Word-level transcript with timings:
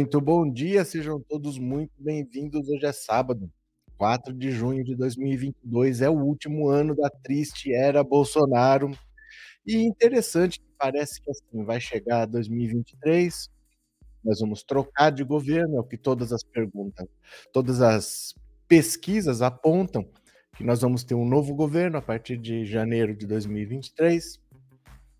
Muito 0.00 0.18
bom 0.18 0.50
dia, 0.50 0.82
sejam 0.82 1.20
todos 1.20 1.58
muito 1.58 1.92
bem-vindos. 1.98 2.66
Hoje 2.70 2.86
é 2.86 2.90
sábado, 2.90 3.50
4 3.98 4.32
de 4.32 4.50
junho 4.50 4.82
de 4.82 4.96
2022, 4.96 6.00
é 6.00 6.08
o 6.08 6.14
último 6.14 6.70
ano 6.70 6.96
da 6.96 7.10
triste 7.10 7.70
era 7.74 8.02
Bolsonaro. 8.02 8.90
E 9.66 9.76
interessante 9.76 10.58
parece 10.78 11.20
que 11.20 11.30
assim 11.30 11.62
vai 11.66 11.78
chegar 11.78 12.24
2023, 12.24 13.50
nós 14.24 14.40
vamos 14.40 14.62
trocar 14.62 15.10
de 15.10 15.22
governo, 15.22 15.76
é 15.76 15.80
o 15.80 15.84
que 15.84 15.98
todas 15.98 16.32
as 16.32 16.42
perguntas, 16.42 17.06
todas 17.52 17.82
as 17.82 18.34
pesquisas 18.66 19.42
apontam 19.42 20.10
que 20.56 20.64
nós 20.64 20.80
vamos 20.80 21.04
ter 21.04 21.14
um 21.14 21.28
novo 21.28 21.54
governo 21.54 21.98
a 21.98 22.02
partir 22.02 22.38
de 22.38 22.64
janeiro 22.64 23.14
de 23.14 23.26
2023. 23.26 24.39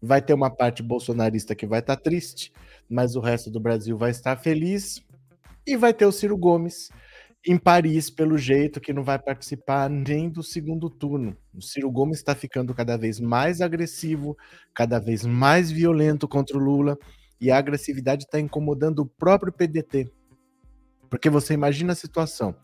Vai 0.00 0.22
ter 0.22 0.32
uma 0.32 0.50
parte 0.50 0.82
bolsonarista 0.82 1.54
que 1.54 1.66
vai 1.66 1.80
estar 1.80 1.96
tá 1.96 2.02
triste, 2.02 2.52
mas 2.88 3.16
o 3.16 3.20
resto 3.20 3.50
do 3.50 3.60
Brasil 3.60 3.96
vai 3.98 4.10
estar 4.10 4.36
feliz. 4.36 5.02
E 5.66 5.76
vai 5.76 5.92
ter 5.92 6.06
o 6.06 6.12
Ciro 6.12 6.36
Gomes 6.36 6.90
em 7.46 7.56
Paris, 7.56 8.10
pelo 8.10 8.36
jeito, 8.36 8.80
que 8.80 8.92
não 8.92 9.02
vai 9.02 9.18
participar 9.18 9.88
nem 9.88 10.28
do 10.28 10.42
segundo 10.42 10.90
turno. 10.90 11.36
O 11.54 11.62
Ciro 11.62 11.90
Gomes 11.90 12.18
está 12.18 12.34
ficando 12.34 12.74
cada 12.74 12.98
vez 12.98 13.18
mais 13.18 13.60
agressivo, 13.60 14.36
cada 14.74 14.98
vez 14.98 15.24
mais 15.24 15.70
violento 15.70 16.28
contra 16.28 16.56
o 16.56 16.60
Lula, 16.60 16.98
e 17.40 17.50
a 17.50 17.56
agressividade 17.56 18.24
está 18.24 18.38
incomodando 18.38 19.00
o 19.00 19.06
próprio 19.06 19.52
PDT. 19.52 20.10
Porque 21.08 21.30
você 21.30 21.54
imagina 21.54 21.92
a 21.92 21.96
situação. 21.96 22.54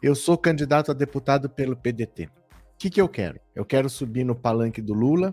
Eu 0.00 0.14
sou 0.14 0.38
candidato 0.38 0.90
a 0.90 0.94
deputado 0.94 1.50
pelo 1.50 1.76
PDT. 1.76 2.28
Que, 2.82 2.90
que 2.90 3.00
eu 3.00 3.08
quero? 3.08 3.38
Eu 3.54 3.64
quero 3.64 3.88
subir 3.88 4.24
no 4.24 4.34
palanque 4.34 4.82
do 4.82 4.92
Lula, 4.92 5.32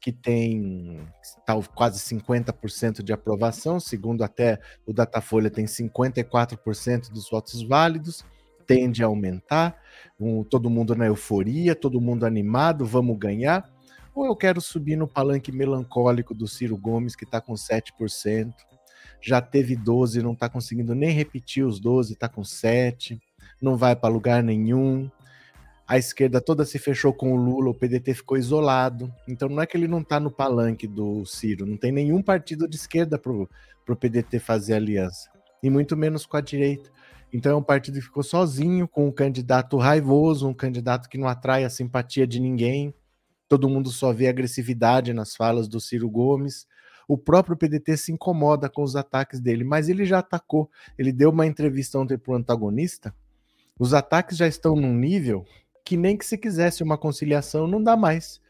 que 0.00 0.12
tem 0.12 1.00
tá, 1.44 1.60
quase 1.74 1.98
50% 1.98 3.02
de 3.02 3.12
aprovação, 3.12 3.80
segundo 3.80 4.22
até 4.22 4.60
o 4.86 4.92
Datafolha 4.92 5.50
tem 5.50 5.64
54% 5.64 7.10
dos 7.10 7.28
votos 7.28 7.64
válidos, 7.64 8.24
tende 8.64 9.02
a 9.02 9.08
aumentar, 9.08 9.76
um, 10.20 10.44
todo 10.44 10.70
mundo 10.70 10.94
na 10.94 11.06
euforia, 11.06 11.74
todo 11.74 12.00
mundo 12.00 12.24
animado, 12.24 12.86
vamos 12.86 13.18
ganhar. 13.18 13.68
Ou 14.14 14.26
eu 14.26 14.36
quero 14.36 14.60
subir 14.60 14.94
no 14.94 15.08
palanque 15.08 15.50
melancólico 15.50 16.32
do 16.32 16.46
Ciro 16.46 16.76
Gomes, 16.76 17.16
que 17.16 17.24
está 17.24 17.40
com 17.40 17.54
7%, 17.54 18.54
já 19.20 19.40
teve 19.40 19.74
12, 19.74 20.22
não 20.22 20.32
está 20.32 20.48
conseguindo 20.48 20.94
nem 20.94 21.10
repetir 21.10 21.66
os 21.66 21.80
12, 21.80 22.12
está 22.12 22.28
com 22.28 22.44
7, 22.44 23.20
não 23.60 23.76
vai 23.76 23.96
para 23.96 24.14
lugar 24.14 24.44
nenhum 24.44 25.10
a 25.86 25.98
esquerda 25.98 26.40
toda 26.40 26.64
se 26.64 26.78
fechou 26.78 27.12
com 27.12 27.32
o 27.32 27.36
Lula, 27.36 27.70
o 27.70 27.74
PDT 27.74 28.14
ficou 28.14 28.38
isolado. 28.38 29.12
Então 29.28 29.48
não 29.48 29.62
é 29.62 29.66
que 29.66 29.76
ele 29.76 29.86
não 29.86 30.00
está 30.00 30.18
no 30.18 30.30
palanque 30.30 30.86
do 30.86 31.24
Ciro, 31.26 31.66
não 31.66 31.76
tem 31.76 31.92
nenhum 31.92 32.22
partido 32.22 32.66
de 32.66 32.76
esquerda 32.76 33.18
para 33.18 33.32
o 33.32 33.96
PDT 33.96 34.38
fazer 34.38 34.74
aliança, 34.74 35.30
e 35.62 35.68
muito 35.68 35.96
menos 35.96 36.24
com 36.24 36.36
a 36.36 36.40
direita. 36.40 36.90
Então 37.32 37.52
é 37.52 37.56
um 37.56 37.62
partido 37.62 37.98
que 37.98 38.04
ficou 38.04 38.22
sozinho, 38.22 38.86
com 38.86 39.08
um 39.08 39.12
candidato 39.12 39.76
raivoso, 39.76 40.48
um 40.48 40.54
candidato 40.54 41.08
que 41.08 41.18
não 41.18 41.28
atrai 41.28 41.64
a 41.64 41.70
simpatia 41.70 42.26
de 42.26 42.40
ninguém. 42.40 42.94
Todo 43.48 43.68
mundo 43.68 43.90
só 43.90 44.12
vê 44.12 44.28
agressividade 44.28 45.12
nas 45.12 45.34
falas 45.34 45.68
do 45.68 45.80
Ciro 45.80 46.08
Gomes. 46.08 46.66
O 47.08 47.18
próprio 47.18 47.56
PDT 47.56 47.96
se 47.96 48.12
incomoda 48.12 48.70
com 48.70 48.82
os 48.82 48.96
ataques 48.96 49.40
dele, 49.40 49.64
mas 49.64 49.88
ele 49.88 50.06
já 50.06 50.20
atacou. 50.20 50.70
Ele 50.96 51.12
deu 51.12 51.30
uma 51.30 51.44
entrevista 51.44 51.98
ontem 51.98 52.16
para 52.16 52.32
o 52.32 52.36
antagonista. 52.36 53.14
Os 53.78 53.92
ataques 53.92 54.36
já 54.36 54.46
estão 54.46 54.76
num 54.76 54.94
nível 54.94 55.44
que 55.84 55.96
nem 55.96 56.16
que 56.16 56.24
se 56.24 56.38
quisesse 56.38 56.82
uma 56.82 56.96
conciliação 56.96 57.66
não 57.66 57.82
dá 57.82 57.96
mais. 57.96 58.40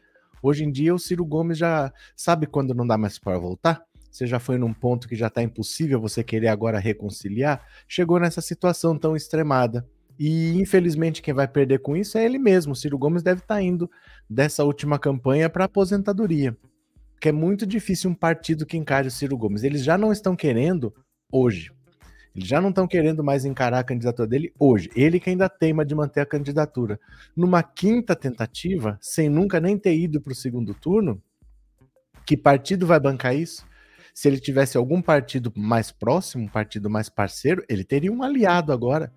Hoje 0.41 0.63
em 0.63 0.71
dia 0.71 0.93
o 0.93 0.99
Ciro 0.99 1.25
Gomes 1.25 1.57
já 1.57 1.91
sabe 2.15 2.47
quando 2.47 2.73
não 2.73 2.87
dá 2.87 2.97
mais 2.97 3.19
para 3.19 3.37
voltar. 3.37 3.83
Você 4.09 4.25
já 4.25 4.39
foi 4.39 4.57
num 4.57 4.73
ponto 4.73 5.09
que 5.09 5.15
já 5.15 5.27
está 5.27 5.43
impossível 5.43 5.99
você 5.99 6.23
querer 6.23 6.47
agora 6.47 6.79
reconciliar. 6.79 7.65
Chegou 7.87 8.17
nessa 8.19 8.39
situação 8.39 8.97
tão 8.97 9.15
extremada. 9.15 9.85
E 10.17 10.57
infelizmente 10.61 11.21
quem 11.21 11.33
vai 11.33 11.47
perder 11.47 11.79
com 11.79 11.97
isso 11.97 12.17
é 12.17 12.23
ele 12.23 12.37
mesmo. 12.37 12.71
O 12.71 12.75
Ciro 12.75 12.97
Gomes 12.97 13.21
deve 13.21 13.41
estar 13.41 13.55
tá 13.55 13.61
indo 13.61 13.91
dessa 14.29 14.63
última 14.63 14.97
campanha 14.97 15.49
para 15.49 15.65
aposentadoria. 15.65 16.55
Que 17.19 17.29
é 17.29 17.31
muito 17.33 17.65
difícil 17.65 18.09
um 18.09 18.15
partido 18.15 18.65
que 18.65 18.77
encare 18.77 19.09
o 19.09 19.11
Ciro 19.11 19.37
Gomes. 19.37 19.63
Eles 19.63 19.83
já 19.83 19.97
não 19.97 20.13
estão 20.13 20.33
querendo 20.33 20.93
hoje. 21.29 21.71
Eles 22.35 22.47
já 22.47 22.59
não 22.59 22.69
estão 22.69 22.85
querendo 22.85 23.23
mais 23.23 23.45
encarar 23.45 23.79
a 23.79 23.83
candidatura 23.83 24.27
dele 24.27 24.53
hoje. 24.59 24.89
Ele 24.95 25.19
que 25.19 25.29
ainda 25.29 25.47
teima 25.47 25.85
de 25.85 25.95
manter 25.95 26.19
a 26.19 26.25
candidatura. 26.25 26.99
Numa 27.35 27.63
quinta 27.63 28.15
tentativa, 28.15 28.97
sem 29.01 29.29
nunca 29.29 29.59
nem 29.59 29.77
ter 29.77 29.95
ido 29.95 30.19
para 30.19 30.33
o 30.33 30.35
segundo 30.35 30.73
turno, 30.73 31.21
que 32.25 32.35
partido 32.35 32.85
vai 32.85 32.99
bancar 32.99 33.35
isso? 33.35 33.65
Se 34.13 34.27
ele 34.27 34.39
tivesse 34.39 34.77
algum 34.77 35.01
partido 35.01 35.51
mais 35.55 35.91
próximo, 35.91 36.45
um 36.45 36.47
partido 36.47 36.89
mais 36.89 37.09
parceiro, 37.09 37.63
ele 37.69 37.83
teria 37.83 38.11
um 38.11 38.23
aliado 38.23 38.73
agora. 38.73 39.13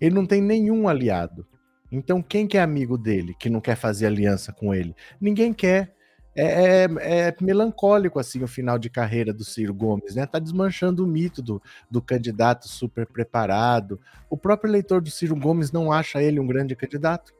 Ele 0.00 0.14
não 0.14 0.26
tem 0.26 0.40
nenhum 0.40 0.88
aliado. 0.88 1.46
Então, 1.90 2.22
quem 2.22 2.46
que 2.46 2.58
é 2.58 2.62
amigo 2.62 2.98
dele 2.98 3.34
que 3.38 3.48
não 3.48 3.60
quer 3.60 3.76
fazer 3.76 4.06
aliança 4.06 4.52
com 4.52 4.74
ele? 4.74 4.94
Ninguém 5.20 5.52
quer 5.52 5.95
é, 6.36 6.84
é, 6.84 7.28
é, 7.28 7.36
melancólico 7.40 8.18
assim 8.18 8.42
o 8.42 8.48
final 8.48 8.78
de 8.78 8.90
carreira 8.90 9.32
do 9.32 9.42
Ciro 9.42 9.72
Gomes, 9.72 10.14
né? 10.14 10.26
Tá 10.26 10.38
desmanchando 10.38 11.02
o 11.02 11.06
mito 11.06 11.40
do, 11.40 11.62
do 11.90 12.02
candidato 12.02 12.68
super 12.68 13.06
preparado. 13.06 13.98
O 14.28 14.36
próprio 14.36 14.70
eleitor 14.70 15.00
do 15.00 15.10
Ciro 15.10 15.34
Gomes 15.34 15.72
não 15.72 15.90
acha 15.90 16.22
ele 16.22 16.38
um 16.38 16.46
grande 16.46 16.76
candidato. 16.76 17.32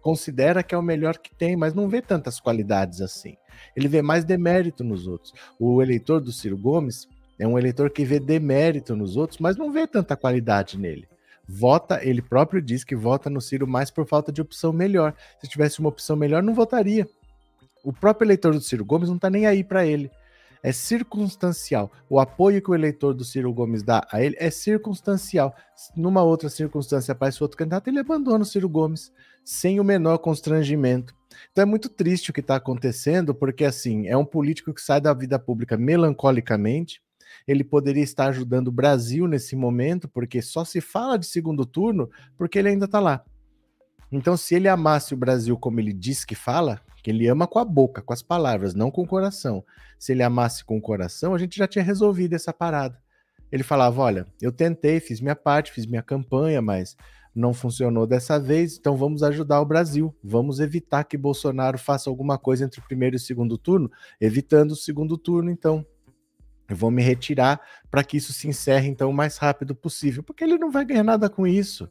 Considera 0.00 0.62
que 0.62 0.74
é 0.74 0.78
o 0.78 0.82
melhor 0.82 1.18
que 1.18 1.34
tem, 1.34 1.56
mas 1.56 1.74
não 1.74 1.88
vê 1.88 2.00
tantas 2.00 2.40
qualidades 2.40 3.02
assim. 3.02 3.36
Ele 3.76 3.88
vê 3.88 4.00
mais 4.00 4.24
demérito 4.24 4.82
nos 4.82 5.06
outros. 5.06 5.34
O 5.58 5.82
eleitor 5.82 6.20
do 6.20 6.32
Ciro 6.32 6.56
Gomes 6.56 7.06
é 7.38 7.46
um 7.46 7.58
eleitor 7.58 7.90
que 7.90 8.04
vê 8.04 8.18
demérito 8.18 8.96
nos 8.96 9.16
outros, 9.16 9.38
mas 9.38 9.56
não 9.56 9.70
vê 9.70 9.86
tanta 9.86 10.16
qualidade 10.16 10.78
nele 10.78 11.06
vota, 11.48 12.04
ele 12.04 12.20
próprio 12.20 12.60
diz 12.60 12.84
que 12.84 12.94
vota 12.94 13.30
no 13.30 13.40
Ciro 13.40 13.66
mais 13.66 13.90
por 13.90 14.06
falta 14.06 14.30
de 14.30 14.42
opção 14.42 14.70
melhor. 14.70 15.14
Se 15.40 15.48
tivesse 15.48 15.80
uma 15.80 15.88
opção 15.88 16.14
melhor, 16.14 16.42
não 16.42 16.52
votaria. 16.52 17.08
O 17.88 17.92
próprio 17.92 18.26
eleitor 18.26 18.52
do 18.52 18.60
Ciro 18.60 18.84
Gomes 18.84 19.08
não 19.08 19.16
está 19.16 19.30
nem 19.30 19.46
aí 19.46 19.64
para 19.64 19.86
ele. 19.86 20.10
É 20.62 20.72
circunstancial. 20.72 21.90
O 22.06 22.20
apoio 22.20 22.60
que 22.60 22.70
o 22.70 22.74
eleitor 22.74 23.14
do 23.14 23.24
Ciro 23.24 23.50
Gomes 23.50 23.82
dá 23.82 24.06
a 24.12 24.22
ele 24.22 24.36
é 24.38 24.50
circunstancial. 24.50 25.54
Numa 25.96 26.22
outra 26.22 26.50
circunstância 26.50 27.12
aparece 27.12 27.42
outro 27.42 27.56
candidato, 27.56 27.88
ele 27.88 27.98
abandona 27.98 28.42
o 28.42 28.46
Ciro 28.46 28.68
Gomes 28.68 29.10
sem 29.42 29.80
o 29.80 29.84
menor 29.84 30.18
constrangimento. 30.18 31.16
Então 31.50 31.62
é 31.62 31.64
muito 31.64 31.88
triste 31.88 32.28
o 32.28 32.34
que 32.34 32.40
está 32.40 32.56
acontecendo, 32.56 33.34
porque 33.34 33.64
assim, 33.64 34.06
é 34.06 34.14
um 34.14 34.24
político 34.26 34.74
que 34.74 34.82
sai 34.82 35.00
da 35.00 35.14
vida 35.14 35.38
pública 35.38 35.78
melancolicamente. 35.78 37.00
Ele 37.46 37.64
poderia 37.64 38.04
estar 38.04 38.26
ajudando 38.26 38.68
o 38.68 38.72
Brasil 38.72 39.26
nesse 39.26 39.56
momento, 39.56 40.06
porque 40.06 40.42
só 40.42 40.62
se 40.62 40.82
fala 40.82 41.18
de 41.18 41.24
segundo 41.24 41.64
turno 41.64 42.10
porque 42.36 42.58
ele 42.58 42.68
ainda 42.68 42.84
está 42.84 43.00
lá. 43.00 43.24
Então, 44.10 44.36
se 44.36 44.54
ele 44.54 44.68
amasse 44.68 45.12
o 45.12 45.16
Brasil 45.16 45.56
como 45.56 45.80
ele 45.80 45.92
diz 45.92 46.24
que 46.24 46.34
fala, 46.34 46.80
que 47.02 47.10
ele 47.10 47.28
ama 47.28 47.46
com 47.46 47.58
a 47.58 47.64
boca, 47.64 48.02
com 48.02 48.12
as 48.12 48.22
palavras, 48.22 48.74
não 48.74 48.90
com 48.90 49.02
o 49.02 49.06
coração. 49.06 49.64
Se 49.98 50.12
ele 50.12 50.22
amasse 50.22 50.64
com 50.64 50.78
o 50.78 50.80
coração, 50.80 51.34
a 51.34 51.38
gente 51.38 51.56
já 51.56 51.66
tinha 51.66 51.84
resolvido 51.84 52.34
essa 52.34 52.52
parada. 52.52 52.98
Ele 53.50 53.62
falava: 53.62 54.00
Olha, 54.02 54.26
eu 54.40 54.52
tentei, 54.52 55.00
fiz 55.00 55.20
minha 55.20 55.36
parte, 55.36 55.72
fiz 55.72 55.86
minha 55.86 56.02
campanha, 56.02 56.60
mas 56.60 56.96
não 57.34 57.54
funcionou 57.54 58.06
dessa 58.06 58.38
vez, 58.38 58.76
então 58.76 58.96
vamos 58.96 59.22
ajudar 59.22 59.60
o 59.60 59.64
Brasil. 59.64 60.14
Vamos 60.22 60.60
evitar 60.60 61.04
que 61.04 61.16
Bolsonaro 61.16 61.78
faça 61.78 62.10
alguma 62.10 62.36
coisa 62.36 62.64
entre 62.64 62.80
o 62.80 62.82
primeiro 62.82 63.14
e 63.14 63.18
o 63.18 63.20
segundo 63.20 63.56
turno, 63.56 63.90
evitando 64.20 64.72
o 64.72 64.76
segundo 64.76 65.16
turno, 65.16 65.50
então. 65.50 65.84
Eu 66.68 66.76
vou 66.76 66.90
me 66.90 67.02
retirar 67.02 67.58
para 67.90 68.04
que 68.04 68.18
isso 68.18 68.30
se 68.34 68.46
encerre 68.46 68.88
então 68.88 69.08
o 69.08 69.14
mais 69.14 69.38
rápido 69.38 69.74
possível, 69.74 70.22
porque 70.22 70.44
ele 70.44 70.58
não 70.58 70.70
vai 70.70 70.84
ganhar 70.84 71.02
nada 71.02 71.30
com 71.30 71.46
isso. 71.46 71.90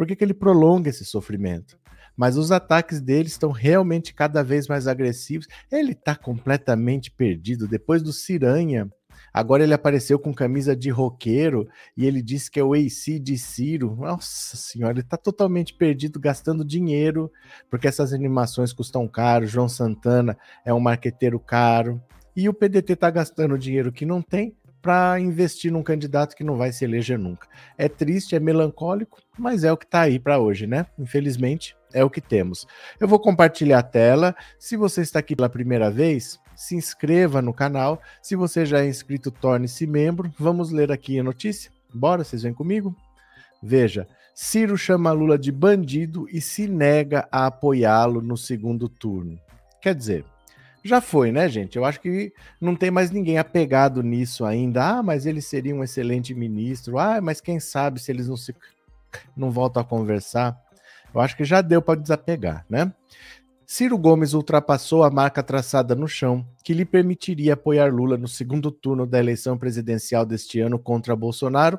Por 0.00 0.06
que, 0.06 0.16
que 0.16 0.24
ele 0.24 0.32
prolonga 0.32 0.88
esse 0.88 1.04
sofrimento? 1.04 1.78
mas 2.16 2.38
os 2.38 2.50
ataques 2.50 3.02
dele 3.02 3.28
estão 3.28 3.50
realmente 3.50 4.14
cada 4.14 4.42
vez 4.42 4.66
mais 4.66 4.86
agressivos. 4.86 5.46
Ele 5.70 5.92
está 5.92 6.14
completamente 6.14 7.10
perdido. 7.10 7.68
Depois 7.68 8.02
do 8.02 8.12
Ciranha, 8.12 8.90
agora 9.32 9.62
ele 9.62 9.72
apareceu 9.72 10.18
com 10.18 10.34
camisa 10.34 10.74
de 10.74 10.90
roqueiro 10.90 11.68
e 11.96 12.06
ele 12.06 12.20
disse 12.20 12.50
que 12.50 12.60
é 12.60 12.64
o 12.64 12.74
AC 12.74 13.18
de 13.22 13.38
Ciro. 13.38 13.94
Nossa 13.96 14.56
senhora, 14.56 14.94
ele 14.94 15.00
está 15.00 15.16
totalmente 15.16 15.72
perdido, 15.72 16.18
gastando 16.18 16.64
dinheiro, 16.64 17.30
porque 17.70 17.88
essas 17.88 18.12
animações 18.12 18.72
custam 18.72 19.06
caro. 19.06 19.46
João 19.46 19.68
Santana 19.68 20.36
é 20.64 20.74
um 20.74 20.80
marqueteiro 20.80 21.38
caro. 21.38 22.02
E 22.36 22.48
o 22.48 22.54
PDT 22.54 22.94
está 22.94 23.10
gastando 23.10 23.58
dinheiro 23.58 23.92
que 23.92 24.06
não 24.06 24.22
tem 24.22 24.56
para 24.82 25.20
investir 25.20 25.70
num 25.70 25.82
candidato 25.82 26.34
que 26.34 26.44
não 26.44 26.56
vai 26.56 26.72
se 26.72 26.84
eleger 26.84 27.18
nunca. 27.18 27.46
É 27.76 27.88
triste, 27.88 28.34
é 28.34 28.40
melancólico, 28.40 29.18
mas 29.38 29.64
é 29.64 29.72
o 29.72 29.76
que 29.76 29.84
está 29.84 30.02
aí 30.02 30.18
para 30.18 30.38
hoje, 30.38 30.66
né? 30.66 30.86
Infelizmente, 30.98 31.76
é 31.92 32.04
o 32.04 32.10
que 32.10 32.20
temos. 32.20 32.66
Eu 32.98 33.08
vou 33.08 33.18
compartilhar 33.18 33.78
a 33.78 33.82
tela. 33.82 34.34
Se 34.58 34.76
você 34.76 35.02
está 35.02 35.18
aqui 35.18 35.36
pela 35.36 35.48
primeira 35.48 35.90
vez, 35.90 36.38
se 36.54 36.76
inscreva 36.76 37.42
no 37.42 37.52
canal. 37.52 38.00
Se 38.22 38.36
você 38.36 38.64
já 38.64 38.80
é 38.80 38.88
inscrito, 38.88 39.30
torne-se 39.30 39.86
membro. 39.86 40.32
Vamos 40.38 40.70
ler 40.70 40.92
aqui 40.92 41.18
a 41.18 41.22
notícia? 41.22 41.70
Bora, 41.92 42.24
vocês 42.24 42.42
vêm 42.42 42.54
comigo? 42.54 42.94
Veja, 43.62 44.06
Ciro 44.34 44.76
chama 44.78 45.12
Lula 45.12 45.38
de 45.38 45.52
bandido 45.52 46.26
e 46.30 46.40
se 46.40 46.66
nega 46.66 47.28
a 47.30 47.46
apoiá-lo 47.46 48.22
no 48.22 48.36
segundo 48.36 48.88
turno. 48.88 49.38
Quer 49.82 49.94
dizer, 49.94 50.24
já 50.82 51.00
foi, 51.00 51.30
né, 51.30 51.48
gente? 51.48 51.76
Eu 51.76 51.84
acho 51.84 52.00
que 52.00 52.32
não 52.60 52.74
tem 52.74 52.90
mais 52.90 53.10
ninguém 53.10 53.38
apegado 53.38 54.02
nisso 54.02 54.44
ainda. 54.44 54.98
Ah, 54.98 55.02
mas 55.02 55.26
ele 55.26 55.40
seria 55.40 55.74
um 55.74 55.84
excelente 55.84 56.34
ministro. 56.34 56.98
Ah, 56.98 57.20
mas 57.20 57.40
quem 57.40 57.60
sabe 57.60 58.00
se 58.00 58.10
eles 58.10 58.28
não 58.28 58.36
se 58.36 58.54
não 59.36 59.50
voltam 59.50 59.82
a 59.82 59.84
conversar. 59.84 60.58
Eu 61.12 61.20
acho 61.20 61.36
que 61.36 61.44
já 61.44 61.60
deu 61.60 61.82
para 61.82 62.00
desapegar, 62.00 62.64
né? 62.68 62.92
Ciro 63.66 63.96
Gomes 63.96 64.34
ultrapassou 64.34 65.04
a 65.04 65.10
marca 65.10 65.42
traçada 65.42 65.94
no 65.94 66.08
chão, 66.08 66.44
que 66.64 66.74
lhe 66.74 66.84
permitiria 66.84 67.54
apoiar 67.54 67.92
Lula 67.92 68.16
no 68.16 68.26
segundo 68.26 68.70
turno 68.70 69.06
da 69.06 69.18
eleição 69.18 69.56
presidencial 69.56 70.26
deste 70.26 70.58
ano 70.60 70.78
contra 70.78 71.14
Bolsonaro, 71.14 71.78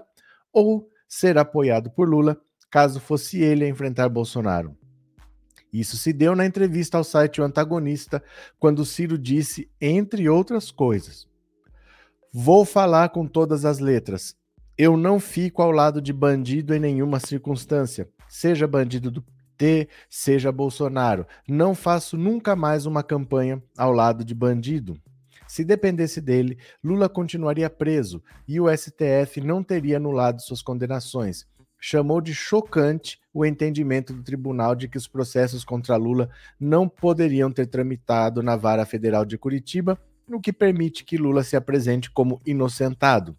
ou 0.53 0.87
ser 1.05 1.37
apoiado 1.37 1.89
por 1.89 2.07
Lula, 2.07 2.39
caso 2.69 3.01
fosse 3.01 3.41
ele 3.41 3.65
a 3.65 3.67
enfrentar 3.67 4.07
Bolsonaro. 4.07 4.73
Isso 5.71 5.97
se 5.97 6.11
deu 6.11 6.35
na 6.35 6.45
entrevista 6.45 6.97
ao 6.97 7.03
site 7.03 7.39
O 7.39 7.43
Antagonista, 7.43 8.21
quando 8.59 8.85
Ciro 8.85 9.17
disse, 9.17 9.69
entre 9.79 10.27
outras 10.27 10.69
coisas: 10.69 11.27
Vou 12.33 12.65
falar 12.65 13.09
com 13.09 13.25
todas 13.25 13.63
as 13.63 13.79
letras. 13.79 14.35
Eu 14.77 14.97
não 14.97 15.19
fico 15.19 15.61
ao 15.61 15.71
lado 15.71 16.01
de 16.01 16.11
bandido 16.11 16.73
em 16.73 16.79
nenhuma 16.79 17.19
circunstância, 17.19 18.09
seja 18.27 18.67
bandido 18.67 19.11
do 19.11 19.21
PT, 19.21 19.89
seja 20.09 20.51
Bolsonaro. 20.51 21.25
Não 21.47 21.75
faço 21.75 22.17
nunca 22.17 22.55
mais 22.55 22.85
uma 22.85 23.03
campanha 23.03 23.61
ao 23.77 23.91
lado 23.91 24.25
de 24.25 24.33
bandido. 24.33 24.99
Se 25.47 25.63
dependesse 25.65 26.21
dele, 26.21 26.57
Lula 26.81 27.09
continuaria 27.09 27.69
preso 27.69 28.23
e 28.47 28.59
o 28.59 28.67
STF 28.75 29.41
não 29.41 29.61
teria 29.61 29.97
anulado 29.97 30.41
suas 30.41 30.61
condenações 30.61 31.45
chamou 31.83 32.21
de 32.21 32.35
chocante 32.35 33.19
o 33.33 33.43
entendimento 33.43 34.13
do 34.13 34.21
tribunal 34.21 34.75
de 34.75 34.87
que 34.87 34.97
os 34.97 35.07
processos 35.07 35.65
contra 35.65 35.95
Lula 35.95 36.29
não 36.59 36.87
poderiam 36.87 37.51
ter 37.51 37.65
tramitado 37.65 38.43
na 38.43 38.55
Vara 38.55 38.85
Federal 38.85 39.25
de 39.25 39.37
Curitiba, 39.37 39.99
o 40.29 40.39
que 40.39 40.53
permite 40.53 41.03
que 41.03 41.17
Lula 41.17 41.43
se 41.43 41.55
apresente 41.55 42.11
como 42.11 42.39
inocentado. 42.45 43.35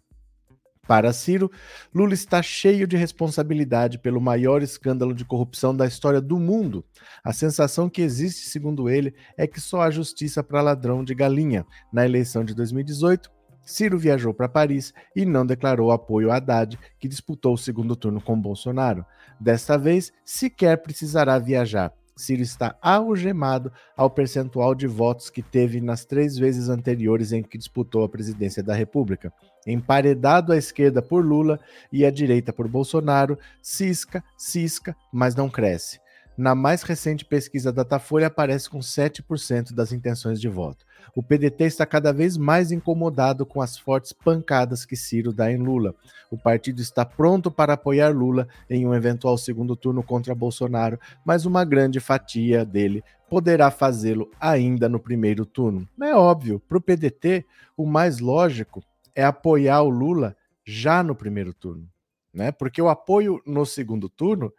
Para 0.85 1.13
Ciro, 1.13 1.49
Lula 1.95 2.13
está 2.13 2.41
cheio 2.41 2.85
de 2.85 2.97
responsabilidade 2.97 3.97
pelo 3.97 4.19
maior 4.19 4.61
escândalo 4.61 5.13
de 5.13 5.23
corrupção 5.23 5.73
da 5.73 5.87
história 5.87 6.19
do 6.19 6.37
mundo. 6.37 6.83
A 7.23 7.31
sensação 7.31 7.89
que 7.89 8.01
existe, 8.01 8.49
segundo 8.49 8.89
ele, 8.89 9.15
é 9.37 9.47
que 9.47 9.61
só 9.61 9.81
há 9.81 9.89
justiça 9.89 10.43
para 10.43 10.61
ladrão 10.61 11.01
de 11.01 11.15
galinha. 11.15 11.65
Na 11.91 12.03
eleição 12.03 12.43
de 12.43 12.53
2018, 12.53 13.31
Ciro 13.65 13.97
viajou 13.97 14.33
para 14.33 14.49
Paris 14.49 14.93
e 15.15 15.25
não 15.25 15.45
declarou 15.45 15.91
apoio 15.91 16.31
a 16.31 16.37
Haddad, 16.37 16.77
que 16.99 17.07
disputou 17.07 17.53
o 17.53 17.57
segundo 17.57 17.95
turno 17.95 18.21
com 18.21 18.39
Bolsonaro. 18.39 19.05
Desta 19.39 19.77
vez, 19.77 20.11
sequer 20.25 20.81
precisará 20.81 21.39
viajar. 21.39 21.93
Ciro 22.15 22.41
está 22.41 22.75
algemado 22.81 23.71
ao 23.97 24.09
percentual 24.09 24.75
de 24.75 24.85
votos 24.85 25.29
que 25.29 25.41
teve 25.41 25.81
nas 25.81 26.05
três 26.05 26.37
vezes 26.37 26.69
anteriores 26.69 27.31
em 27.31 27.41
que 27.41 27.57
disputou 27.57 28.03
a 28.03 28.09
presidência 28.09 28.61
da 28.61 28.73
República. 28.73 29.33
Emparedado 29.65 30.51
à 30.51 30.57
esquerda 30.57 31.01
por 31.01 31.25
Lula 31.25 31.59
e 31.91 32.05
à 32.05 32.11
direita 32.11 32.53
por 32.53 32.67
Bolsonaro, 32.67 33.37
cisca, 33.61 34.23
cisca, 34.37 34.95
mas 35.11 35.35
não 35.35 35.49
cresce. 35.49 36.02
Na 36.35 36.55
mais 36.55 36.81
recente 36.81 37.23
pesquisa 37.23 37.71
Datafolha, 37.71 38.25
aparece 38.25 38.67
com 38.67 38.79
7% 38.79 39.71
das 39.71 39.91
intenções 39.91 40.41
de 40.41 40.49
voto. 40.49 40.83
O 41.15 41.21
PDT 41.21 41.65
está 41.65 41.85
cada 41.85 42.11
vez 42.11 42.37
mais 42.37 42.71
incomodado 42.71 43.45
com 43.45 43.61
as 43.61 43.77
fortes 43.77 44.11
pancadas 44.11 44.83
que 44.83 44.95
Ciro 44.95 45.31
dá 45.31 45.51
em 45.51 45.57
Lula. 45.57 45.93
O 46.31 46.37
partido 46.37 46.81
está 46.81 47.05
pronto 47.05 47.51
para 47.51 47.73
apoiar 47.73 48.09
Lula 48.09 48.47
em 48.67 48.87
um 48.87 48.95
eventual 48.95 49.37
segundo 49.37 49.75
turno 49.75 50.01
contra 50.01 50.33
Bolsonaro, 50.33 50.99
mas 51.23 51.45
uma 51.45 51.63
grande 51.63 51.99
fatia 51.99 52.65
dele 52.65 53.03
poderá 53.29 53.69
fazê-lo 53.69 54.31
ainda 54.39 54.89
no 54.89 54.99
primeiro 54.99 55.45
turno. 55.45 55.87
É 56.01 56.15
óbvio, 56.15 56.59
para 56.59 56.79
o 56.79 56.81
PDT, 56.81 57.45
o 57.77 57.85
mais 57.85 58.17
lógico 58.17 58.83
é 59.15 59.23
apoiar 59.23 59.83
o 59.83 59.89
Lula 59.89 60.35
já 60.65 61.03
no 61.03 61.13
primeiro 61.13 61.53
turno, 61.53 61.87
né? 62.33 62.51
Porque 62.51 62.81
o 62.81 62.89
apoio 62.89 63.39
no 63.45 63.67
segundo 63.67 64.09
turno 64.09 64.51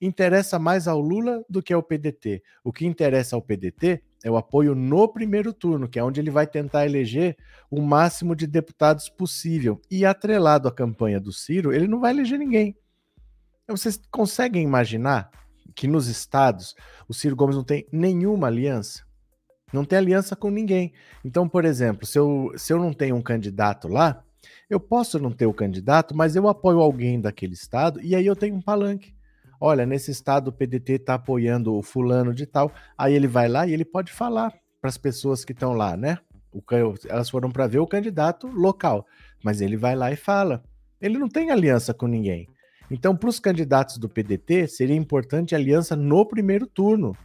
interessa 0.00 0.58
mais 0.58 0.88
ao 0.88 1.00
Lula 1.00 1.44
do 1.48 1.62
que 1.62 1.72
ao 1.72 1.82
PDT. 1.82 2.42
O 2.64 2.72
que 2.72 2.86
interessa 2.86 3.36
ao 3.36 3.42
PDT 3.42 4.02
é 4.24 4.30
o 4.30 4.36
apoio 4.36 4.74
no 4.74 5.08
primeiro 5.08 5.52
turno, 5.52 5.88
que 5.88 5.98
é 5.98 6.04
onde 6.04 6.20
ele 6.20 6.30
vai 6.30 6.46
tentar 6.46 6.86
eleger 6.86 7.36
o 7.70 7.80
máximo 7.80 8.34
de 8.34 8.46
deputados 8.46 9.08
possível. 9.08 9.80
E 9.90 10.04
atrelado 10.04 10.68
à 10.68 10.72
campanha 10.72 11.20
do 11.20 11.32
Ciro, 11.32 11.72
ele 11.72 11.86
não 11.86 12.00
vai 12.00 12.12
eleger 12.12 12.38
ninguém. 12.38 12.76
Então, 13.64 13.76
vocês 13.76 14.00
conseguem 14.10 14.62
imaginar 14.62 15.30
que 15.74 15.86
nos 15.86 16.08
estados 16.08 16.74
o 17.08 17.14
Ciro 17.14 17.36
Gomes 17.36 17.56
não 17.56 17.64
tem 17.64 17.86
nenhuma 17.92 18.46
aliança? 18.46 19.04
Não 19.72 19.84
tem 19.84 19.98
aliança 19.98 20.34
com 20.34 20.50
ninguém. 20.50 20.92
Então, 21.24 21.48
por 21.48 21.64
exemplo, 21.64 22.06
se 22.06 22.18
eu, 22.18 22.52
se 22.56 22.72
eu 22.72 22.78
não 22.78 22.92
tenho 22.92 23.14
um 23.14 23.22
candidato 23.22 23.86
lá, 23.86 24.24
eu 24.68 24.80
posso 24.80 25.18
não 25.18 25.30
ter 25.30 25.46
o 25.46 25.54
candidato, 25.54 26.16
mas 26.16 26.34
eu 26.34 26.48
apoio 26.48 26.80
alguém 26.80 27.20
daquele 27.20 27.54
estado 27.54 28.00
e 28.02 28.16
aí 28.16 28.26
eu 28.26 28.34
tenho 28.34 28.56
um 28.56 28.62
palanque 28.62 29.14
olha, 29.60 29.84
nesse 29.84 30.10
estado 30.10 30.48
o 30.48 30.52
PDT 30.52 30.94
está 30.94 31.14
apoiando 31.14 31.74
o 31.74 31.82
fulano 31.82 32.32
de 32.32 32.46
tal, 32.46 32.72
aí 32.96 33.14
ele 33.14 33.28
vai 33.28 33.48
lá 33.48 33.66
e 33.66 33.72
ele 33.74 33.84
pode 33.84 34.10
falar 34.10 34.52
para 34.80 34.88
as 34.88 34.96
pessoas 34.96 35.44
que 35.44 35.52
estão 35.52 35.74
lá, 35.74 35.96
né? 35.96 36.18
O, 36.52 36.62
elas 37.08 37.28
foram 37.28 37.50
para 37.50 37.66
ver 37.66 37.78
o 37.78 37.86
candidato 37.86 38.46
local, 38.48 39.06
mas 39.44 39.60
ele 39.60 39.76
vai 39.76 39.94
lá 39.94 40.10
e 40.10 40.16
fala. 40.16 40.64
Ele 41.00 41.18
não 41.18 41.28
tem 41.28 41.50
aliança 41.50 41.94
com 41.94 42.06
ninguém. 42.06 42.48
Então, 42.90 43.14
para 43.14 43.28
os 43.28 43.38
candidatos 43.38 43.98
do 43.98 44.08
PDT, 44.08 44.66
seria 44.66 44.96
importante 44.96 45.54
aliança 45.54 45.94
no 45.94 46.26
primeiro 46.26 46.66
turno, 46.66 47.16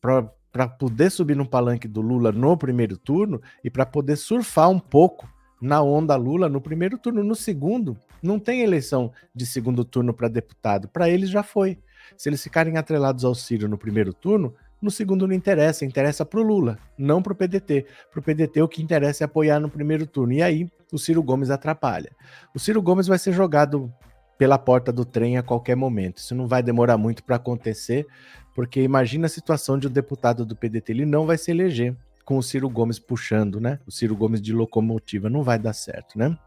para 0.00 0.68
poder 0.68 1.10
subir 1.10 1.36
no 1.36 1.48
palanque 1.48 1.88
do 1.88 2.00
Lula 2.00 2.30
no 2.30 2.56
primeiro 2.56 2.96
turno 2.96 3.40
e 3.64 3.68
para 3.68 3.84
poder 3.84 4.16
surfar 4.16 4.70
um 4.70 4.78
pouco 4.78 5.28
na 5.60 5.82
onda 5.82 6.16
Lula 6.16 6.48
no 6.48 6.60
primeiro 6.60 6.98
turno. 6.98 7.22
No 7.24 7.34
segundo, 7.34 7.96
não 8.22 8.38
tem 8.38 8.62
eleição 8.62 9.12
de 9.34 9.46
segundo 9.46 9.84
turno 9.84 10.14
para 10.14 10.28
deputado. 10.28 10.88
Para 10.88 11.08
eles 11.08 11.30
já 11.30 11.42
foi. 11.42 11.78
Se 12.16 12.28
eles 12.28 12.42
ficarem 12.42 12.76
atrelados 12.76 13.24
ao 13.24 13.34
Ciro 13.34 13.68
no 13.68 13.76
primeiro 13.76 14.12
turno, 14.12 14.54
no 14.80 14.90
segundo 14.90 15.26
não 15.26 15.34
interessa, 15.34 15.84
interessa 15.84 16.24
para 16.24 16.40
o 16.40 16.42
Lula, 16.42 16.78
não 16.96 17.20
para 17.20 17.32
o 17.32 17.36
PDT. 17.36 17.84
Para 18.10 18.20
o 18.20 18.22
PDT 18.22 18.62
o 18.62 18.68
que 18.68 18.82
interessa 18.82 19.24
é 19.24 19.26
apoiar 19.26 19.58
no 19.58 19.68
primeiro 19.68 20.06
turno. 20.06 20.32
E 20.32 20.42
aí 20.42 20.70
o 20.92 20.98
Ciro 20.98 21.22
Gomes 21.22 21.50
atrapalha. 21.50 22.10
O 22.54 22.58
Ciro 22.58 22.80
Gomes 22.80 23.06
vai 23.06 23.18
ser 23.18 23.32
jogado 23.32 23.92
pela 24.38 24.56
porta 24.56 24.92
do 24.92 25.04
trem 25.04 25.36
a 25.36 25.42
qualquer 25.42 25.74
momento. 25.74 26.18
Isso 26.18 26.34
não 26.34 26.46
vai 26.46 26.62
demorar 26.62 26.96
muito 26.96 27.24
para 27.24 27.36
acontecer, 27.36 28.06
porque 28.54 28.80
imagina 28.80 29.26
a 29.26 29.28
situação 29.28 29.76
de 29.76 29.88
um 29.88 29.90
deputado 29.90 30.46
do 30.46 30.54
PDT, 30.54 30.92
ele 30.92 31.04
não 31.04 31.26
vai 31.26 31.36
se 31.36 31.50
eleger 31.50 31.96
com 32.28 32.36
o 32.36 32.42
Ciro 32.42 32.68
Gomes 32.68 32.98
puxando, 32.98 33.58
né? 33.58 33.80
O 33.86 33.90
Ciro 33.90 34.14
Gomes 34.14 34.42
de 34.42 34.52
locomotiva 34.52 35.30
não 35.30 35.42
vai 35.42 35.58
dar 35.58 35.72
certo, 35.72 36.18
né? 36.18 36.38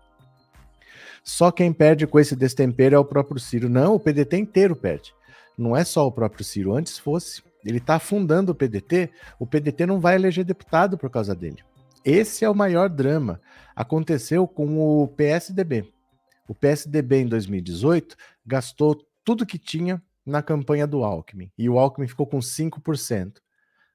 Só 1.23 1.49
quem 1.49 1.73
perde 1.73 2.05
com 2.05 2.19
esse 2.19 2.35
destempero 2.35 2.95
é 2.95 2.99
o 2.99 3.03
próprio 3.03 3.39
Ciro. 3.39 3.67
Não, 3.67 3.95
o 3.95 3.99
PDT 3.99 4.37
inteiro 4.37 4.75
perde. 4.75 5.11
Não 5.57 5.75
é 5.75 5.83
só 5.83 6.05
o 6.05 6.11
próprio 6.11 6.45
Ciro. 6.45 6.75
Antes 6.75 6.99
fosse. 6.99 7.41
Ele 7.65 7.79
está 7.79 7.95
afundando 7.95 8.51
o 8.51 8.55
PDT. 8.55 9.09
O 9.39 9.47
PDT 9.47 9.87
não 9.87 9.99
vai 9.99 10.13
eleger 10.13 10.45
deputado 10.45 10.99
por 10.99 11.09
causa 11.09 11.33
dele. 11.33 11.63
Esse 12.05 12.45
é 12.45 12.49
o 12.49 12.53
maior 12.53 12.87
drama. 12.87 13.41
Aconteceu 13.75 14.47
com 14.47 14.77
o 14.77 15.07
PSDB. 15.07 15.91
O 16.47 16.53
PSDB 16.53 17.21
em 17.21 17.27
2018 17.27 18.15
gastou 18.45 19.03
tudo 19.25 19.47
que 19.47 19.57
tinha 19.57 19.99
na 20.23 20.43
campanha 20.43 20.85
do 20.85 21.03
Alckmin. 21.03 21.51
E 21.57 21.67
o 21.67 21.79
Alckmin 21.79 22.07
ficou 22.07 22.27
com 22.27 22.37
5%. 22.37 23.41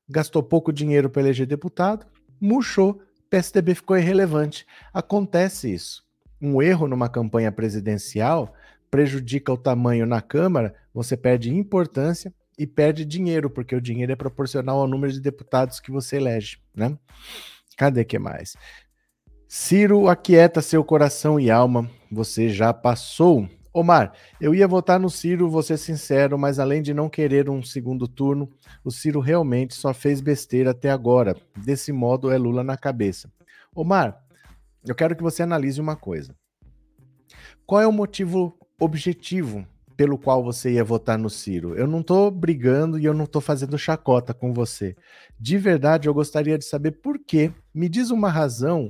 Gastou 0.09 0.43
pouco 0.43 0.73
dinheiro 0.73 1.11
para 1.11 1.23
eleger 1.23 1.47
deputado, 1.47 2.07
murchou, 2.41 3.03
PSDB 3.29 3.75
ficou 3.75 3.99
irrelevante. 3.99 4.67
Acontece 4.93 5.73
isso 5.73 6.07
um 6.41 6.61
erro 6.61 6.87
numa 6.87 7.09
campanha 7.09 7.51
presidencial 7.51 8.53
prejudica 8.91 9.53
o 9.53 9.57
tamanho 9.57 10.07
na 10.07 10.21
Câmara, 10.21 10.75
você 10.95 11.17
perde 11.17 11.53
importância 11.53 12.33
e 12.59 12.67
perde 12.67 13.05
dinheiro, 13.05 13.51
porque 13.51 13.75
o 13.75 13.81
dinheiro 13.81 14.13
é 14.13 14.17
proporcional 14.17 14.79
ao 14.79 14.89
número 14.89 15.13
de 15.13 15.21
deputados 15.21 15.81
que 15.81 15.91
você 15.91 16.17
elege, 16.17 16.59
né? 16.75 16.97
Cadê 17.77 18.05
que 18.05 18.19
mais? 18.19 18.57
Ciro 19.49 20.09
aquieta 20.09 20.63
seu 20.63 20.83
coração 20.83 21.39
e 21.39 21.51
alma, 21.51 21.91
você 22.11 22.49
já 22.49 22.73
passou. 22.73 23.49
Omar, 23.78 24.14
eu 24.40 24.54
ia 24.54 24.66
votar 24.66 24.99
no 24.99 25.11
Ciro, 25.11 25.50
vou 25.50 25.62
ser 25.62 25.76
sincero, 25.76 26.38
mas 26.38 26.59
além 26.59 26.80
de 26.80 26.95
não 26.95 27.11
querer 27.11 27.50
um 27.50 27.62
segundo 27.62 28.09
turno, 28.09 28.49
o 28.83 28.90
Ciro 28.90 29.21
realmente 29.21 29.75
só 29.75 29.92
fez 29.92 30.23
besteira 30.23 30.71
até 30.71 30.90
agora. 30.90 31.37
Desse 31.62 31.92
modo 31.92 32.30
é 32.30 32.38
Lula 32.38 32.64
na 32.64 32.78
cabeça. 32.78 33.30
Omar, 33.75 34.18
eu 34.83 34.95
quero 34.95 35.14
que 35.14 35.23
você 35.23 35.42
analise 35.42 35.78
uma 35.78 35.95
coisa. 35.95 36.35
Qual 37.66 37.78
é 37.78 37.87
o 37.87 37.92
motivo 37.92 38.59
objetivo 38.80 39.66
pelo 39.95 40.16
qual 40.16 40.42
você 40.42 40.73
ia 40.73 40.83
votar 40.83 41.18
no 41.18 41.28
Ciro? 41.28 41.75
Eu 41.75 41.87
não 41.87 42.00
estou 42.00 42.30
brigando 42.30 42.99
e 42.99 43.04
eu 43.04 43.12
não 43.12 43.25
estou 43.25 43.42
fazendo 43.42 43.76
chacota 43.76 44.33
com 44.33 44.54
você. 44.54 44.97
De 45.38 45.59
verdade, 45.59 46.09
eu 46.09 46.14
gostaria 46.14 46.56
de 46.56 46.64
saber 46.64 46.92
por 46.92 47.18
quê. 47.18 47.52
Me 47.75 47.90
diz 47.90 48.11
uma 48.11 48.30
razão 48.30 48.88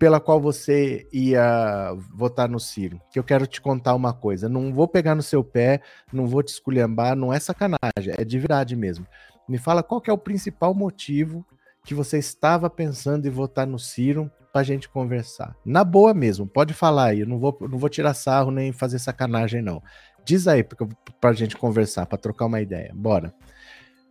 pela 0.00 0.18
qual 0.18 0.40
você 0.40 1.06
ia 1.12 1.94
votar 2.14 2.48
no 2.48 2.58
Ciro. 2.58 2.98
Que 3.12 3.18
eu 3.18 3.22
quero 3.22 3.46
te 3.46 3.60
contar 3.60 3.94
uma 3.94 4.14
coisa. 4.14 4.48
Não 4.48 4.72
vou 4.72 4.88
pegar 4.88 5.14
no 5.14 5.22
seu 5.22 5.44
pé, 5.44 5.82
não 6.10 6.26
vou 6.26 6.42
te 6.42 6.48
esculhambar, 6.48 7.14
não 7.14 7.30
é 7.30 7.38
sacanagem, 7.38 8.14
é 8.16 8.24
de 8.24 8.38
verdade 8.38 8.74
mesmo. 8.74 9.06
Me 9.46 9.58
fala 9.58 9.82
qual 9.82 10.02
é 10.08 10.12
o 10.12 10.16
principal 10.16 10.72
motivo 10.72 11.44
que 11.84 11.92
você 11.92 12.16
estava 12.16 12.70
pensando 12.70 13.28
em 13.28 13.30
votar 13.30 13.66
no 13.66 13.78
Ciro 13.78 14.30
para 14.50 14.62
a 14.62 14.64
gente 14.64 14.88
conversar. 14.88 15.54
Na 15.66 15.84
boa 15.84 16.14
mesmo, 16.14 16.46
pode 16.46 16.72
falar 16.72 17.10
aí. 17.10 17.20
Eu 17.20 17.26
não 17.26 17.38
vou, 17.38 17.54
não 17.60 17.76
vou 17.76 17.90
tirar 17.90 18.14
sarro 18.14 18.50
nem 18.50 18.72
fazer 18.72 18.98
sacanagem, 18.98 19.60
não. 19.60 19.82
Diz 20.24 20.48
aí 20.48 20.64
para 20.64 21.30
a 21.30 21.34
gente 21.34 21.58
conversar, 21.58 22.06
para 22.06 22.16
trocar 22.16 22.46
uma 22.46 22.60
ideia. 22.62 22.90
Bora. 22.94 23.34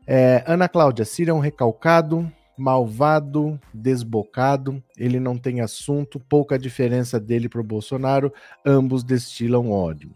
É, 0.06 0.44
Ana 0.46 0.70
Cláudia, 0.70 1.04
Ciro 1.04 1.32
é 1.32 1.34
um 1.34 1.40
recalcado, 1.40 2.32
malvado, 2.60 3.60
desbocado, 3.74 4.84
ele 4.98 5.20
não 5.20 5.38
tem 5.38 5.62
assunto, 5.62 6.20
pouca 6.20 6.60
diferença 6.60 7.20
dele 7.20 7.48
para 7.48 7.62
o 7.62 7.64
Bolsonaro, 7.64 8.34
ambos 8.66 9.04
destilam 9.04 9.72
ódio. 9.72 10.12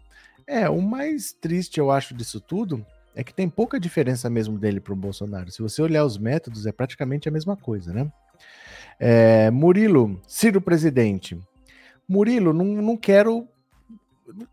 É, 0.46 0.68
o 0.68 0.80
mais 0.80 1.32
triste, 1.32 1.78
eu 1.78 1.90
acho, 1.90 2.14
disso 2.14 2.40
tudo 2.40 2.84
é 3.14 3.24
que 3.24 3.32
tem 3.32 3.48
pouca 3.48 3.78
diferença 3.78 4.28
mesmo 4.28 4.58
dele 4.58 4.80
para 4.80 4.92
o 4.92 4.96
Bolsonaro. 4.96 5.50
Se 5.50 5.62
você 5.62 5.80
olhar 5.80 6.04
os 6.04 6.18
métodos, 6.18 6.66
é 6.66 6.72
praticamente 6.72 7.28
a 7.28 7.32
mesma 7.32 7.56
coisa, 7.56 7.92
né? 7.92 8.12
É, 8.98 9.50
Murilo, 9.50 10.20
Ciro 10.26 10.60
presidente. 10.60 11.38
Murilo, 12.08 12.52
não, 12.52 12.64
não 12.64 12.96
quero 12.96 13.48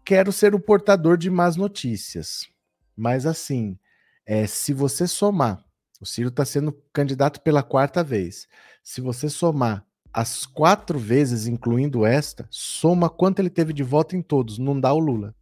quero 0.04 0.32
ser 0.32 0.54
o 0.54 0.60
portador 0.60 1.18
de 1.18 1.30
más 1.30 1.56
notícias, 1.56 2.50
mas 2.96 3.26
assim, 3.26 3.78
é, 4.26 4.46
se 4.46 4.74
você 4.74 5.08
somar, 5.08 5.64
o 6.02 6.06
Ciro 6.06 6.30
está 6.30 6.44
sendo 6.44 6.74
candidato 6.92 7.40
pela 7.42 7.62
quarta 7.62 8.04
vez. 8.04 8.48
Se 8.84 9.00
você 9.00 9.30
somar 9.30 9.86
as 10.12 10.46
quatro 10.46 10.98
vezes, 10.98 11.46
incluindo 11.46 12.06
esta, 12.06 12.48
soma 12.50 13.10
quanto 13.10 13.40
ele 13.40 13.50
teve 13.50 13.72
de 13.72 13.84
voto 13.84 14.16
em 14.16 14.22
todos, 14.22 14.58
não 14.58 14.78
dá 14.80 14.92
o 14.92 15.00
Lula. 15.00 15.36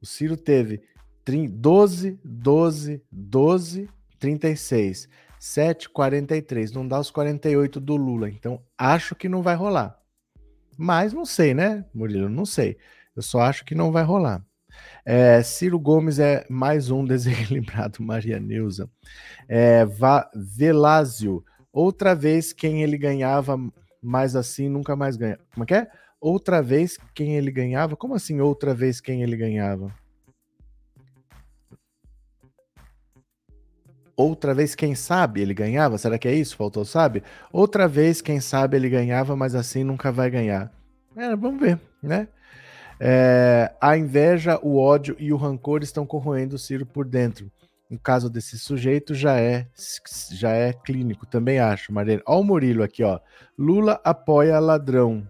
O 0.00 0.06
Ciro 0.06 0.36
teve 0.36 0.82
12, 1.50 2.18
12, 2.24 3.02
12, 3.12 3.88
36, 4.18 5.08
7, 5.38 5.88
43. 5.90 6.72
Não 6.72 6.88
dá 6.88 6.98
os 6.98 7.10
48 7.10 7.78
do 7.78 7.96
Lula. 7.96 8.30
Então, 8.30 8.62
acho 8.78 9.14
que 9.14 9.28
não 9.28 9.42
vai 9.42 9.54
rolar. 9.54 10.00
Mas 10.76 11.12
não 11.12 11.24
sei, 11.24 11.52
né, 11.52 11.84
Murilo? 11.94 12.28
Não 12.28 12.46
sei. 12.46 12.78
Eu 13.14 13.22
só 13.22 13.40
acho 13.40 13.64
que 13.64 13.74
não 13.74 13.92
vai 13.92 14.04
rolar. 14.04 14.44
É, 15.08 15.40
Ciro 15.40 15.78
Gomes 15.78 16.18
é 16.18 16.44
mais 16.50 16.90
um 16.90 17.04
desequilibrado, 17.06 18.02
Maria 18.02 18.40
Neuza. 18.40 18.90
É, 19.48 19.86
Velázio, 20.34 21.44
outra 21.72 22.12
vez 22.12 22.52
quem 22.52 22.82
ele 22.82 22.98
ganhava 22.98 23.56
mais 24.02 24.34
assim 24.34 24.68
nunca 24.68 24.96
mais 24.96 25.16
ganha. 25.16 25.38
Como 25.54 25.62
é 25.62 25.66
que 25.66 25.74
é? 25.74 25.88
Outra 26.20 26.60
vez 26.60 26.98
quem 27.14 27.36
ele 27.36 27.52
ganhava? 27.52 27.94
Como 27.94 28.16
assim 28.16 28.40
outra 28.40 28.74
vez 28.74 29.00
quem 29.00 29.22
ele 29.22 29.36
ganhava? 29.36 29.94
Outra 34.16 34.54
vez, 34.54 34.74
quem 34.74 34.94
sabe 34.94 35.42
ele 35.42 35.52
ganhava? 35.52 35.98
Será 35.98 36.18
que 36.18 36.26
é 36.26 36.34
isso? 36.34 36.56
Faltou, 36.56 36.86
sabe? 36.86 37.22
Outra 37.52 37.86
vez, 37.86 38.22
quem 38.22 38.40
sabe 38.40 38.74
ele 38.74 38.88
ganhava, 38.88 39.36
mas 39.36 39.54
assim 39.54 39.84
nunca 39.84 40.10
vai 40.10 40.30
ganhar. 40.30 40.72
É, 41.14 41.36
vamos 41.36 41.60
ver, 41.60 41.78
né? 42.02 42.26
É, 42.98 43.72
a 43.80 43.96
inveja, 43.96 44.58
o 44.62 44.78
ódio 44.78 45.16
e 45.18 45.32
o 45.32 45.36
rancor 45.36 45.82
estão 45.82 46.06
corroendo 46.06 46.56
o 46.56 46.58
Ciro 46.58 46.86
por 46.86 47.06
dentro. 47.06 47.50
No 47.88 47.98
caso 47.98 48.28
desse 48.28 48.58
sujeito, 48.58 49.14
já 49.14 49.38
é 49.38 49.66
já 50.32 50.50
é 50.50 50.72
clínico, 50.72 51.24
também 51.24 51.60
acho, 51.60 51.92
Marina. 51.92 52.22
Olha 52.26 52.40
o 52.40 52.44
Murilo 52.44 52.82
aqui, 52.82 53.04
ó. 53.04 53.20
Lula 53.56 54.00
apoia 54.02 54.58
ladrão. 54.58 55.26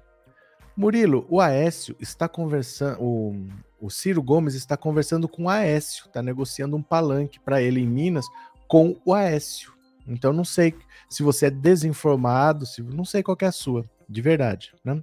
Murilo, 0.76 1.26
o 1.28 1.40
Aécio 1.40 1.94
está 2.00 2.28
conversando. 2.28 3.02
O, 3.02 3.35
o 3.80 3.90
Ciro 3.90 4.23
Gomes 4.23 4.54
está 4.54 4.76
conversando 4.76 5.28
com 5.28 5.44
o 5.44 5.49
Aécio, 5.49 6.06
está 6.06 6.23
negociando 6.23 6.76
um 6.76 6.82
palanque 6.82 7.38
para 7.40 7.61
ele 7.61 7.80
em 7.80 7.87
Minas 7.87 8.26
com 8.66 8.96
o 9.04 9.12
Aécio. 9.12 9.73
Então 10.06 10.32
não 10.32 10.44
sei 10.44 10.75
se 11.11 11.23
você 11.23 11.46
é 11.46 11.50
desinformado, 11.50 12.64
se 12.64 12.82
não 12.82 13.04
sei 13.04 13.23
qual 13.23 13.37
é 13.40 13.46
a 13.46 13.52
sua, 13.52 13.85
de 14.08 14.23
verdade, 14.23 14.73
né? 14.85 15.02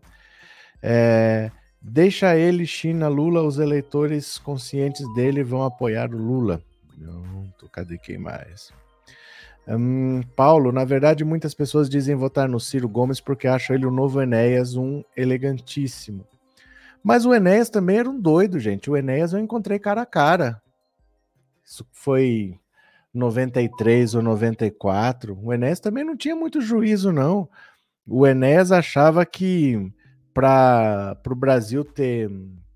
É, 0.81 1.51
deixa 1.83 2.37
ele, 2.37 2.65
China, 2.65 3.07
Lula, 3.07 3.43
os 3.43 3.59
eleitores 3.59 4.37
conscientes 4.37 5.05
dele 5.13 5.43
vão 5.43 5.63
apoiar 5.63 6.13
o 6.13 6.17
Lula. 6.17 6.61
Pronto, 6.97 7.69
cadê 7.69 7.97
quem 7.97 8.17
mais? 8.17 8.71
Hum, 9.67 10.21
Paulo, 10.35 10.71
na 10.71 10.85
verdade, 10.85 11.23
muitas 11.23 11.53
pessoas 11.53 11.89
dizem 11.89 12.15
votar 12.15 12.47
no 12.47 12.59
Ciro 12.59 12.87
Gomes 12.87 13.19
porque 13.19 13.47
acham 13.47 13.75
ele 13.75 13.85
o 13.85 13.91
novo 13.91 14.21
Enéas, 14.21 14.75
um 14.75 15.03
elegantíssimo. 15.15 16.25
Mas 17.03 17.25
o 17.25 17.33
Enéas 17.33 17.69
também 17.69 17.97
era 17.97 18.09
um 18.09 18.19
doido, 18.19 18.59
gente. 18.59 18.89
O 18.89 18.95
Enéas 18.95 19.33
eu 19.33 19.39
encontrei 19.39 19.77
cara 19.77 20.01
a 20.01 20.05
cara. 20.05 20.61
Isso 21.65 21.85
foi 21.91 22.57
93 23.13 24.15
ou 24.15 24.21
94, 24.21 25.37
o 25.41 25.53
Enéas 25.53 25.79
também 25.79 26.03
não 26.03 26.17
tinha 26.17 26.35
muito 26.35 26.59
juízo, 26.59 27.11
não. 27.11 27.47
O 28.07 28.25
Enéas 28.25 28.71
achava 28.71 29.25
que 29.25 29.91
para 30.33 31.17
o 31.29 31.35
Brasil 31.35 31.83
ter 31.83 32.29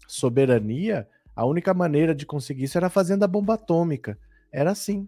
soberania, 0.07 1.07
a 1.35 1.45
única 1.45 1.73
maneira 1.73 2.15
de 2.15 2.25
conseguir 2.25 2.65
isso 2.65 2.77
era 2.77 2.89
fazendo 2.89 3.23
a 3.23 3.27
bomba 3.27 3.55
atômica. 3.55 4.17
Era 4.51 4.71
assim. 4.71 5.07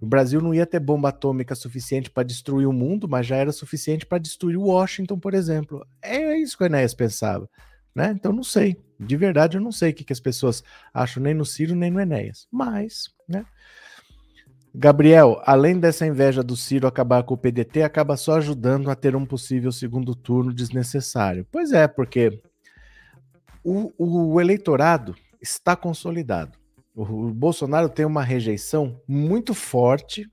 O 0.00 0.06
Brasil 0.06 0.40
não 0.40 0.54
ia 0.54 0.66
ter 0.66 0.80
bomba 0.80 1.10
atômica 1.10 1.54
suficiente 1.54 2.10
para 2.10 2.22
destruir 2.22 2.66
o 2.66 2.72
mundo, 2.72 3.06
mas 3.06 3.26
já 3.26 3.36
era 3.36 3.52
suficiente 3.52 4.06
para 4.06 4.18
destruir 4.18 4.56
Washington, 4.56 5.18
por 5.18 5.34
exemplo. 5.34 5.86
É 6.02 6.36
isso 6.38 6.56
que 6.56 6.64
o 6.64 6.66
Enéas 6.66 6.94
pensava. 6.94 7.48
Né? 7.94 8.12
Então 8.14 8.32
não 8.32 8.42
sei. 8.42 8.76
De 8.98 9.16
verdade, 9.16 9.56
eu 9.56 9.60
não 9.60 9.72
sei 9.72 9.90
o 9.90 9.94
que, 9.94 10.04
que 10.04 10.12
as 10.12 10.20
pessoas 10.20 10.62
acham 10.92 11.22
nem 11.22 11.34
no 11.34 11.44
Ciro 11.44 11.74
nem 11.74 11.90
no 11.90 12.00
Enéas. 12.00 12.46
Mas? 12.50 13.10
Gabriel, 14.74 15.40
além 15.44 15.78
dessa 15.78 16.06
inveja 16.06 16.42
do 16.42 16.56
Ciro 16.56 16.86
acabar 16.86 17.24
com 17.24 17.34
o 17.34 17.38
PDT, 17.38 17.82
acaba 17.82 18.16
só 18.16 18.36
ajudando 18.36 18.90
a 18.90 18.94
ter 18.94 19.16
um 19.16 19.26
possível 19.26 19.72
segundo 19.72 20.14
turno 20.14 20.54
desnecessário. 20.54 21.46
Pois 21.50 21.72
é, 21.72 21.88
porque 21.88 22.40
o, 23.64 23.92
o 23.98 24.40
eleitorado 24.40 25.16
está 25.40 25.74
consolidado. 25.74 26.56
O, 26.94 27.02
o 27.02 27.34
Bolsonaro 27.34 27.88
tem 27.88 28.06
uma 28.06 28.22
rejeição 28.22 29.00
muito 29.08 29.54
forte 29.54 30.30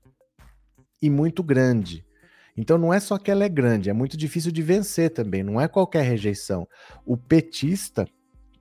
e 1.01 1.09
muito 1.09 1.41
grande. 1.43 2.05
Então 2.55 2.77
não 2.77 2.93
é 2.93 2.99
só 2.99 3.17
que 3.17 3.29
ela 3.29 3.43
é 3.43 3.49
grande, 3.49 3.89
é 3.89 3.93
muito 3.93 4.17
difícil 4.17 4.51
de 4.51 4.63
vencer 4.63 5.11
também, 5.11 5.43
não 5.43 5.61
é 5.61 5.67
qualquer 5.67 6.03
rejeição. 6.03 6.67
O 7.05 7.15
petista 7.15 8.07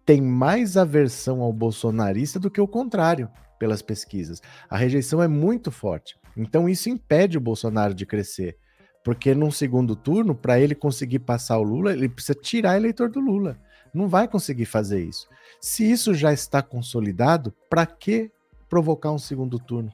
tem 0.05 0.21
mais 0.21 0.77
aversão 0.77 1.41
ao 1.41 1.53
bolsonarista 1.53 2.39
do 2.39 2.51
que 2.51 2.61
o 2.61 2.69
contrário 2.69 3.31
pelas 3.59 3.83
pesquisas. 3.83 4.43
A 4.69 4.77
rejeição 4.77 5.23
é 5.23 5.29
muito 5.29 5.71
forte. 5.71 6.17
Então 6.37 6.69
isso 6.69 6.89
impede 6.89 7.39
o 7.39 7.41
Bolsonaro 7.41 7.95
de 7.95 8.05
crescer. 8.05 8.57
Porque 9.05 9.35
num 9.35 9.51
segundo 9.51 9.95
turno, 9.95 10.35
para 10.35 10.59
ele 10.59 10.75
conseguir 10.75 11.21
passar 11.21 11.59
o 11.59 11.63
Lula, 11.63 11.93
ele 11.93 12.09
precisa 12.09 12.35
tirar 12.35 12.77
eleitor 12.77 13.09
do 13.09 13.21
Lula. 13.21 13.57
Não 13.95 14.09
vai 14.09 14.27
conseguir 14.27 14.67
fazer 14.67 15.03
isso. 15.03 15.29
Se 15.61 15.89
isso 15.89 16.13
já 16.13 16.33
está 16.33 16.61
consolidado, 16.61 17.55
para 17.71 17.87
que 17.87 18.31
provocar 18.69 19.13
um 19.13 19.19
segundo 19.19 19.59
turno? 19.59 19.93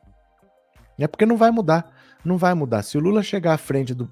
É 0.99 1.07
porque 1.07 1.27
não 1.27 1.37
vai 1.37 1.51
mudar. 1.51 1.95
Não 2.25 2.39
vai 2.39 2.55
mudar. 2.55 2.83
Se 2.83 2.97
o 2.97 3.01
Lula 3.01 3.23
chegar 3.23 3.53
à 3.53 3.59
frente 3.59 3.95
do. 3.95 4.11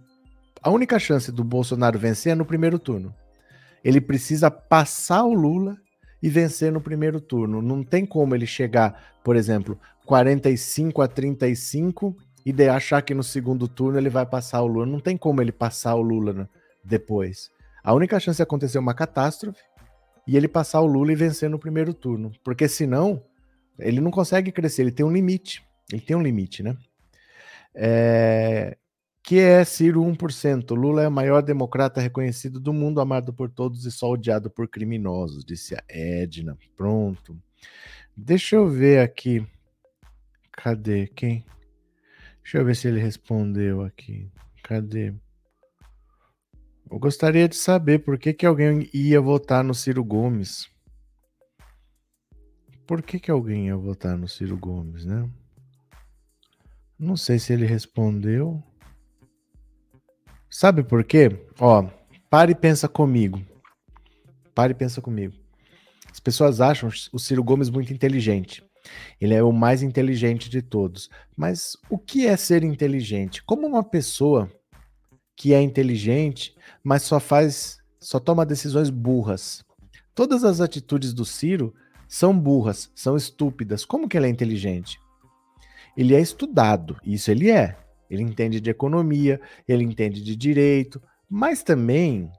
A 0.62 0.70
única 0.70 0.98
chance 0.98 1.32
do 1.32 1.42
Bolsonaro 1.42 1.98
vencer 1.98 2.32
é 2.32 2.34
no 2.34 2.44
primeiro 2.44 2.78
turno. 2.78 3.14
Ele 3.82 4.00
precisa 4.00 4.50
passar 4.50 5.24
o 5.24 5.32
Lula 5.32 5.78
e 6.22 6.28
vencer 6.28 6.72
no 6.72 6.80
primeiro 6.80 7.20
turno. 7.20 7.62
Não 7.62 7.82
tem 7.82 8.04
como 8.04 8.34
ele 8.34 8.46
chegar, 8.46 9.18
por 9.24 9.36
exemplo, 9.36 9.78
45 10.06 11.02
a 11.02 11.08
35 11.08 12.16
e 12.44 12.52
de 12.52 12.68
achar 12.68 13.02
que 13.02 13.14
no 13.14 13.22
segundo 13.22 13.68
turno 13.68 13.98
ele 13.98 14.10
vai 14.10 14.26
passar 14.26 14.62
o 14.62 14.66
Lula. 14.66 14.86
Não 14.86 15.00
tem 15.00 15.16
como 15.16 15.40
ele 15.40 15.52
passar 15.52 15.94
o 15.94 16.02
Lula 16.02 16.32
né, 16.32 16.48
depois. 16.84 17.50
A 17.82 17.94
única 17.94 18.20
chance 18.20 18.40
é 18.40 18.44
acontecer 18.44 18.78
uma 18.78 18.94
catástrofe 18.94 19.62
e 20.26 20.36
ele 20.36 20.48
passar 20.48 20.80
o 20.80 20.86
Lula 20.86 21.12
e 21.12 21.16
vencer 21.16 21.48
no 21.48 21.58
primeiro 21.58 21.94
turno. 21.94 22.32
Porque 22.44 22.68
senão, 22.68 23.22
ele 23.78 24.00
não 24.00 24.10
consegue 24.10 24.52
crescer, 24.52 24.82
ele 24.82 24.92
tem 24.92 25.04
um 25.04 25.12
limite. 25.12 25.62
Ele 25.90 26.02
tem 26.02 26.16
um 26.16 26.22
limite, 26.22 26.62
né? 26.62 26.76
É 27.74 28.76
que 29.30 29.38
é 29.38 29.64
Ciro 29.64 30.02
1%. 30.02 30.74
Lula 30.74 31.04
é 31.04 31.06
o 31.06 31.12
maior 31.12 31.40
democrata 31.40 32.00
reconhecido 32.00 32.58
do 32.58 32.72
mundo, 32.72 33.00
amado 33.00 33.32
por 33.32 33.48
todos 33.48 33.86
e 33.86 33.92
só 33.92 34.10
odiado 34.10 34.50
por 34.50 34.66
criminosos, 34.66 35.44
disse 35.44 35.72
a 35.76 35.84
Edna. 35.88 36.58
Pronto. 36.76 37.40
Deixa 38.16 38.56
eu 38.56 38.68
ver 38.68 38.98
aqui. 38.98 39.46
Cadê? 40.50 41.06
Quem? 41.06 41.44
Deixa 42.42 42.58
eu 42.58 42.64
ver 42.64 42.74
se 42.74 42.88
ele 42.88 42.98
respondeu 42.98 43.82
aqui. 43.82 44.28
Cadê? 44.64 45.14
Eu 46.90 46.98
gostaria 46.98 47.48
de 47.48 47.54
saber 47.54 48.00
por 48.00 48.18
que, 48.18 48.32
que 48.32 48.44
alguém 48.44 48.90
ia 48.92 49.20
votar 49.20 49.62
no 49.62 49.76
Ciro 49.76 50.02
Gomes. 50.02 50.68
Por 52.84 53.00
que, 53.00 53.20
que 53.20 53.30
alguém 53.30 53.68
ia 53.68 53.76
votar 53.76 54.18
no 54.18 54.26
Ciro 54.26 54.58
Gomes, 54.58 55.04
né? 55.04 55.30
Não 56.98 57.16
sei 57.16 57.38
se 57.38 57.52
ele 57.52 57.64
respondeu. 57.64 58.60
Sabe 60.50 60.82
por 60.82 61.04
quê? 61.04 61.30
Ó, 61.60 61.86
pare 62.28 62.52
e 62.52 62.54
pensa 62.56 62.88
comigo. 62.88 63.40
Pare 64.52 64.72
e 64.72 64.74
pensa 64.74 65.00
comigo. 65.00 65.34
As 66.10 66.18
pessoas 66.18 66.60
acham 66.60 66.90
o 67.12 67.18
Ciro 67.18 67.44
Gomes 67.44 67.70
muito 67.70 67.92
inteligente. 67.92 68.62
Ele 69.20 69.34
é 69.34 69.42
o 69.42 69.52
mais 69.52 69.82
inteligente 69.82 70.50
de 70.50 70.60
todos. 70.60 71.08
Mas 71.36 71.76
o 71.88 71.96
que 71.96 72.26
é 72.26 72.36
ser 72.36 72.64
inteligente? 72.64 73.42
Como 73.44 73.66
uma 73.66 73.84
pessoa 73.84 74.50
que 75.36 75.54
é 75.54 75.62
inteligente, 75.62 76.54
mas 76.82 77.04
só 77.04 77.20
faz, 77.20 77.78
só 78.00 78.18
toma 78.18 78.44
decisões 78.44 78.90
burras. 78.90 79.64
Todas 80.14 80.42
as 80.42 80.60
atitudes 80.60 81.14
do 81.14 81.24
Ciro 81.24 81.72
são 82.08 82.36
burras, 82.36 82.90
são 82.94 83.16
estúpidas. 83.16 83.84
Como 83.84 84.08
que 84.08 84.16
ele 84.16 84.26
é 84.26 84.30
inteligente? 84.30 84.98
Ele 85.96 86.14
é 86.14 86.20
estudado, 86.20 86.98
isso 87.04 87.30
ele 87.30 87.50
é. 87.50 87.78
Ele 88.10 88.22
entende 88.22 88.60
de 88.60 88.70
economia, 88.70 89.40
ele 89.68 89.84
entende 89.84 90.22
de 90.22 90.34
direito, 90.34 91.00
mas 91.28 91.62
também 91.62 92.30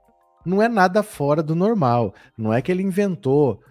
não 0.46 0.62
é 0.62 0.68
nada 0.68 1.02
fora 1.02 1.42
do 1.42 1.56
normal. 1.56 2.14
Não 2.38 2.54
é 2.54 2.62
que 2.62 2.72
ele 2.72 2.84
inventou 2.84 3.62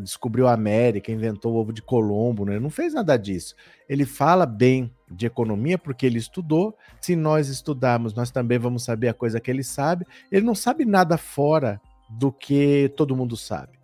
descobriu 0.00 0.48
a 0.48 0.52
América, 0.52 1.12
inventou 1.12 1.54
o 1.54 1.56
ovo 1.56 1.72
de 1.72 1.80
Colombo, 1.80 2.44
né? 2.44 2.58
Não 2.58 2.70
fez 2.70 2.92
nada 2.92 3.16
disso. 3.16 3.54
Ele 3.88 4.04
fala 4.04 4.44
bem 4.46 4.90
de 5.08 5.26
economia 5.26 5.78
porque 5.78 6.04
ele 6.04 6.18
estudou. 6.18 6.76
Se 7.00 7.14
nós 7.14 7.48
estudarmos, 7.48 8.14
nós 8.14 8.30
também 8.30 8.58
vamos 8.58 8.82
saber 8.82 9.08
a 9.08 9.14
coisa 9.14 9.40
que 9.40 9.50
ele 9.50 9.62
sabe. 9.62 10.04
Ele 10.30 10.44
não 10.44 10.54
sabe 10.54 10.84
nada 10.84 11.16
fora 11.16 11.80
do 12.10 12.32
que 12.32 12.92
todo 12.96 13.16
mundo 13.16 13.36
sabe. 13.36 13.78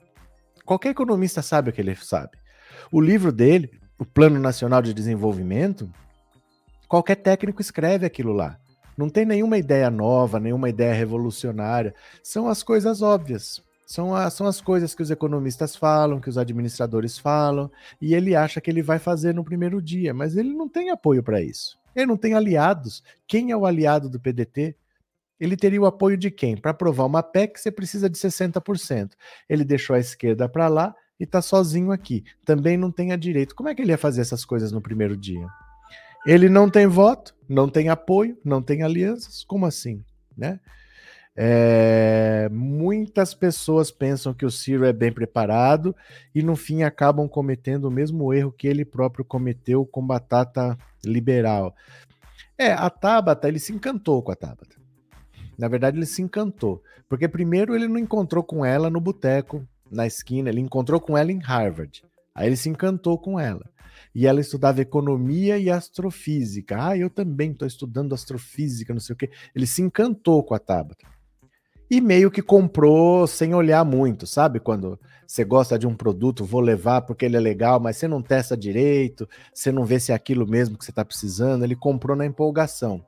Qualquer 0.64 0.90
economista 0.90 1.40
sabe 1.40 1.70
o 1.70 1.72
que 1.72 1.80
ele 1.80 1.94
sabe. 1.94 2.36
O 2.90 3.00
livro 3.00 3.30
dele, 3.30 3.70
o 3.98 4.04
Plano 4.04 4.40
Nacional 4.40 4.82
de 4.82 4.92
Desenvolvimento, 4.92 5.88
qualquer 6.90 7.14
técnico 7.14 7.62
escreve 7.62 8.04
aquilo 8.04 8.32
lá. 8.32 8.58
Não 8.98 9.08
tem 9.08 9.24
nenhuma 9.24 9.56
ideia 9.56 9.88
nova, 9.88 10.40
nenhuma 10.40 10.68
ideia 10.68 10.92
revolucionária. 10.92 11.94
São 12.20 12.48
as 12.48 12.64
coisas 12.64 13.00
óbvias. 13.00 13.62
São, 13.86 14.14
a, 14.14 14.28
são 14.28 14.46
as 14.46 14.60
coisas 14.60 14.94
que 14.94 15.02
os 15.02 15.10
economistas 15.10 15.76
falam, 15.76 16.20
que 16.20 16.28
os 16.28 16.36
administradores 16.36 17.16
falam, 17.16 17.70
e 18.00 18.14
ele 18.14 18.36
acha 18.36 18.60
que 18.60 18.70
ele 18.70 18.82
vai 18.82 18.98
fazer 18.98 19.32
no 19.32 19.44
primeiro 19.44 19.80
dia, 19.80 20.12
mas 20.12 20.36
ele 20.36 20.52
não 20.52 20.68
tem 20.68 20.90
apoio 20.90 21.22
para 21.22 21.40
isso. 21.40 21.78
Ele 21.94 22.06
não 22.06 22.16
tem 22.16 22.34
aliados. 22.34 23.02
Quem 23.26 23.52
é 23.52 23.56
o 23.56 23.66
aliado 23.66 24.08
do 24.08 24.20
PDT? 24.20 24.76
Ele 25.38 25.56
teria 25.56 25.80
o 25.80 25.86
apoio 25.86 26.16
de 26.16 26.30
quem? 26.30 26.56
Para 26.56 26.72
aprovar 26.72 27.06
uma 27.06 27.22
PEC, 27.22 27.58
você 27.58 27.70
precisa 27.70 28.10
de 28.10 28.18
60%. 28.18 29.12
Ele 29.48 29.64
deixou 29.64 29.94
a 29.94 30.00
esquerda 30.00 30.48
para 30.48 30.68
lá 30.68 30.94
e 31.18 31.24
está 31.24 31.40
sozinho 31.40 31.92
aqui. 31.92 32.24
Também 32.44 32.76
não 32.76 32.90
tem 32.90 33.12
a 33.12 33.16
direito. 33.16 33.54
Como 33.54 33.68
é 33.68 33.74
que 33.74 33.80
ele 33.80 33.92
ia 33.92 33.98
fazer 33.98 34.20
essas 34.20 34.44
coisas 34.44 34.70
no 34.70 34.80
primeiro 34.80 35.16
dia? 35.16 35.46
Ele 36.26 36.48
não 36.48 36.68
tem 36.68 36.86
voto, 36.86 37.34
não 37.48 37.68
tem 37.68 37.88
apoio, 37.88 38.38
não 38.44 38.60
tem 38.62 38.82
alianças. 38.82 39.42
Como 39.44 39.66
assim? 39.66 40.04
Né? 40.36 40.60
É, 41.36 42.48
muitas 42.52 43.32
pessoas 43.32 43.90
pensam 43.90 44.34
que 44.34 44.44
o 44.44 44.50
Ciro 44.50 44.84
é 44.84 44.92
bem 44.92 45.12
preparado 45.12 45.94
e 46.34 46.42
no 46.42 46.56
fim 46.56 46.82
acabam 46.82 47.28
cometendo 47.28 47.86
o 47.86 47.90
mesmo 47.90 48.32
erro 48.34 48.52
que 48.52 48.68
ele 48.68 48.84
próprio 48.84 49.24
cometeu 49.24 49.86
com 49.86 50.06
batata 50.06 50.76
liberal. 51.04 51.74
É, 52.58 52.72
a 52.72 52.90
Tabata, 52.90 53.48
ele 53.48 53.58
se 53.58 53.72
encantou 53.72 54.22
com 54.22 54.32
a 54.32 54.36
Tabata. 54.36 54.76
Na 55.56 55.68
verdade, 55.68 55.96
ele 55.96 56.06
se 56.06 56.20
encantou, 56.20 56.82
porque 57.08 57.28
primeiro 57.28 57.74
ele 57.74 57.88
não 57.88 57.98
encontrou 57.98 58.42
com 58.42 58.64
ela 58.64 58.90
no 58.90 59.00
boteco, 59.00 59.66
na 59.90 60.06
esquina, 60.06 60.48
ele 60.48 60.60
encontrou 60.60 61.00
com 61.00 61.16
ela 61.16 61.32
em 61.32 61.38
Harvard. 61.38 62.02
Aí 62.34 62.48
ele 62.48 62.56
se 62.56 62.68
encantou 62.68 63.18
com 63.18 63.40
ela. 63.40 63.64
E 64.14 64.26
ela 64.26 64.40
estudava 64.40 64.80
economia 64.80 65.58
e 65.58 65.70
astrofísica. 65.70 66.76
Ah, 66.80 66.96
eu 66.96 67.08
também 67.08 67.52
estou 67.52 67.66
estudando 67.66 68.14
astrofísica, 68.14 68.92
não 68.92 69.00
sei 69.00 69.14
o 69.14 69.16
quê. 69.16 69.30
Ele 69.54 69.66
se 69.66 69.82
encantou 69.82 70.42
com 70.42 70.54
a 70.54 70.58
Tabata 70.58 71.06
e 71.90 72.00
meio 72.00 72.30
que 72.30 72.40
comprou 72.40 73.26
sem 73.26 73.52
olhar 73.52 73.84
muito, 73.84 74.24
sabe? 74.24 74.60
Quando 74.60 74.98
você 75.26 75.44
gosta 75.44 75.76
de 75.76 75.88
um 75.88 75.94
produto, 75.94 76.44
vou 76.44 76.60
levar 76.60 77.02
porque 77.02 77.24
ele 77.24 77.36
é 77.36 77.40
legal, 77.40 77.80
mas 77.80 77.96
você 77.96 78.06
não 78.06 78.22
testa 78.22 78.56
direito, 78.56 79.28
você 79.52 79.72
não 79.72 79.84
vê 79.84 79.98
se 79.98 80.12
é 80.12 80.14
aquilo 80.14 80.46
mesmo 80.46 80.78
que 80.78 80.84
você 80.84 80.92
está 80.92 81.04
precisando, 81.04 81.64
ele 81.64 81.74
comprou 81.74 82.16
na 82.16 82.24
empolgação. 82.24 83.04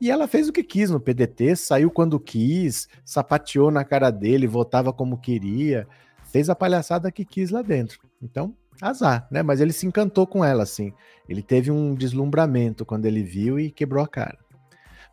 E 0.00 0.10
ela 0.10 0.26
fez 0.26 0.48
o 0.48 0.52
que 0.52 0.64
quis 0.64 0.90
no 0.90 1.00
PDT, 1.00 1.54
saiu 1.54 1.90
quando 1.90 2.18
quis, 2.18 2.88
sapateou 3.04 3.70
na 3.70 3.84
cara 3.84 4.10
dele, 4.10 4.46
votava 4.46 4.92
como 4.92 5.18
queria, 5.18 5.86
fez 6.24 6.50
a 6.50 6.54
palhaçada 6.54 7.12
que 7.12 7.24
quis 7.24 7.50
lá 7.50 7.62
dentro. 7.62 8.00
Então, 8.20 8.54
azar, 8.80 9.26
né? 9.30 9.42
Mas 9.42 9.60
ele 9.60 9.72
se 9.72 9.86
encantou 9.86 10.26
com 10.26 10.44
ela, 10.44 10.62
assim. 10.62 10.92
Ele 11.28 11.42
teve 11.42 11.70
um 11.70 11.94
deslumbramento 11.94 12.84
quando 12.84 13.06
ele 13.06 13.22
viu 13.22 13.58
e 13.58 13.70
quebrou 13.70 14.02
a 14.02 14.08
cara. 14.08 14.38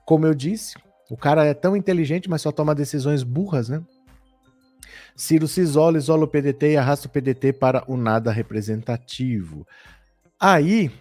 Como 0.06 0.26
eu 0.26 0.34
disse, 0.34 0.76
o 1.10 1.18
cara 1.18 1.46
é 1.46 1.54
tão 1.54 1.76
inteligente, 1.76 2.30
mas 2.30 2.42
só 2.42 2.52
toma 2.52 2.76
decisões 2.76 3.24
burras, 3.24 3.70
né? 3.70 3.84
Ciro 5.16 5.48
se 5.48 5.62
isola, 5.62 5.98
isola 5.98 6.26
o 6.26 6.28
PDT 6.28 6.72
e 6.72 6.78
arrasta 6.78 7.08
o 7.08 7.10
PDT 7.10 7.54
para 7.54 7.84
o 7.88 7.96
nada 7.96 8.32
representativo. 8.32 9.66
Aí, 10.40 10.92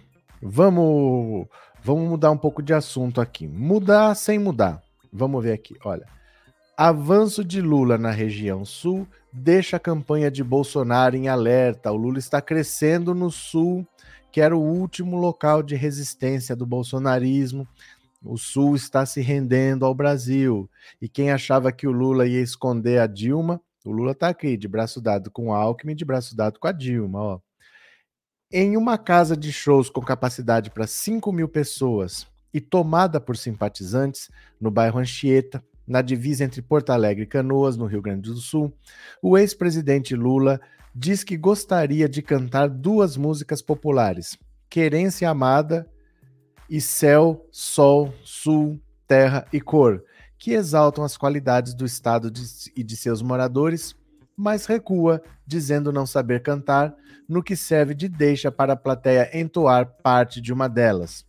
vamos, 0.41 1.47
vamos 1.83 2.07
mudar 2.07 2.31
um 2.31 2.37
pouco 2.37 2.61
de 2.61 2.73
assunto 2.73 3.19
aqui. 3.19 3.47
Mudar 3.47 4.15
sem 4.15 4.37
mudar. 4.37 4.81
Vamos 5.11 5.43
ver 5.43 5.53
aqui, 5.53 5.75
olha. 5.83 6.05
Avanço 6.77 7.43
de 7.43 7.61
Lula 7.61 7.97
na 7.97 8.11
região 8.11 8.65
sul 8.65 9.07
deixa 9.33 9.77
a 9.77 9.79
campanha 9.79 10.29
de 10.29 10.43
Bolsonaro 10.43 11.15
em 11.15 11.27
alerta. 11.27 11.91
O 11.91 11.97
Lula 11.97 12.19
está 12.19 12.39
crescendo 12.39 13.15
no 13.15 13.31
sul, 13.31 13.85
que 14.31 14.39
era 14.39 14.55
o 14.55 14.61
último 14.61 15.17
local 15.17 15.63
de 15.63 15.75
resistência 15.75 16.55
do 16.55 16.65
bolsonarismo. 16.65 17.67
O 18.23 18.37
Sul 18.37 18.75
está 18.75 19.05
se 19.05 19.19
rendendo 19.21 19.85
ao 19.85 19.93
Brasil. 19.93 20.69
E 21.01 21.09
quem 21.09 21.31
achava 21.31 21.71
que 21.71 21.87
o 21.87 21.91
Lula 21.91 22.25
ia 22.27 22.41
esconder 22.41 22.99
a 22.99 23.07
Dilma, 23.07 23.59
o 23.83 23.91
Lula 23.91 24.11
está 24.11 24.29
aqui, 24.29 24.55
de 24.55 24.67
braço 24.67 25.01
dado 25.01 25.29
com 25.29 25.47
o 25.47 25.53
Alckmin, 25.53 25.95
de 25.95 26.05
braço 26.05 26.35
dado 26.35 26.57
com 26.57 26.67
a 26.67 26.71
Dilma. 26.71 27.19
Ó. 27.19 27.39
Em 28.49 28.77
uma 28.77 28.97
casa 28.97 29.35
de 29.35 29.51
shows 29.51 29.89
com 29.89 29.99
capacidade 29.99 30.69
para 30.69 30.87
5 30.87 31.33
mil 31.33 31.49
pessoas 31.49 32.25
e 32.53 32.61
tomada 32.61 33.19
por 33.19 33.35
simpatizantes, 33.35 34.29
no 34.61 34.71
bairro 34.71 34.99
Anchieta, 34.99 35.61
na 35.87 36.01
divisa 36.01 36.43
entre 36.43 36.61
Porto 36.61 36.91
Alegre 36.91 37.23
e 37.23 37.27
Canoas, 37.27 37.77
no 37.77 37.85
Rio 37.85 38.01
Grande 38.01 38.29
do 38.29 38.37
Sul, 38.37 38.73
o 39.21 39.37
ex-presidente 39.37 40.15
Lula 40.15 40.59
diz 40.95 41.23
que 41.23 41.37
gostaria 41.37 42.07
de 42.07 42.21
cantar 42.21 42.69
duas 42.69 43.17
músicas 43.17 43.61
populares, 43.61 44.37
Querência 44.69 45.29
Amada 45.29 45.87
e 46.69 46.79
céu, 46.79 47.47
sol, 47.51 48.13
sul, 48.23 48.79
terra 49.07 49.45
e 49.51 49.59
cor, 49.59 50.03
que 50.37 50.51
exaltam 50.51 51.03
as 51.03 51.17
qualidades 51.17 51.73
do 51.73 51.85
estado 51.85 52.31
de, 52.31 52.43
e 52.75 52.83
de 52.83 52.97
seus 52.97 53.21
moradores, 53.21 53.95
mas 54.35 54.65
recua, 54.65 55.21
dizendo 55.45 55.91
não 55.91 56.05
saber 56.05 56.41
cantar, 56.41 56.95
no 57.27 57.43
que 57.43 57.55
serve 57.55 57.93
de 57.93 58.09
deixa 58.09 58.51
para 58.51 58.73
a 58.73 58.77
plateia 58.77 59.29
entoar 59.37 59.85
parte 60.01 60.41
de 60.41 60.51
uma 60.51 60.67
delas. 60.67 61.25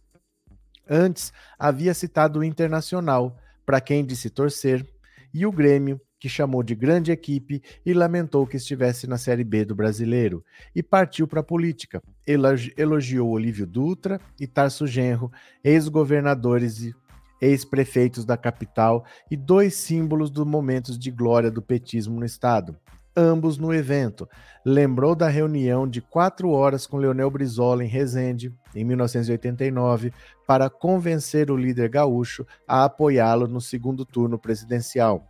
Antes, 0.88 1.33
havia 1.59 1.95
citado 1.95 2.40
o 2.40 2.45
Internacional, 2.45 3.37
para 3.64 3.81
quem 3.81 4.05
disse 4.05 4.31
torcer, 4.31 4.87
e 5.33 5.44
o 5.44 5.53
Grêmio, 5.53 6.00
que 6.20 6.29
chamou 6.29 6.62
de 6.62 6.74
grande 6.74 7.12
equipe 7.12 7.62
e 7.85 7.92
lamentou 7.92 8.46
que 8.46 8.57
estivesse 8.57 9.07
na 9.07 9.18
Série 9.18 9.44
B 9.44 9.64
do 9.64 9.74
brasileiro, 9.74 10.42
e 10.74 10.83
partiu 10.83 11.27
para 11.27 11.40
a 11.40 11.44
política. 11.44 12.03
Elogiou 12.27 13.29
Olívio 13.31 13.66
Dutra 13.66 14.20
e 14.40 14.46
Tarso 14.46 14.87
Genro, 14.87 15.31
ex-governadores 15.62 16.81
e 16.81 16.94
ex-prefeitos 17.42 18.24
da 18.24 18.38
capital 18.38 19.05
e 19.31 19.37
dois 19.37 19.74
símbolos 19.74 20.31
dos 20.31 20.46
momentos 20.46 20.98
de 20.98 21.11
glória 21.11 21.50
do 21.50 21.61
petismo 21.61 22.18
no 22.18 22.24
estado, 22.24 22.74
ambos 23.14 23.59
no 23.59 23.74
evento. 23.74 24.27
Lembrou 24.64 25.14
da 25.14 25.29
reunião 25.29 25.87
de 25.87 26.00
quatro 26.00 26.48
horas 26.48 26.87
com 26.87 26.96
Leonel 26.96 27.31
Brizola 27.31 27.85
em 27.85 27.88
Resende, 27.88 28.50
em 28.74 28.83
1989, 28.83 30.11
para 30.46 30.68
convencer 30.70 31.50
o 31.50 31.57
líder 31.57 31.88
gaúcho 31.88 32.46
a 32.66 32.85
apoiá-lo 32.85 33.48
no 33.48 33.61
segundo 33.61 34.04
turno 34.04 34.38
presidencial. 34.38 35.26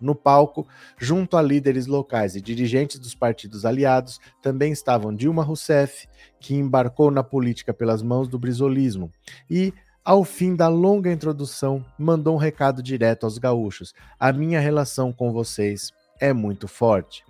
No 0.00 0.14
palco, 0.14 0.66
junto 0.96 1.36
a 1.36 1.42
líderes 1.42 1.86
locais 1.86 2.36
e 2.36 2.40
dirigentes 2.40 2.98
dos 2.98 3.14
partidos 3.14 3.64
aliados, 3.64 4.20
também 4.40 4.70
estavam 4.72 5.14
Dilma 5.14 5.42
Rousseff, 5.42 6.08
que 6.38 6.54
embarcou 6.54 7.10
na 7.10 7.24
política 7.24 7.74
pelas 7.74 8.00
mãos 8.00 8.28
do 8.28 8.38
brizolismo, 8.38 9.10
e, 9.50 9.72
ao 10.04 10.24
fim 10.24 10.54
da 10.54 10.68
longa 10.68 11.12
introdução, 11.12 11.84
mandou 11.98 12.34
um 12.34 12.38
recado 12.38 12.82
direto 12.82 13.24
aos 13.24 13.38
gaúchos: 13.38 13.92
A 14.18 14.32
minha 14.32 14.60
relação 14.60 15.12
com 15.12 15.32
vocês 15.32 15.92
é 16.20 16.32
muito 16.32 16.68
forte. 16.68 17.24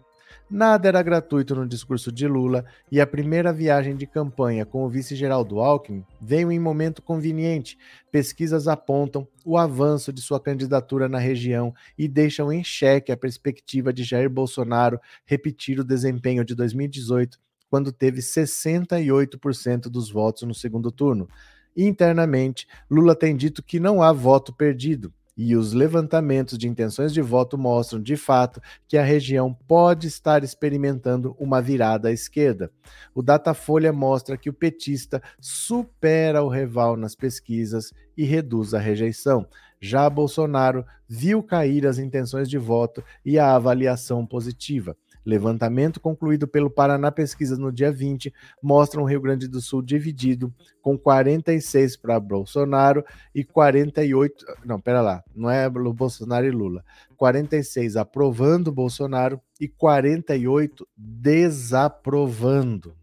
Nada 0.51 0.89
era 0.89 1.03
gratuito 1.03 1.55
no 1.55 1.69
discurso 1.69 2.11
de 2.11 2.27
Lula 2.27 2.65
e 2.91 3.03
a 3.03 3.07
primeira 3.07 3.53
viagem 3.53 3.95
de 3.95 4.07
campanha 4.07 4.65
com 4.65 4.83
o 4.83 4.89
vice-geraldo 4.89 5.61
Alckmin 5.61 6.03
veio 6.19 6.51
em 6.51 6.59
momento 6.59 7.03
conveniente. 7.03 7.77
Pesquisas 8.11 8.67
apontam 8.67 9.29
o 9.45 9.59
avanço 9.59 10.11
de 10.11 10.23
sua 10.23 10.41
candidatura 10.41 11.07
na 11.07 11.19
região 11.19 11.75
e 11.99 12.09
deixam 12.09 12.51
em 12.51 12.65
xeque 12.65 13.13
a 13.13 13.17
perspectiva 13.17 13.93
de 13.93 14.03
Jair 14.03 14.31
Bolsonaro 14.31 14.99
repetir 15.27 15.79
o 15.81 15.85
desempenho 15.85 16.43
de 16.43 16.55
2018, 16.55 17.39
quando 17.69 17.93
teve 17.93 18.23
68% 18.23 19.91
dos 19.91 20.11
votos 20.11 20.45
no 20.45 20.55
segundo 20.55 20.91
turno. 20.91 21.29
Internamente, 21.77 22.67
Lula 22.91 23.15
tem 23.15 23.37
dito 23.37 23.63
que 23.63 23.79
não 23.79 24.03
há 24.03 24.13
voto 24.13 24.55
perdido 24.55 25.13
e 25.39 25.55
os 25.55 25.73
levantamentos 25.73 26.59
de 26.59 26.67
intenções 26.67 27.13
de 27.13 27.23
voto 27.23 27.57
mostram, 27.57 28.03
de 28.03 28.17
fato, 28.17 28.61
que 28.89 28.99
a 28.99 29.05
região 29.05 29.55
pode 29.69 30.09
estar 30.09 30.43
experimentando 30.43 31.37
uma 31.39 31.63
virada 31.63 32.09
à 32.09 32.13
esquerda. 32.13 32.73
O 33.15 33.23
Datafolha 33.23 33.93
mostra 33.93 34.37
que 34.37 34.51
o 34.51 34.53
petista 34.53 35.23
supera 35.41 36.43
o 36.43 36.49
rival 36.49 36.97
nas 36.97 37.15
pesquisas 37.15 37.93
e 38.17 38.25
reduz 38.25 38.75
a 38.75 38.81
rejeição. 38.81 39.47
Já 39.81 40.11
Bolsonaro 40.11 40.85
viu 41.09 41.41
cair 41.41 41.87
as 41.87 42.01
intenções 42.01 42.51
de 42.51 42.59
voto 42.59 43.05
e 43.25 43.39
a 43.39 43.55
avaliação 43.55 44.27
positiva. 44.27 44.97
Levantamento 45.25 46.01
concluído 46.01 46.49
pelo 46.49 46.71
Paraná 46.71 47.11
Pesquisas 47.11 47.59
no 47.59 47.73
dia 47.73 47.93
20 47.93 48.33
mostra 48.63 49.01
um 49.01 49.05
Rio 49.05 49.21
Grande 49.21 49.47
do 49.47 49.61
Sul 49.61 49.83
dividido 49.83 50.53
com 50.81 50.99
46 50.99 51.97
para 51.97 52.19
Bolsonaro 52.19 53.05
e 53.35 53.45
48, 53.45 54.45
não, 54.65 54.81
pera 54.81 55.01
lá, 55.01 55.23
não 55.35 55.51
é 55.51 55.69
Bolsonaro 55.69 56.47
e 56.47 56.51
Lula. 56.51 56.85
46 57.17 57.97
aprovando 57.97 58.73
Bolsonaro 58.73 59.41
e 59.61 59.69
48 59.69 60.89
desaprovando. 60.97 62.98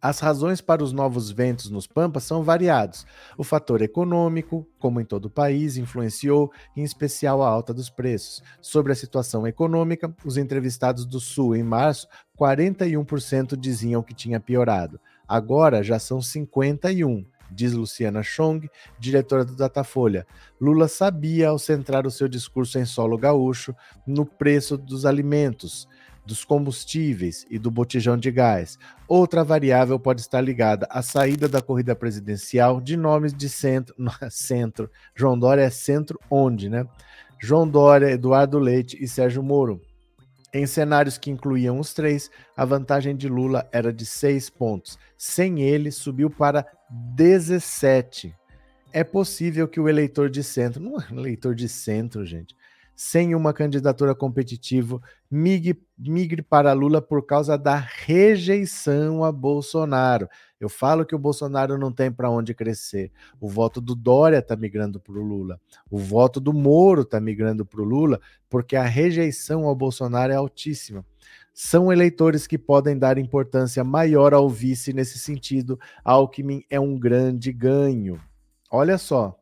As 0.00 0.20
razões 0.20 0.60
para 0.60 0.84
os 0.84 0.92
novos 0.92 1.28
ventos 1.28 1.70
nos 1.70 1.88
Pampas 1.88 2.22
são 2.22 2.44
variados. 2.44 3.04
O 3.36 3.42
fator 3.42 3.82
econômico, 3.82 4.64
como 4.78 5.00
em 5.00 5.04
todo 5.04 5.24
o 5.24 5.30
país, 5.30 5.76
influenciou, 5.76 6.52
em 6.76 6.84
especial 6.84 7.42
a 7.42 7.48
alta 7.48 7.74
dos 7.74 7.90
preços. 7.90 8.40
Sobre 8.60 8.92
a 8.92 8.96
situação 8.96 9.44
econômica, 9.44 10.14
os 10.24 10.36
entrevistados 10.36 11.04
do 11.04 11.18
Sul 11.18 11.56
em 11.56 11.64
março, 11.64 12.06
41% 12.38 13.56
diziam 13.56 14.00
que 14.00 14.14
tinha 14.14 14.38
piorado. 14.38 15.00
Agora 15.26 15.82
já 15.82 15.98
são 15.98 16.22
51 16.22 17.24
diz 17.50 17.72
Luciana 17.72 18.22
Chong, 18.22 18.68
diretora 18.98 19.42
do 19.42 19.56
Datafolha. 19.56 20.26
Lula 20.60 20.86
sabia, 20.86 21.48
ao 21.48 21.58
centrar 21.58 22.06
o 22.06 22.10
seu 22.10 22.28
discurso 22.28 22.78
em 22.78 22.84
solo 22.84 23.16
gaúcho, 23.16 23.74
no 24.06 24.26
preço 24.26 24.76
dos 24.76 25.06
alimentos 25.06 25.88
dos 26.28 26.44
combustíveis 26.44 27.46
e 27.48 27.58
do 27.58 27.70
botijão 27.70 28.18
de 28.18 28.30
gás. 28.30 28.78
Outra 29.08 29.42
variável 29.42 29.98
pode 29.98 30.20
estar 30.20 30.42
ligada 30.42 30.86
à 30.90 31.00
saída 31.00 31.48
da 31.48 31.62
corrida 31.62 31.96
presidencial 31.96 32.82
de 32.82 32.98
nomes 32.98 33.32
de 33.32 33.48
centro, 33.48 33.94
centro. 34.30 34.90
João 35.14 35.38
Dória 35.38 35.62
é 35.62 35.70
centro 35.70 36.20
onde, 36.30 36.68
né? 36.68 36.86
João 37.40 37.66
Dória, 37.66 38.10
Eduardo 38.10 38.58
Leite 38.58 39.02
e 39.02 39.08
Sérgio 39.08 39.42
Moro. 39.42 39.80
Em 40.52 40.66
cenários 40.66 41.16
que 41.16 41.30
incluíam 41.30 41.78
os 41.78 41.94
três, 41.94 42.30
a 42.54 42.64
vantagem 42.64 43.16
de 43.16 43.26
Lula 43.26 43.66
era 43.72 43.90
de 43.90 44.04
seis 44.04 44.50
pontos. 44.50 44.98
Sem 45.16 45.62
ele, 45.62 45.90
subiu 45.90 46.28
para 46.28 46.66
17. 46.90 48.34
É 48.92 49.02
possível 49.02 49.66
que 49.66 49.80
o 49.80 49.88
eleitor 49.88 50.28
de 50.28 50.44
centro, 50.44 50.82
não 50.82 51.00
é 51.00 51.06
eleitor 51.10 51.54
de 51.54 51.68
centro, 51.68 52.24
gente, 52.26 52.54
sem 52.98 53.32
uma 53.32 53.52
candidatura 53.52 54.12
competitiva, 54.12 55.00
migre, 55.30 55.80
migre 55.96 56.42
para 56.42 56.72
Lula 56.72 57.00
por 57.00 57.24
causa 57.24 57.56
da 57.56 57.76
rejeição 57.76 59.22
a 59.22 59.30
Bolsonaro. 59.30 60.28
Eu 60.58 60.68
falo 60.68 61.06
que 61.06 61.14
o 61.14 61.18
Bolsonaro 61.18 61.78
não 61.78 61.92
tem 61.92 62.10
para 62.10 62.28
onde 62.28 62.52
crescer. 62.54 63.12
O 63.40 63.48
voto 63.48 63.80
do 63.80 63.94
Dória 63.94 64.38
está 64.38 64.56
migrando 64.56 64.98
para 64.98 65.14
o 65.14 65.22
Lula. 65.22 65.60
O 65.88 65.96
voto 65.96 66.40
do 66.40 66.52
Moro 66.52 67.02
está 67.02 67.20
migrando 67.20 67.64
para 67.64 67.80
o 67.80 67.84
Lula, 67.84 68.20
porque 68.50 68.74
a 68.74 68.82
rejeição 68.82 69.66
ao 69.66 69.76
Bolsonaro 69.76 70.32
é 70.32 70.36
altíssima. 70.36 71.06
São 71.54 71.92
eleitores 71.92 72.48
que 72.48 72.58
podem 72.58 72.98
dar 72.98 73.16
importância 73.16 73.84
maior 73.84 74.34
ao 74.34 74.50
vice 74.50 74.92
nesse 74.92 75.20
sentido. 75.20 75.78
Alckmin 76.02 76.64
é 76.68 76.80
um 76.80 76.98
grande 76.98 77.52
ganho. 77.52 78.20
Olha 78.68 78.98
só, 78.98 79.38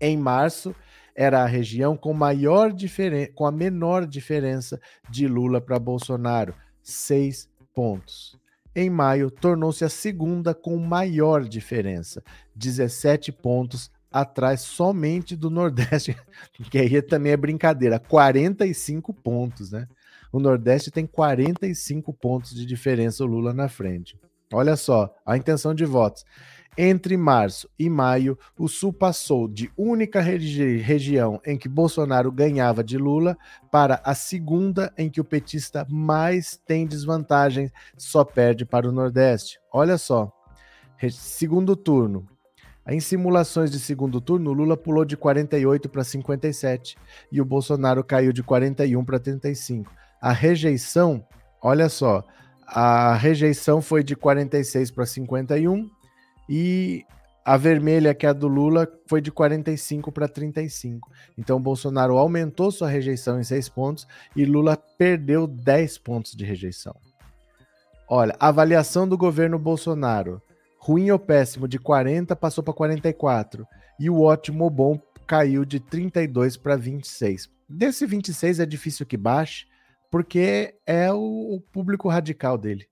em 0.00 0.16
março, 0.16 0.74
era 1.14 1.42
a 1.42 1.46
região 1.46 1.96
com 1.96 2.12
maior 2.12 2.72
diferença, 2.72 3.32
com 3.34 3.46
a 3.46 3.52
menor 3.52 4.06
diferença 4.06 4.80
de 5.08 5.26
Lula 5.26 5.60
para 5.60 5.78
Bolsonaro, 5.78 6.54
seis 6.82 7.48
pontos. 7.74 8.36
Em 8.74 8.90
maio, 8.90 9.30
tornou-se 9.30 9.84
a 9.84 9.88
segunda 9.88 10.52
com 10.52 10.76
maior 10.76 11.44
diferença, 11.44 12.22
17 12.56 13.30
pontos 13.30 13.90
atrás 14.10 14.62
somente 14.62 15.36
do 15.36 15.48
Nordeste, 15.50 16.16
que 16.70 16.78
aí 16.78 17.00
também 17.02 17.32
é 17.32 17.36
brincadeira, 17.36 17.98
45 17.98 19.12
pontos, 19.14 19.70
né? 19.70 19.86
O 20.32 20.40
Nordeste 20.40 20.90
tem 20.90 21.06
45 21.06 22.12
pontos 22.12 22.52
de 22.54 22.66
diferença 22.66 23.22
o 23.22 23.26
Lula 23.26 23.54
na 23.54 23.68
frente. 23.68 24.18
Olha 24.52 24.76
só, 24.76 25.14
a 25.24 25.36
intenção 25.36 25.74
de 25.74 25.84
votos. 25.84 26.24
Entre 26.76 27.16
março 27.16 27.68
e 27.78 27.88
maio, 27.88 28.36
o 28.58 28.66
Sul 28.66 28.92
passou 28.92 29.46
de 29.46 29.70
única 29.76 30.20
regi 30.20 30.76
região 30.78 31.40
em 31.46 31.56
que 31.56 31.68
Bolsonaro 31.68 32.32
ganhava 32.32 32.82
de 32.82 32.98
Lula 32.98 33.38
para 33.70 34.00
a 34.04 34.12
segunda 34.12 34.92
em 34.98 35.08
que 35.08 35.20
o 35.20 35.24
petista 35.24 35.86
mais 35.88 36.60
tem 36.66 36.84
desvantagem, 36.84 37.70
só 37.96 38.24
perde 38.24 38.64
para 38.64 38.88
o 38.88 38.92
Nordeste. 38.92 39.60
Olha 39.72 39.96
só. 39.96 40.32
Segundo 41.12 41.76
turno. 41.76 42.26
Em 42.88 42.98
simulações 42.98 43.70
de 43.70 43.78
segundo 43.78 44.20
turno, 44.20 44.52
Lula 44.52 44.76
pulou 44.76 45.04
de 45.04 45.16
48 45.16 45.88
para 45.88 46.02
57 46.02 46.96
e 47.30 47.40
o 47.40 47.44
Bolsonaro 47.44 48.02
caiu 48.02 48.32
de 48.32 48.42
41 48.42 49.04
para 49.04 49.20
35. 49.20 49.92
A 50.20 50.32
rejeição, 50.32 51.24
olha 51.62 51.88
só, 51.88 52.24
a 52.66 53.14
rejeição 53.14 53.80
foi 53.80 54.02
de 54.02 54.16
46 54.16 54.90
para 54.90 55.06
51 55.06 55.88
e 56.48 57.04
a 57.44 57.58
vermelha, 57.58 58.14
que 58.14 58.24
é 58.24 58.30
a 58.30 58.32
do 58.32 58.48
Lula, 58.48 58.88
foi 59.06 59.20
de 59.20 59.30
45 59.30 60.10
para 60.10 60.26
35. 60.26 61.10
Então, 61.36 61.60
Bolsonaro 61.60 62.16
aumentou 62.16 62.70
sua 62.70 62.88
rejeição 62.88 63.38
em 63.38 63.44
6 63.44 63.68
pontos 63.68 64.06
e 64.34 64.46
Lula 64.46 64.76
perdeu 64.76 65.46
10 65.46 65.98
pontos 65.98 66.32
de 66.32 66.44
rejeição. 66.44 66.96
Olha, 68.08 68.34
avaliação 68.40 69.06
do 69.06 69.18
governo 69.18 69.58
Bolsonaro. 69.58 70.40
Ruim 70.78 71.10
ou 71.10 71.18
péssimo, 71.18 71.68
de 71.68 71.78
40 71.78 72.34
passou 72.34 72.64
para 72.64 72.72
44. 72.72 73.66
E 74.00 74.08
o 74.08 74.22
ótimo 74.22 74.64
ou 74.64 74.70
bom 74.70 75.00
caiu 75.26 75.64
de 75.64 75.80
32 75.80 76.56
para 76.56 76.76
26. 76.76 77.50
Desse 77.68 78.06
26 78.06 78.60
é 78.60 78.66
difícil 78.66 79.04
que 79.04 79.16
baixe, 79.16 79.66
porque 80.10 80.74
é 80.86 81.12
o, 81.12 81.62
público 81.72 82.08
radical 82.08 82.56
dele. 82.56 82.86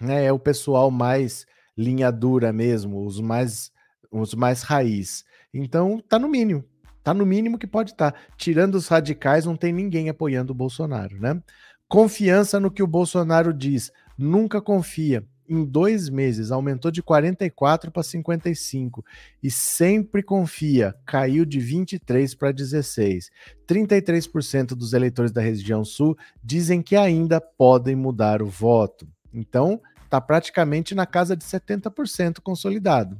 Né? 0.00 0.24
É 0.24 0.32
o 0.32 0.38
pessoal 0.38 0.90
mais 0.90 1.46
linha 1.76 2.10
dura 2.10 2.52
mesmo, 2.52 3.04
os 3.04 3.20
mais 3.20 3.70
os 4.10 4.34
mais 4.34 4.62
raiz. 4.62 5.24
Então 5.52 6.02
tá 6.08 6.18
no 6.18 6.28
mínimo, 6.28 6.64
tá 7.02 7.14
no 7.14 7.24
mínimo 7.24 7.58
que 7.58 7.66
pode 7.66 7.92
estar. 7.92 8.12
Tá. 8.12 8.18
Tirando 8.36 8.74
os 8.74 8.88
radicais, 8.88 9.46
não 9.46 9.56
tem 9.56 9.72
ninguém 9.72 10.08
apoiando 10.08 10.52
o 10.52 10.56
Bolsonaro, 10.56 11.18
né? 11.18 11.42
Confiança 11.88 12.60
no 12.60 12.70
que 12.70 12.82
o 12.82 12.86
Bolsonaro 12.86 13.52
diz. 13.52 13.90
Nunca 14.16 14.60
confia. 14.60 15.24
Em 15.48 15.64
dois 15.64 16.08
meses 16.08 16.50
aumentou 16.50 16.90
de 16.90 17.02
44 17.02 17.90
para 17.90 18.02
55 18.02 19.04
e 19.42 19.50
sempre 19.50 20.22
confia, 20.22 20.94
caiu 21.04 21.44
de 21.44 21.58
23 21.58 22.34
para 22.34 22.52
16. 22.52 23.28
33% 23.66 24.68
dos 24.68 24.92
eleitores 24.92 25.32
da 25.32 25.42
região 25.42 25.84
sul 25.84 26.16
dizem 26.42 26.80
que 26.80 26.96
ainda 26.96 27.40
podem 27.40 27.96
mudar 27.96 28.40
o 28.40 28.46
voto. 28.46 29.06
Então, 29.34 29.80
está 30.12 30.20
praticamente 30.20 30.94
na 30.94 31.06
casa 31.06 31.34
de 31.34 31.42
70% 31.42 32.40
consolidado. 32.42 33.18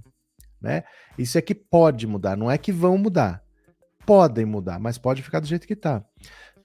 Né? 0.61 0.85
Isso 1.17 1.39
é 1.39 1.43
que 1.43 1.55
pode 1.55 2.07
mudar, 2.07 2.37
não 2.37 2.51
é 2.51 2.59
que 2.59 2.71
vão 2.71 2.99
mudar. 2.99 3.43
Podem 4.05 4.45
mudar, 4.45 4.79
mas 4.79 4.99
pode 4.99 5.23
ficar 5.23 5.41
do 5.41 5.47
jeito 5.47 5.67
que 5.67 5.73
está. 5.73 6.05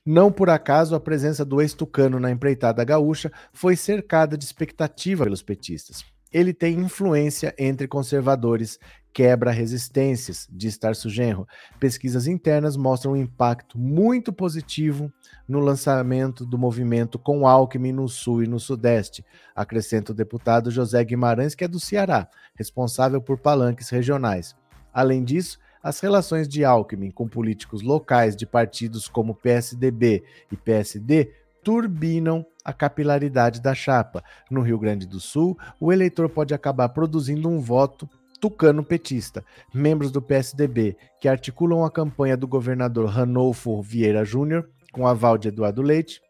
Não 0.06 0.32
por 0.32 0.50
acaso 0.50 0.96
a 0.96 1.00
presença 1.00 1.46
do 1.46 1.62
ex-tucano 1.62 2.20
na 2.20 2.30
empreitada 2.30 2.84
gaúcha 2.84 3.32
foi 3.54 3.76
cercada 3.76 4.38
de 4.38 4.44
expectativa 4.44 5.24
pelos 5.24 5.42
petistas. 5.42 6.04
Ele 6.32 6.54
tem 6.54 6.80
influência 6.80 7.54
entre 7.58 7.88
conservadores 7.88 8.80
quebra 9.18 9.50
resistências, 9.50 10.48
diz 10.48 10.78
Tarso 10.78 11.10
Genro. 11.10 11.48
Pesquisas 11.80 12.28
internas 12.28 12.78
mostram 12.78 13.14
um 13.14 13.16
impacto 13.16 13.76
muito 13.76 14.32
positivo 14.32 15.12
no 15.48 15.60
lançamento 15.60 16.46
do 16.46 16.56
movimento 16.56 17.18
com 17.18 17.48
Alckmin 17.48 17.94
no 17.94 18.08
Sul 18.08 18.44
e 18.44 18.48
no 18.48 18.60
Sudeste, 18.60 19.26
acrescenta 19.56 20.12
o 20.12 20.16
deputado 20.16 20.70
José 20.70 21.04
Guimarães, 21.04 21.56
que 21.56 21.64
é 21.64 21.68
do 21.68 21.80
Ceará, 21.80 22.30
responsável 22.56 23.20
por 23.20 23.40
palanques 23.40 23.90
regionais. 23.90 24.56
Além 24.94 25.24
disso, 25.24 25.58
as 25.82 26.00
relações 26.00 26.48
de 26.48 26.64
Alckmin 26.64 27.10
com 27.10 27.28
políticos 27.28 27.82
locais 27.82 28.36
de 28.36 28.46
partidos 28.46 29.08
como 29.08 29.34
PSDB 29.34 30.24
e 30.52 30.56
PSD 30.56 31.34
turbinam 31.68 32.46
a 32.64 32.72
capilaridade 32.72 33.60
da 33.62 33.76
chapa. 33.76 34.24
No 34.50 34.62
Rio 34.62 34.80
Grande 34.80 35.06
do 35.06 35.20
Sul, 35.20 35.58
o 35.82 35.92
eleitor 35.92 36.30
pode 36.30 36.54
acabar 36.54 36.88
produzindo 36.88 37.50
um 37.50 37.60
voto 37.60 38.10
tucano 38.40 38.86
petista, 38.86 39.44
membros 39.74 40.10
do 40.10 40.22
PSDB, 40.22 40.96
que 41.20 41.28
articulam 41.28 41.84
a 41.84 41.92
campanha 41.92 42.38
do 42.38 42.48
governador 42.48 43.10
Ranolfo 43.10 43.82
Vieira 43.82 44.24
Júnior, 44.24 44.70
com 44.94 45.06
aval 45.06 45.38
de 45.38 45.50
Eduardo 45.50 45.82
Leite, 45.82 46.22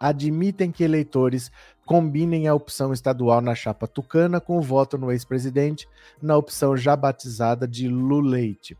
admitem 0.00 0.72
que 0.72 0.84
eleitores 0.84 1.50
combinem 1.84 2.48
a 2.48 2.54
opção 2.54 2.94
estadual 2.94 3.42
na 3.42 3.54
chapa 3.54 3.86
tucana 3.86 4.40
com 4.40 4.56
o 4.56 4.62
voto 4.62 4.96
no 4.96 5.12
ex-presidente, 5.12 5.86
na 6.22 6.34
opção 6.34 6.74
já 6.74 6.96
batizada 6.96 7.68
de 7.68 7.88
Luleite. 7.88 8.74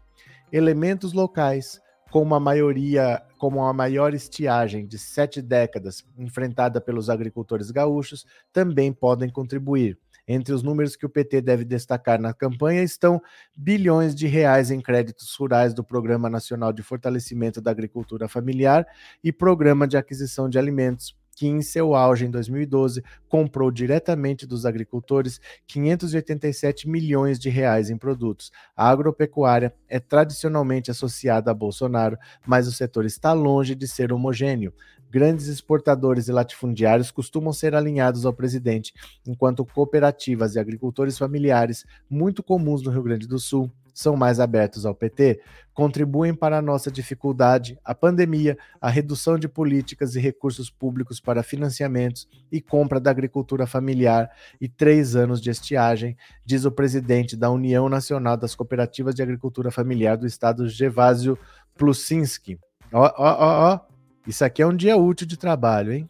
elementos 0.51 1.13
locais, 1.13 1.79
como 2.11 2.35
a 2.35 2.41
maioria, 2.41 3.23
como 3.47 3.63
a 3.63 3.73
maior 3.73 4.13
estiagem 4.13 4.89
de 4.89 4.99
sete 4.99 5.41
décadas 5.41 6.05
enfrentada 6.19 6.81
pelos 6.81 7.09
agricultores 7.09 7.71
gaúchos, 7.71 8.27
também 8.53 8.93
podem 8.93 9.31
contribuir. 9.31 9.97
Entre 10.27 10.53
os 10.53 10.65
números 10.65 10.97
que 10.97 11.07
o 11.07 11.09
PT 11.09 11.43
deve 11.43 11.65
destacar 11.65 12.21
na 12.21 12.35
campanha 12.35 12.83
estão 12.83 13.23
bilhões 13.55 14.17
de 14.17 14.27
reais 14.27 14.73
em 14.73 14.81
créditos 14.81 15.33
rurais 15.37 15.73
do 15.73 15.85
Programa 15.85 16.29
Nacional 16.29 16.73
de 16.73 16.83
Fortalecimento 16.83 17.61
da 17.61 17.71
Agricultura 17.71 18.27
Familiar 18.27 18.85
e 19.23 19.31
Programa 19.31 19.87
de 19.87 19.97
Aquisição 19.97 20.49
de 20.49 20.59
Alimentos, 20.59 21.17
que 21.37 21.47
em 21.47 21.61
seu 21.61 21.95
auge 21.95 22.25
em 22.25 22.31
2012 22.31 23.05
comprou 23.29 23.71
diretamente 23.71 24.47
dos 24.47 24.65
agricultores 24.65 25.39
587 25.67 26.89
milhões 26.89 27.39
de 27.39 27.51
reais 27.51 27.91
em 27.91 27.99
produtos. 27.99 28.51
A 28.75 28.89
agropecuária 28.89 29.75
é 29.87 30.01
tradicionalmente 30.01 30.91
associada 30.91 31.51
a 31.51 31.55
Bolsonaro, 31.55 32.17
mas 32.47 32.67
o 32.67 32.73
setor 32.73 33.05
está 33.05 33.35
longe 33.35 33.75
de 33.75 33.87
ser 33.87 34.15
homogêneo. 34.15 34.73
Grandes 35.11 35.47
exportadores 35.47 36.27
e 36.27 36.33
latifundiários 36.33 37.11
costumam 37.11 37.53
ser 37.53 37.75
alinhados 37.75 38.25
ao 38.25 38.33
presidente, 38.33 38.95
enquanto 39.27 39.65
cooperativas 39.65 40.55
e 40.55 40.59
agricultores 40.59 41.19
familiares, 41.19 41.85
muito 42.09 42.43
comuns 42.43 42.83
no 42.83 42.91
Rio 42.91 43.03
Grande 43.03 43.29
do 43.29 43.39
Sul, 43.39 43.71
são 43.97 44.15
mais 44.15 44.39
abertos 44.39 44.85
ao 44.85 44.95
PT, 44.95 45.41
contribuem 45.73 46.35
para 46.35 46.59
a 46.59 46.63
nossa 46.63 46.91
dificuldade, 46.91 47.79
a 47.83 47.95
pandemia, 47.95 48.59
a 48.79 48.91
redução 48.91 49.39
de 49.39 49.49
políticas 49.49 50.15
e 50.15 50.21
recursos 50.21 50.69
públicos 50.69 51.19
para 51.19 51.43
financiamentos 51.43 52.29
e 52.53 52.61
compra 52.61 53.01
da 53.01 53.11
agricultura 53.11 53.67
familiar 53.67 54.31
e 54.61 54.69
três 54.69 55.17
anos 55.17 55.41
de 55.41 55.49
estiagem, 55.49 56.15
diz 56.45 56.67
o 56.67 56.71
presidente 56.71 57.39
da 57.39 57.51
União 57.51 57.89
Nacional 57.89 58.37
das 58.37 58.55
Cooperativas 58.55 59.15
de 59.15 59.23
Agricultura 59.23 59.71
Familiar 59.71 60.19
do 60.19 60.27
Estado, 60.27 60.69
Gevásio 60.69 61.39
Plusinski. 61.75 62.61
Ó, 62.93 63.03
ó, 63.03 63.13
ó, 63.17 63.73
ó, 63.73 63.81
isso 64.27 64.45
aqui 64.45 64.61
é 64.61 64.67
um 64.67 64.77
dia 64.77 64.99
útil 64.99 65.27
de 65.27 65.39
trabalho, 65.39 65.95
hein? 65.95 66.09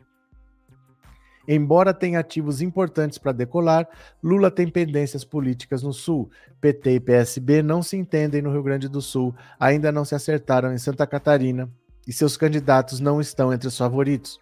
Embora 1.48 1.94
tenha 1.94 2.20
ativos 2.20 2.60
importantes 2.60 3.18
para 3.18 3.32
decolar, 3.32 3.88
Lula 4.22 4.50
tem 4.50 4.68
pendências 4.68 5.24
políticas 5.24 5.82
no 5.82 5.92
Sul. 5.92 6.30
PT 6.60 6.94
e 6.94 7.00
PSB 7.00 7.62
não 7.62 7.82
se 7.82 7.96
entendem 7.96 8.42
no 8.42 8.50
Rio 8.50 8.62
Grande 8.62 8.88
do 8.88 9.00
Sul, 9.00 9.34
ainda 9.58 9.92
não 9.92 10.04
se 10.04 10.14
acertaram 10.14 10.72
em 10.72 10.78
Santa 10.78 11.06
Catarina 11.06 11.70
e 12.06 12.12
seus 12.12 12.36
candidatos 12.36 13.00
não 13.00 13.20
estão 13.20 13.52
entre 13.52 13.68
os 13.68 13.76
favoritos. 13.76 14.40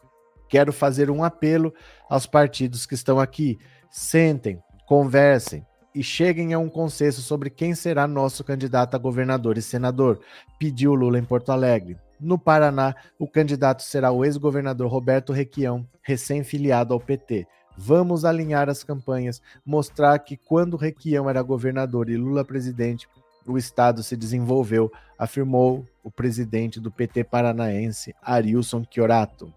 Quero 0.48 0.72
fazer 0.72 1.10
um 1.10 1.24
apelo 1.24 1.74
aos 2.08 2.26
partidos 2.26 2.86
que 2.86 2.94
estão 2.94 3.18
aqui. 3.18 3.58
Sentem, 3.90 4.62
conversem 4.86 5.64
e 5.94 6.02
cheguem 6.02 6.52
a 6.52 6.58
um 6.58 6.68
consenso 6.68 7.22
sobre 7.22 7.48
quem 7.48 7.74
será 7.74 8.06
nosso 8.06 8.42
candidato 8.42 8.94
a 8.94 8.98
governador 8.98 9.56
e 9.56 9.62
senador, 9.62 10.20
pediu 10.58 10.94
Lula 10.94 11.18
em 11.18 11.24
Porto 11.24 11.52
Alegre. 11.52 11.96
No 12.20 12.38
Paraná, 12.38 12.94
o 13.18 13.28
candidato 13.28 13.82
será 13.82 14.10
o 14.10 14.24
ex-governador 14.24 14.88
Roberto 14.88 15.32
Requião, 15.32 15.86
recém-filiado 16.02 16.92
ao 16.92 17.00
PT. 17.00 17.46
Vamos 17.76 18.24
alinhar 18.24 18.68
as 18.68 18.82
campanhas, 18.82 19.42
mostrar 19.64 20.18
que 20.20 20.36
quando 20.36 20.76
Requião 20.76 21.28
era 21.28 21.42
governador 21.42 22.08
e 22.08 22.16
Lula 22.16 22.44
presidente, 22.44 23.08
o 23.46 23.58
Estado 23.58 24.02
se 24.02 24.16
desenvolveu, 24.16 24.90
afirmou 25.18 25.84
o 26.02 26.10
presidente 26.10 26.80
do 26.80 26.90
PT 26.90 27.24
paranaense, 27.24 28.14
Arilson 28.22 28.84
Chiorato. 28.90 29.52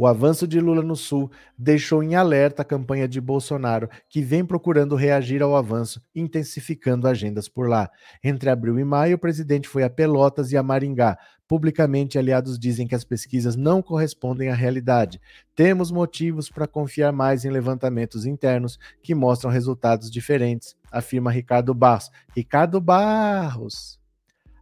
O 0.00 0.06
avanço 0.06 0.46
de 0.46 0.60
Lula 0.60 0.80
no 0.80 0.94
Sul 0.94 1.28
deixou 1.58 2.04
em 2.04 2.14
alerta 2.14 2.62
a 2.62 2.64
campanha 2.64 3.08
de 3.08 3.20
Bolsonaro, 3.20 3.90
que 4.08 4.22
vem 4.22 4.44
procurando 4.44 4.94
reagir 4.94 5.42
ao 5.42 5.56
avanço, 5.56 6.00
intensificando 6.14 7.08
agendas 7.08 7.48
por 7.48 7.68
lá. 7.68 7.90
Entre 8.22 8.48
abril 8.48 8.78
e 8.78 8.84
maio, 8.84 9.16
o 9.16 9.18
presidente 9.18 9.68
foi 9.68 9.82
a 9.82 9.90
Pelotas 9.90 10.52
e 10.52 10.56
a 10.56 10.62
Maringá. 10.62 11.18
Publicamente, 11.48 12.16
aliados 12.16 12.60
dizem 12.60 12.86
que 12.86 12.94
as 12.94 13.02
pesquisas 13.02 13.56
não 13.56 13.82
correspondem 13.82 14.50
à 14.50 14.54
realidade. 14.54 15.20
Temos 15.56 15.90
motivos 15.90 16.48
para 16.48 16.68
confiar 16.68 17.10
mais 17.10 17.44
em 17.44 17.50
levantamentos 17.50 18.24
internos 18.24 18.78
que 19.02 19.16
mostram 19.16 19.50
resultados 19.50 20.12
diferentes, 20.12 20.76
afirma 20.92 21.32
Ricardo 21.32 21.74
Barros. 21.74 22.08
Ricardo 22.36 22.80
Barros, 22.80 23.98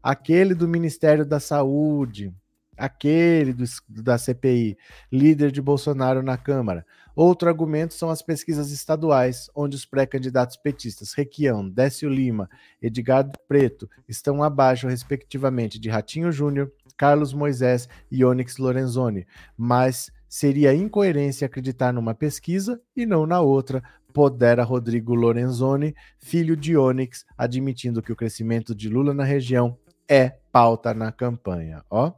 aquele 0.02 0.54
do 0.54 0.66
Ministério 0.66 1.26
da 1.26 1.38
Saúde 1.38 2.32
aquele 2.76 3.52
do, 3.52 3.64
da 3.88 4.18
CPI, 4.18 4.76
líder 5.10 5.50
de 5.50 5.60
Bolsonaro 5.62 6.22
na 6.22 6.36
Câmara. 6.36 6.84
Outro 7.14 7.48
argumento 7.48 7.94
são 7.94 8.10
as 8.10 8.20
pesquisas 8.20 8.70
estaduais, 8.70 9.48
onde 9.54 9.74
os 9.74 9.86
pré-candidatos 9.86 10.56
petistas 10.56 11.14
Requião, 11.14 11.66
Décio 11.66 12.10
Lima, 12.10 12.48
Edgar 12.80 13.26
Preto 13.48 13.88
estão 14.06 14.42
abaixo, 14.42 14.86
respectivamente, 14.86 15.78
de 15.78 15.88
Ratinho 15.88 16.30
Júnior, 16.30 16.70
Carlos 16.96 17.32
Moisés 17.32 17.88
e 18.10 18.24
Onyx 18.24 18.58
Lorenzoni. 18.58 19.26
Mas 19.56 20.10
seria 20.28 20.74
incoerência 20.74 21.46
acreditar 21.46 21.92
numa 21.92 22.14
pesquisa 22.14 22.80
e 22.94 23.06
não 23.06 23.26
na 23.26 23.40
outra, 23.40 23.82
Podera 24.12 24.64
Rodrigo 24.64 25.14
Lorenzoni, 25.14 25.94
filho 26.18 26.56
de 26.56 26.76
Onyx, 26.76 27.24
admitindo 27.36 28.02
que 28.02 28.12
o 28.12 28.16
crescimento 28.16 28.74
de 28.74 28.88
Lula 28.88 29.12
na 29.12 29.24
região 29.24 29.78
é 30.08 30.30
pauta 30.50 30.94
na 30.94 31.12
campanha. 31.12 31.84
Ó. 31.90 32.12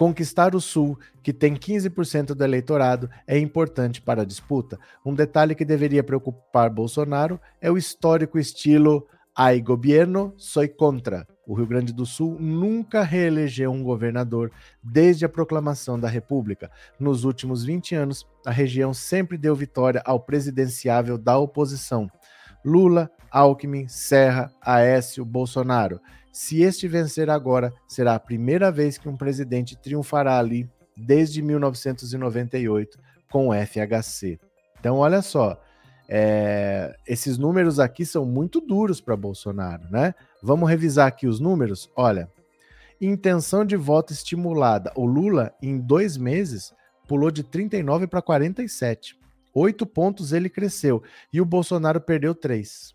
Conquistar 0.00 0.54
o 0.54 0.62
Sul, 0.62 0.98
que 1.22 1.30
tem 1.30 1.54
15% 1.54 2.28
do 2.28 2.42
eleitorado, 2.42 3.10
é 3.26 3.38
importante 3.38 4.00
para 4.00 4.22
a 4.22 4.24
disputa. 4.24 4.78
Um 5.04 5.12
detalhe 5.14 5.54
que 5.54 5.62
deveria 5.62 6.02
preocupar 6.02 6.70
Bolsonaro 6.70 7.38
é 7.60 7.70
o 7.70 7.76
histórico 7.76 8.38
estilo 8.38 9.06
Ai 9.36 9.60
governo, 9.60 10.32
soy 10.38 10.68
contra. 10.68 11.26
O 11.46 11.54
Rio 11.54 11.66
Grande 11.66 11.92
do 11.92 12.06
Sul 12.06 12.38
nunca 12.40 13.02
reelegeu 13.02 13.70
um 13.70 13.82
governador 13.82 14.50
desde 14.82 15.24
a 15.24 15.28
proclamação 15.28 16.00
da 16.00 16.08
República. 16.08 16.70
Nos 16.98 17.24
últimos 17.24 17.62
20 17.64 17.94
anos, 17.94 18.26
a 18.46 18.50
região 18.50 18.94
sempre 18.94 19.36
deu 19.36 19.54
vitória 19.54 20.02
ao 20.04 20.18
presidenciável 20.18 21.18
da 21.18 21.36
oposição. 21.38 22.10
Lula, 22.64 23.10
Alckmin, 23.30 23.88
Serra, 23.88 24.52
Aécio, 24.60 25.24
Bolsonaro. 25.24 26.00
Se 26.32 26.62
este 26.62 26.86
vencer 26.86 27.28
agora, 27.28 27.72
será 27.88 28.14
a 28.14 28.20
primeira 28.20 28.70
vez 28.70 28.98
que 28.98 29.08
um 29.08 29.16
presidente 29.16 29.76
triunfará 29.76 30.38
ali 30.38 30.68
desde 30.96 31.42
1998 31.42 32.98
com 33.30 33.48
o 33.48 33.54
FHC. 33.54 34.38
Então, 34.78 34.96
olha 34.96 35.22
só, 35.22 35.60
é, 36.08 36.96
esses 37.06 37.38
números 37.38 37.78
aqui 37.78 38.04
são 38.04 38.24
muito 38.24 38.60
duros 38.60 39.00
para 39.00 39.16
Bolsonaro, 39.16 39.88
né? 39.90 40.14
Vamos 40.42 40.68
revisar 40.68 41.06
aqui 41.06 41.26
os 41.26 41.38
números? 41.38 41.90
Olha, 41.94 42.28
intenção 43.00 43.64
de 43.64 43.76
voto 43.76 44.12
estimulada. 44.12 44.92
O 44.96 45.06
Lula, 45.06 45.54
em 45.62 45.78
dois 45.78 46.16
meses, 46.16 46.72
pulou 47.06 47.30
de 47.30 47.42
39 47.42 48.06
para 48.06 48.20
47. 48.22 49.19
Oito 49.54 49.86
pontos 49.86 50.32
ele 50.32 50.48
cresceu. 50.48 51.02
E 51.32 51.40
o 51.40 51.44
Bolsonaro 51.44 52.00
perdeu 52.00 52.34
três. 52.34 52.94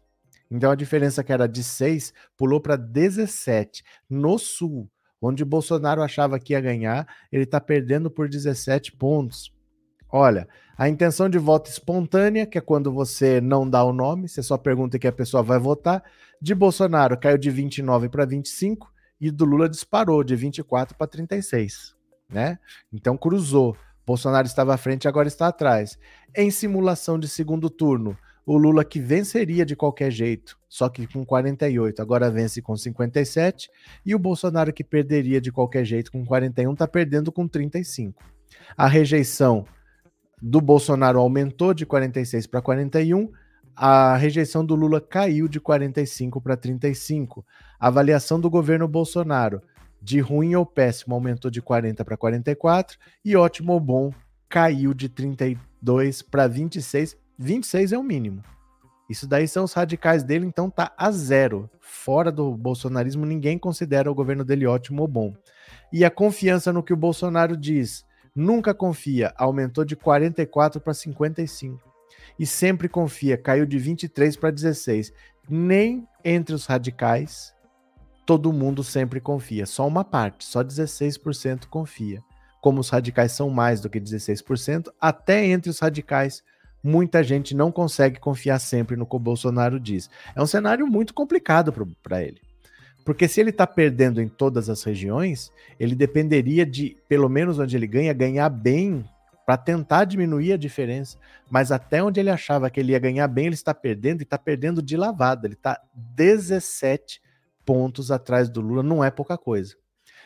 Então 0.49 0.71
a 0.71 0.75
diferença 0.75 1.23
que 1.23 1.33
era 1.33 1.47
de 1.47 1.63
6 1.63 2.13
pulou 2.37 2.61
para 2.61 2.75
17 2.75 3.83
no 4.09 4.37
Sul, 4.37 4.89
onde 5.21 5.43
Bolsonaro 5.43 6.01
achava 6.01 6.39
que 6.39 6.53
ia 6.53 6.61
ganhar, 6.61 7.07
ele 7.31 7.43
está 7.43 7.59
perdendo 7.59 8.09
por 8.11 8.29
17 8.29 8.91
pontos. 8.93 9.53
Olha, 10.09 10.47
a 10.77 10.87
intenção 10.87 11.27
de 11.27 11.37
voto 11.37 11.69
espontânea, 11.69 12.45
que 12.45 12.57
é 12.57 12.61
quando 12.61 12.91
você 12.91 13.41
não 13.41 13.69
dá 13.69 13.83
o 13.83 13.91
nome, 13.91 14.29
você 14.29 14.43
só 14.43 14.57
pergunta 14.57 14.99
que 14.99 15.07
a 15.07 15.11
pessoa 15.11 15.41
vai 15.41 15.59
votar, 15.59 16.03
de 16.41 16.53
Bolsonaro 16.53 17.17
caiu 17.17 17.37
de 17.37 17.49
29 17.49 18.09
para 18.09 18.25
25 18.25 18.93
e 19.19 19.31
do 19.31 19.45
Lula 19.45 19.67
disparou 19.67 20.23
de 20.23 20.35
24 20.35 20.95
para 20.95 21.07
36, 21.07 21.95
né? 22.29 22.59
Então 22.93 23.17
cruzou. 23.17 23.75
Bolsonaro 24.05 24.45
estava 24.45 24.73
à 24.73 24.77
frente, 24.77 25.07
agora 25.07 25.27
está 25.27 25.47
atrás. 25.47 25.97
Em 26.35 26.51
simulação 26.51 27.17
de 27.17 27.27
segundo 27.27 27.69
turno, 27.69 28.17
o 28.45 28.57
Lula 28.57 28.85
que 28.85 28.99
venceria 28.99 29.65
de 29.65 29.75
qualquer 29.75 30.11
jeito, 30.11 30.57
só 30.69 30.87
que 30.87 31.07
com 31.07 31.25
48, 31.25 32.01
agora 32.01 32.29
vence 32.29 32.61
com 32.61 32.77
57, 32.77 33.69
e 34.05 34.13
o 34.13 34.19
Bolsonaro 34.19 34.71
que 34.71 34.83
perderia 34.83 35.41
de 35.41 35.51
qualquer 35.51 35.83
jeito 35.83 36.11
com 36.11 36.23
41 36.23 36.73
está 36.73 36.87
perdendo 36.87 37.31
com 37.31 37.47
35. 37.47 38.23
A 38.77 38.87
rejeição 38.87 39.65
do 40.39 40.61
Bolsonaro 40.61 41.19
aumentou 41.19 41.73
de 41.73 41.85
46 41.85 42.45
para 42.45 42.61
41, 42.61 43.31
a 43.75 44.15
rejeição 44.15 44.65
do 44.65 44.75
Lula 44.75 45.01
caiu 45.01 45.47
de 45.47 45.59
45 45.59 46.39
para 46.39 46.55
35. 46.55 47.45
A 47.77 47.87
avaliação 47.87 48.39
do 48.39 48.49
governo 48.49 48.87
Bolsonaro 48.87 49.61
de 50.05 50.19
ruim 50.19 50.53
ou 50.53 50.63
péssimo 50.63 51.15
aumentou 51.15 51.49
de 51.49 51.63
40 51.63 52.05
para 52.05 52.15
44 52.15 52.95
e 53.25 53.35
ótimo 53.35 53.73
ou 53.73 53.79
bom 53.79 54.13
caiu 54.47 54.93
de 54.93 55.09
32 55.09 56.21
para 56.21 56.47
26 56.47 57.17
26 57.39 57.91
é 57.91 57.97
o 57.97 58.03
mínimo. 58.03 58.43
Isso 59.09 59.27
daí 59.27 59.47
são 59.47 59.63
os 59.63 59.73
radicais 59.73 60.23
dele, 60.23 60.45
então 60.45 60.69
tá 60.69 60.93
a 60.95 61.09
zero. 61.09 61.67
Fora 61.79 62.31
do 62.31 62.55
bolsonarismo, 62.55 63.25
ninguém 63.25 63.57
considera 63.57 64.09
o 64.09 64.15
governo 64.15 64.45
dele 64.45 64.67
ótimo 64.67 65.01
ou 65.01 65.07
bom. 65.07 65.33
E 65.91 66.05
a 66.05 66.11
confiança 66.11 66.71
no 66.71 66.83
que 66.83 66.93
o 66.93 66.97
Bolsonaro 66.97 67.57
diz, 67.57 68.05
nunca 68.35 68.75
confia, 68.75 69.33
aumentou 69.35 69.83
de 69.83 69.95
44 69.95 70.79
para 70.79 70.93
55. 70.93 71.81
E 72.37 72.45
sempre 72.45 72.87
confia, 72.87 73.37
caiu 73.37 73.65
de 73.65 73.79
23 73.79 74.37
para 74.37 74.51
16. 74.51 75.11
Nem 75.49 76.07
entre 76.23 76.53
os 76.53 76.67
radicais 76.67 77.54
todo 78.25 78.51
mundo 78.51 78.83
sempre 78.83 79.19
confia. 79.19 79.65
Só 79.65 79.87
uma 79.87 80.03
parte, 80.03 80.45
só 80.45 80.63
16% 80.63 81.67
confia. 81.67 82.23
Como 82.61 82.79
os 82.79 82.89
radicais 82.89 83.31
são 83.31 83.49
mais 83.49 83.79
do 83.79 83.89
que 83.89 84.01
16%, 84.01 84.87
até 84.99 85.45
entre 85.45 85.69
os 85.69 85.79
radicais, 85.79 86.43
muita 86.83 87.23
gente 87.23 87.55
não 87.55 87.71
consegue 87.71 88.19
confiar 88.19 88.59
sempre 88.59 88.95
no 88.95 89.05
que 89.05 89.15
o 89.15 89.19
Bolsonaro 89.19 89.79
diz. 89.79 90.09
É 90.35 90.41
um 90.41 90.47
cenário 90.47 90.87
muito 90.87 91.13
complicado 91.13 91.71
para 92.01 92.23
ele. 92.23 92.41
Porque 93.05 93.27
se 93.27 93.39
ele 93.39 93.51
está 93.51 93.67
perdendo 93.67 94.19
em 94.19 94.27
todas 94.27 94.67
as 94.67 94.83
regiões, 94.83 95.51
ele 95.79 95.93
dependeria 95.93 96.65
de, 96.65 96.97
pelo 97.07 97.29
menos 97.29 97.59
onde 97.59 97.75
ele 97.75 97.85
ganha, 97.85 98.11
ganhar 98.13 98.49
bem 98.49 99.05
para 99.45 99.57
tentar 99.57 100.05
diminuir 100.05 100.53
a 100.53 100.57
diferença. 100.57 101.19
Mas 101.47 101.71
até 101.71 102.03
onde 102.03 102.19
ele 102.19 102.31
achava 102.31 102.67
que 102.67 102.79
ele 102.79 102.93
ia 102.93 102.99
ganhar 102.99 103.27
bem, 103.27 103.45
ele 103.45 103.53
está 103.53 103.75
perdendo 103.75 104.21
e 104.21 104.23
está 104.23 104.39
perdendo 104.39 104.81
de 104.81 104.97
lavada. 104.97 105.45
Ele 105.45 105.53
está 105.53 105.79
17 105.93 107.21
pontos 107.65 108.11
atrás 108.11 108.49
do 108.49 108.61
Lula, 108.61 108.83
não 108.83 109.03
é 109.03 109.09
pouca 109.09 109.37
coisa. 109.37 109.75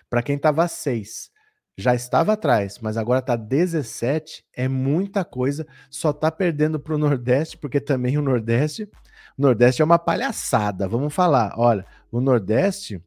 Para 0.10 0.22
quem 0.22 0.36
estava 0.36 0.68
6, 0.68 1.32
já 1.78 1.96
estava 1.96 2.34
atrás, 2.34 2.78
mas 2.82 2.98
agora 2.98 3.20
está 3.20 3.36
17, 3.36 4.46
é 4.54 4.68
muita 4.68 5.24
coisa. 5.24 5.66
Só 5.90 6.10
está 6.10 6.30
perdendo 6.30 6.80
para 6.80 6.96
o 6.96 6.98
Nordeste, 6.98 7.58
porque 7.58 7.80
também 7.80 8.18
o 8.18 8.22
Nordeste, 8.22 8.84
o 9.38 9.42
Nordeste 9.42 9.82
é 9.82 9.86
uma 9.86 9.98
palhaçada. 9.98 10.88
Vamos 10.88 11.14
falar, 11.14 11.54
olha, 11.58 11.86
o 12.12 12.20
Nordeste 12.20 13.02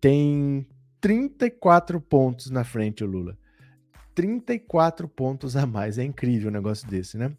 tem 0.00 0.66
34 1.00 2.00
pontos 2.00 2.50
na 2.50 2.62
frente, 2.62 3.02
o 3.02 3.06
Lula. 3.06 3.36
34 4.14 5.08
pontos 5.08 5.56
a 5.56 5.66
mais. 5.66 5.98
É 5.98 6.04
incrível 6.04 6.50
um 6.50 6.52
negócio 6.52 6.88
desse, 6.88 7.18
né? 7.18 7.36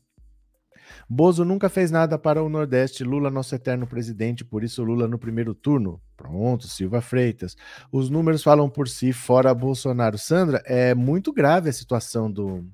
Bozo 1.09 1.45
nunca 1.45 1.69
fez 1.69 1.91
nada 1.91 2.17
para 2.17 2.43
o 2.43 2.49
Nordeste. 2.49 3.03
Lula, 3.03 3.29
nosso 3.29 3.55
eterno 3.55 3.87
presidente, 3.87 4.43
por 4.43 4.63
isso 4.63 4.83
Lula 4.83 5.07
no 5.07 5.17
primeiro 5.17 5.53
turno. 5.53 6.01
Pronto, 6.15 6.67
Silva 6.67 7.01
Freitas. 7.01 7.55
Os 7.91 8.09
números 8.09 8.43
falam 8.43 8.69
por 8.69 8.87
si, 8.87 9.13
fora 9.13 9.53
Bolsonaro. 9.53 10.17
Sandra, 10.17 10.61
é 10.65 10.93
muito 10.93 11.31
grave 11.33 11.69
a 11.69 11.73
situação 11.73 12.31
do, 12.31 12.65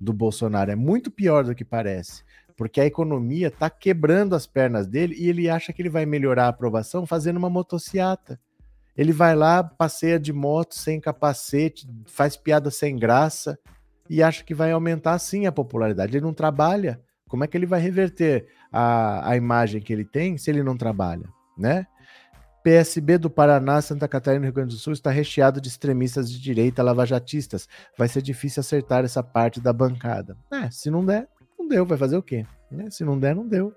do 0.00 0.12
Bolsonaro. 0.12 0.70
É 0.70 0.76
muito 0.76 1.10
pior 1.10 1.44
do 1.44 1.54
que 1.54 1.64
parece 1.64 2.22
porque 2.58 2.80
a 2.80 2.84
economia 2.84 3.46
está 3.46 3.70
quebrando 3.70 4.34
as 4.34 4.44
pernas 4.44 4.88
dele 4.88 5.14
e 5.16 5.28
ele 5.28 5.48
acha 5.48 5.72
que 5.72 5.80
ele 5.80 5.88
vai 5.88 6.04
melhorar 6.04 6.46
a 6.46 6.48
aprovação 6.48 7.06
fazendo 7.06 7.36
uma 7.36 7.48
motociata. 7.48 8.38
Ele 8.96 9.12
vai 9.12 9.36
lá, 9.36 9.62
passeia 9.62 10.18
de 10.18 10.32
moto 10.32 10.74
sem 10.74 11.00
capacete, 11.00 11.88
faz 12.04 12.36
piada 12.36 12.68
sem 12.68 12.96
graça 12.96 13.56
e 14.10 14.24
acha 14.24 14.42
que 14.42 14.52
vai 14.52 14.72
aumentar 14.72 15.12
assim 15.12 15.46
a 15.46 15.52
popularidade. 15.52 16.16
Ele 16.16 16.24
não 16.24 16.34
trabalha. 16.34 17.00
Como 17.28 17.44
é 17.44 17.46
que 17.46 17.56
ele 17.56 17.66
vai 17.66 17.80
reverter 17.80 18.46
a, 18.72 19.30
a 19.30 19.36
imagem 19.36 19.80
que 19.80 19.92
ele 19.92 20.04
tem 20.04 20.36
se 20.36 20.50
ele 20.50 20.62
não 20.62 20.76
trabalha, 20.76 21.28
né? 21.56 21.86
PSB 22.64 23.18
do 23.18 23.30
Paraná, 23.30 23.80
Santa 23.80 24.08
Catarina 24.08 24.44
e 24.44 24.48
Rio 24.48 24.54
Grande 24.54 24.74
do 24.74 24.80
Sul 24.80 24.92
está 24.92 25.10
recheado 25.10 25.60
de 25.60 25.68
extremistas 25.68 26.30
de 26.30 26.40
direita 26.40 26.82
lavajatistas. 26.82 27.68
Vai 27.96 28.08
ser 28.08 28.20
difícil 28.20 28.60
acertar 28.60 29.04
essa 29.04 29.22
parte 29.22 29.60
da 29.60 29.72
bancada. 29.72 30.36
É, 30.52 30.68
se 30.70 30.90
não 30.90 31.04
der, 31.04 31.28
deu, 31.68 31.84
vai 31.84 31.98
fazer 31.98 32.16
o 32.16 32.22
quê? 32.22 32.46
Né? 32.70 32.90
Se 32.90 33.04
não 33.04 33.18
der, 33.18 33.36
não 33.36 33.46
deu. 33.46 33.72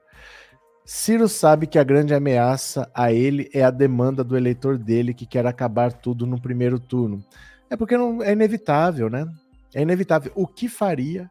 Ciro 0.84 1.28
sabe 1.28 1.68
que 1.68 1.78
a 1.78 1.84
grande 1.84 2.14
ameaça 2.14 2.90
a 2.94 3.12
ele 3.12 3.50
é 3.54 3.64
a 3.64 3.70
demanda 3.70 4.24
do 4.24 4.36
eleitor 4.36 4.78
dele 4.78 5.14
que 5.14 5.28
quer 5.28 5.46
acabar 5.46 5.94
tudo 5.94 6.26
no 6.26 6.42
primeiro 6.42 6.80
turno. 6.80 7.24
É 7.70 7.78
porque 7.78 7.96
não 7.96 8.24
é 8.24 8.32
inevitável, 8.32 9.10
né? 9.10 9.28
É 9.76 9.82
inevitável. 9.82 10.32
O 10.36 10.48
que 10.48 10.68
faria 10.68 11.30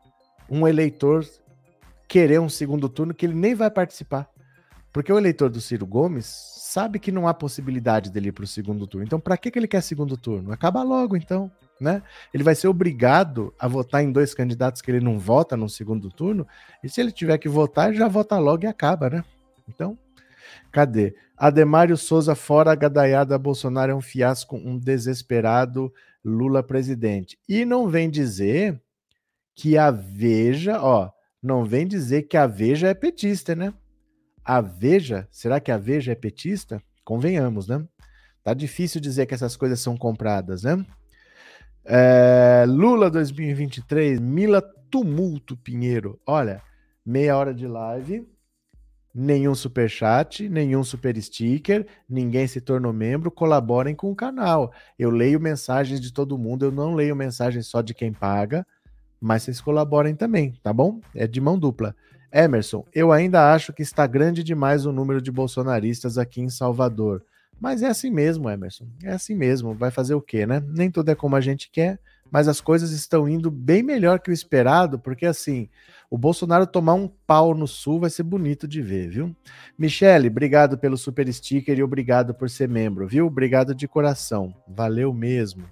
um 0.48 0.66
eleitor 0.66 1.26
querer 2.10 2.40
um 2.40 2.48
segundo 2.48 2.88
turno 2.88 3.14
que 3.14 3.24
ele 3.24 3.34
nem 3.34 3.54
vai 3.54 3.70
participar? 3.70 4.28
Porque 4.92 5.12
o 5.12 5.16
eleitor 5.16 5.48
do 5.48 5.60
Ciro 5.60 5.86
Gomes 5.86 6.26
sabe 6.26 6.98
que 6.98 7.12
não 7.12 7.28
há 7.28 7.32
possibilidade 7.32 8.10
dele 8.10 8.30
ir 8.30 8.32
para 8.32 8.44
o 8.44 8.48
segundo 8.48 8.86
turno. 8.86 9.06
Então, 9.06 9.20
para 9.20 9.36
que, 9.36 9.50
que 9.50 9.58
ele 9.58 9.68
quer 9.68 9.80
segundo 9.80 10.16
turno? 10.16 10.52
Acaba 10.52 10.82
logo, 10.82 11.16
então 11.16 11.50
né? 11.80 12.02
Ele 12.32 12.44
vai 12.44 12.54
ser 12.54 12.68
obrigado 12.68 13.54
a 13.58 13.66
votar 13.66 14.04
em 14.04 14.12
dois 14.12 14.34
candidatos 14.34 14.82
que 14.82 14.90
ele 14.90 15.00
não 15.00 15.18
vota 15.18 15.56
no 15.56 15.68
segundo 15.68 16.10
turno, 16.10 16.46
e 16.84 16.88
se 16.88 17.00
ele 17.00 17.10
tiver 17.10 17.38
que 17.38 17.48
votar, 17.48 17.94
já 17.94 18.06
vota 18.06 18.38
logo 18.38 18.64
e 18.64 18.66
acaba, 18.66 19.08
né? 19.08 19.24
Então, 19.66 19.98
cadê? 20.70 21.14
Ademário 21.36 21.96
Souza 21.96 22.34
fora 22.34 22.74
gadaiada 22.74 23.38
Bolsonaro 23.38 23.92
é 23.92 23.94
um 23.94 24.00
fiasco, 24.00 24.56
um 24.56 24.78
desesperado 24.78 25.92
Lula 26.22 26.62
presidente. 26.62 27.38
E 27.48 27.64
não 27.64 27.88
vem 27.88 28.10
dizer 28.10 28.78
que 29.54 29.78
a 29.78 29.90
Veja, 29.90 30.82
ó, 30.82 31.10
não 31.42 31.64
vem 31.64 31.86
dizer 31.86 32.24
que 32.24 32.36
a 32.36 32.46
Veja 32.46 32.88
é 32.88 32.94
petista, 32.94 33.54
né? 33.54 33.72
A 34.44 34.60
Veja, 34.60 35.26
será 35.30 35.60
que 35.60 35.70
a 35.70 35.78
Veja 35.78 36.12
é 36.12 36.14
petista? 36.14 36.82
Convenhamos, 37.04 37.66
né? 37.68 37.86
Tá 38.42 38.54
difícil 38.54 39.00
dizer 39.00 39.26
que 39.26 39.34
essas 39.34 39.56
coisas 39.56 39.80
são 39.80 39.96
compradas, 39.96 40.62
né? 40.62 40.84
É, 41.84 42.64
Lula 42.66 43.10
2023, 43.10 44.20
Mila 44.20 44.62
Tumulto 44.90 45.56
Pinheiro. 45.56 46.20
Olha, 46.26 46.62
meia 47.04 47.36
hora 47.36 47.54
de 47.54 47.66
live, 47.66 48.26
nenhum 49.14 49.54
super 49.54 49.88
chat, 49.88 50.48
nenhum 50.48 50.84
super 50.84 51.20
sticker, 51.20 51.86
ninguém 52.08 52.46
se 52.46 52.60
tornou 52.60 52.92
membro, 52.92 53.30
colaborem 53.30 53.94
com 53.94 54.10
o 54.10 54.16
canal. 54.16 54.72
Eu 54.98 55.10
leio 55.10 55.40
mensagens 55.40 56.00
de 56.00 56.12
todo 56.12 56.38
mundo, 56.38 56.66
eu 56.66 56.72
não 56.72 56.94
leio 56.94 57.16
mensagens 57.16 57.66
só 57.66 57.82
de 57.82 57.94
quem 57.94 58.12
paga, 58.12 58.66
mas 59.20 59.42
vocês 59.42 59.60
colaborem 59.60 60.14
também, 60.14 60.54
tá 60.62 60.72
bom? 60.72 61.00
É 61.14 61.26
de 61.26 61.40
mão 61.40 61.58
dupla. 61.58 61.94
Emerson, 62.32 62.84
eu 62.94 63.10
ainda 63.12 63.52
acho 63.52 63.72
que 63.72 63.82
está 63.82 64.06
grande 64.06 64.44
demais 64.44 64.86
o 64.86 64.92
número 64.92 65.20
de 65.20 65.32
bolsonaristas 65.32 66.16
aqui 66.16 66.40
em 66.40 66.48
Salvador. 66.48 67.24
Mas 67.60 67.82
é 67.82 67.88
assim 67.88 68.10
mesmo, 68.10 68.48
Emerson. 68.48 68.86
É 69.02 69.10
assim 69.10 69.34
mesmo. 69.34 69.74
Vai 69.74 69.90
fazer 69.90 70.14
o 70.14 70.22
quê, 70.22 70.46
né? 70.46 70.62
Nem 70.66 70.90
tudo 70.90 71.10
é 71.10 71.14
como 71.14 71.36
a 71.36 71.40
gente 71.40 71.68
quer, 71.70 71.98
mas 72.30 72.48
as 72.48 72.60
coisas 72.60 72.92
estão 72.92 73.28
indo 73.28 73.50
bem 73.50 73.82
melhor 73.82 74.20
que 74.20 74.30
o 74.30 74.32
esperado, 74.32 74.98
porque 74.98 75.26
assim, 75.26 75.68
o 76.08 76.16
Bolsonaro 76.16 76.66
tomar 76.66 76.94
um 76.94 77.08
pau 77.26 77.54
no 77.54 77.66
sul 77.66 78.00
vai 78.00 78.08
ser 78.08 78.22
bonito 78.22 78.66
de 78.66 78.80
ver, 78.80 79.08
viu? 79.10 79.36
Michele, 79.76 80.28
obrigado 80.28 80.78
pelo 80.78 80.96
super 80.96 81.30
sticker 81.32 81.76
e 81.78 81.82
obrigado 81.82 82.32
por 82.32 82.48
ser 82.48 82.68
membro, 82.68 83.06
viu? 83.06 83.26
Obrigado 83.26 83.74
de 83.74 83.86
coração. 83.86 84.54
Valeu 84.66 85.12
mesmo. 85.12 85.64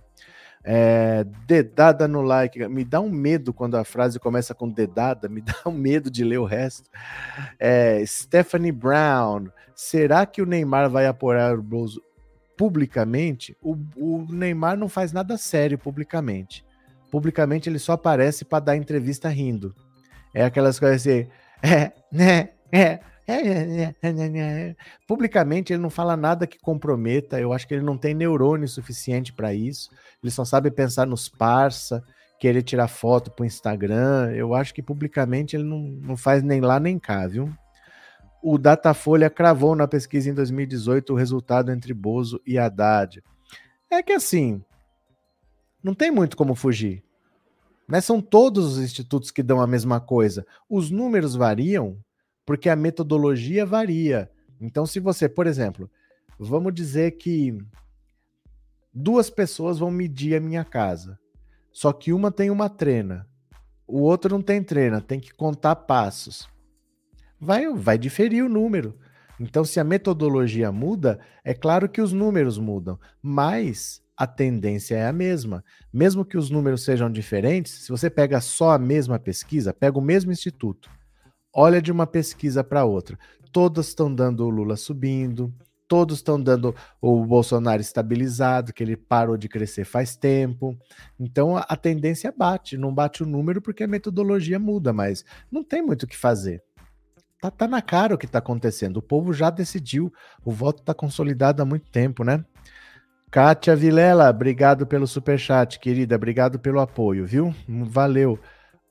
É, 0.65 1.25
dedada 1.47 2.07
no 2.09 2.23
like. 2.23 2.67
Me 2.69 2.85
dá 2.85 3.01
um 3.01 3.11
medo 3.11 3.53
quando 3.53 3.77
a 3.77 3.85
frase 3.85 4.19
começa 4.19 4.55
com 4.55 4.69
dedada, 4.69 5.29
me 5.29 5.41
dá 5.43 5.55
um 5.67 5.73
medo 5.73 6.11
de 6.11 6.25
ler 6.25 6.39
o 6.39 6.45
resto. 6.45 6.91
É, 7.59 8.05
Stephanie 8.07 8.73
Brown. 8.73 9.49
Será 9.75 10.27
que 10.27 10.43
o 10.43 10.47
Neymar 10.47 10.91
vai 10.91 11.07
apoiar 11.07 11.55
o 11.55 11.63
Bozo 11.63 12.03
publicamente? 12.57 13.57
O, 13.63 13.77
o 13.97 14.27
Neymar 14.29 14.77
não 14.77 14.89
faz 14.89 15.13
nada 15.13 15.37
sério 15.37 15.79
publicamente. 15.79 16.65
Publicamente 17.11 17.69
ele 17.69 17.79
só 17.79 17.93
aparece 17.93 18.45
para 18.45 18.65
dar 18.65 18.77
entrevista 18.77 19.29
rindo. 19.29 19.75
É 20.35 20.45
aquelas 20.45 20.79
coisas 20.79 21.01
assim, 21.01 21.29
é, 21.63 21.93
né, 22.13 22.51
é, 22.73 23.01
Publicamente 25.07 25.73
ele 25.73 25.83
não 25.83 25.91
fala 25.91 26.17
nada 26.17 26.47
que 26.47 26.59
comprometa. 26.59 27.39
Eu 27.39 27.53
acho 27.53 27.69
que 27.69 27.75
ele 27.75 27.85
não 27.85 27.99
tem 27.99 28.15
neurônio 28.15 28.67
suficiente 28.67 29.33
para 29.33 29.53
isso. 29.53 29.91
Ele 30.23 30.31
só 30.31 30.45
sabe 30.45 30.71
pensar 30.71 31.07
nos 31.07 31.29
parça, 31.29 32.03
querer 32.41 32.63
tirar 32.63 32.89
foto 32.89 33.31
para 33.31 33.43
o 33.43 33.47
Instagram. 33.47 34.33
Eu 34.35 34.55
acho 34.55 34.73
que 34.73 34.83
publicamente 34.83 35.57
ele 35.57 35.65
não, 35.65 35.79
não 35.79 36.17
faz 36.17 36.43
nem 36.43 36.61
lá 36.61 36.81
nem 36.81 36.99
cá, 36.99 37.27
viu? 37.27 37.53
O 38.43 38.57
Datafolha 38.57 39.29
cravou 39.29 39.75
na 39.75 39.89
pesquisa 39.89 40.31
em 40.31 40.35
2018 40.35 41.13
o 41.13 41.17
resultado 41.17 41.71
entre 41.71 41.93
Bozo 41.93 42.41
e 42.47 42.57
Haddad. 42.57 43.23
É 43.91 44.03
que 44.03 44.13
assim, 44.13 44.63
não 45.83 45.93
tem 45.95 46.11
muito 46.11 46.37
como 46.37 46.55
fugir. 46.55 47.03
Né? 47.89 48.01
São 48.01 48.21
todos 48.21 48.77
os 48.77 48.79
institutos 48.79 49.31
que 49.31 49.43
dão 49.43 49.61
a 49.61 49.67
mesma 49.67 50.01
coisa. 50.01 50.47
Os 50.69 50.91
números 50.91 51.35
variam, 51.35 51.99
porque 52.49 52.71
a 52.71 52.77
metodologia 52.77 53.67
varia. 53.67 54.31
Então, 54.59 54.87
se 54.87 54.99
você, 54.99 55.29
por 55.29 55.47
exemplo, 55.47 55.91
vamos 56.39 56.73
dizer 56.73 57.11
que 57.19 57.59
duas 58.91 59.29
pessoas 59.29 59.79
vão 59.79 59.91
medir 59.91 60.35
a 60.35 60.41
minha 60.41 60.65
casa, 60.65 61.19
só 61.71 61.93
que 61.93 62.11
uma 62.11 62.33
tem 62.33 62.51
uma 62.51 62.71
trena, 62.71 63.29
o 63.87 64.01
outro 64.01 64.35
não 64.35 64.41
tem 64.41 64.63
trena, 64.63 64.99
tem 64.99 65.21
que 65.21 65.31
contar 65.35 65.77
passos. 65.77 66.49
Vai, 67.39 67.71
vai 67.71 67.99
diferir 67.99 68.43
o 68.43 68.49
número. 68.49 68.99
Então, 69.39 69.63
se 69.63 69.79
a 69.79 69.85
metodologia 69.85 70.73
muda, 70.73 71.21
é 71.45 71.53
claro 71.53 71.87
que 71.87 72.01
os 72.01 72.15
números 72.15 72.57
mudam, 72.57 72.99
mas 73.21 74.01
a 74.17 74.27
tendência 74.27 74.95
é 74.95 75.07
a 75.07 75.13
mesma. 75.13 75.63
Mesmo 75.93 76.25
que 76.25 76.39
os 76.39 76.49
números 76.49 76.83
sejam 76.83 77.13
diferentes, 77.13 77.85
se 77.85 77.91
você 77.91 78.09
pega 78.09 78.41
só 78.41 78.71
a 78.71 78.79
mesma 78.79 79.19
pesquisa, 79.19 79.75
pega 79.75 79.99
o 79.99 80.03
mesmo 80.03 80.33
instituto, 80.33 80.89
olha 81.55 81.81
de 81.81 81.91
uma 81.91 82.07
pesquisa 82.07 82.63
para 82.63 82.85
outra. 82.85 83.19
Todas 83.53 83.89
estão 83.89 84.15
dando 84.15 84.45
o 84.45 84.51
Lula 84.51 84.77
subindo, 84.77 85.53
todos 85.89 86.19
estão 86.19 86.41
dando 86.41 86.77
o 87.01 87.25
Bolsonaro 87.25 87.81
estabilizado, 87.81 88.73
que 88.73 88.83
ele 88.83 88.97
parou 88.97 89.37
de 89.37 89.49
crescer 89.49 89.85
faz 89.85 90.15
tempo. 90.15 90.77
Então 91.19 91.57
a, 91.57 91.77
tendência 91.77 92.33
bate, 92.37 92.77
não 92.77 92.95
bate 92.95 93.23
o 93.23 93.27
número 93.27 93.63
porque 93.63 93.83
a 93.83 93.89
metodologia 93.89 94.59
muda, 94.59 94.93
mas 94.93 95.25
não 95.51 95.65
tem 95.65 95.81
muito 95.81 96.03
o 96.03 96.07
que 96.07 96.17
fazer. 96.17 96.63
Tá, 97.41 97.51
tá 97.51 97.67
na 97.67 97.81
cara 97.81 98.15
o 98.15 98.19
que 98.19 98.27
está 98.27 98.39
acontecendo. 98.39 98.99
O 98.99 99.03
povo 99.03 99.33
já 99.33 99.49
decidiu, 99.49 100.13
o 100.45 100.53
voto 100.53 100.81
está 100.81 100.93
consolidado 100.93 101.63
há 101.63 101.65
muito 101.65 101.91
tempo, 101.91 102.23
né? 102.23 102.45
Kátia 103.31 103.77
Vilela, 103.77 104.31
obrigado 104.31 104.87
pelo 104.87 105.07
superchat, 105.07 105.79
querida. 105.79 106.17
Obrigado 106.17 106.59
pelo 106.59 106.81
apoio, 106.81 107.27
viu? 107.27 107.55
Valeu. 107.69 108.39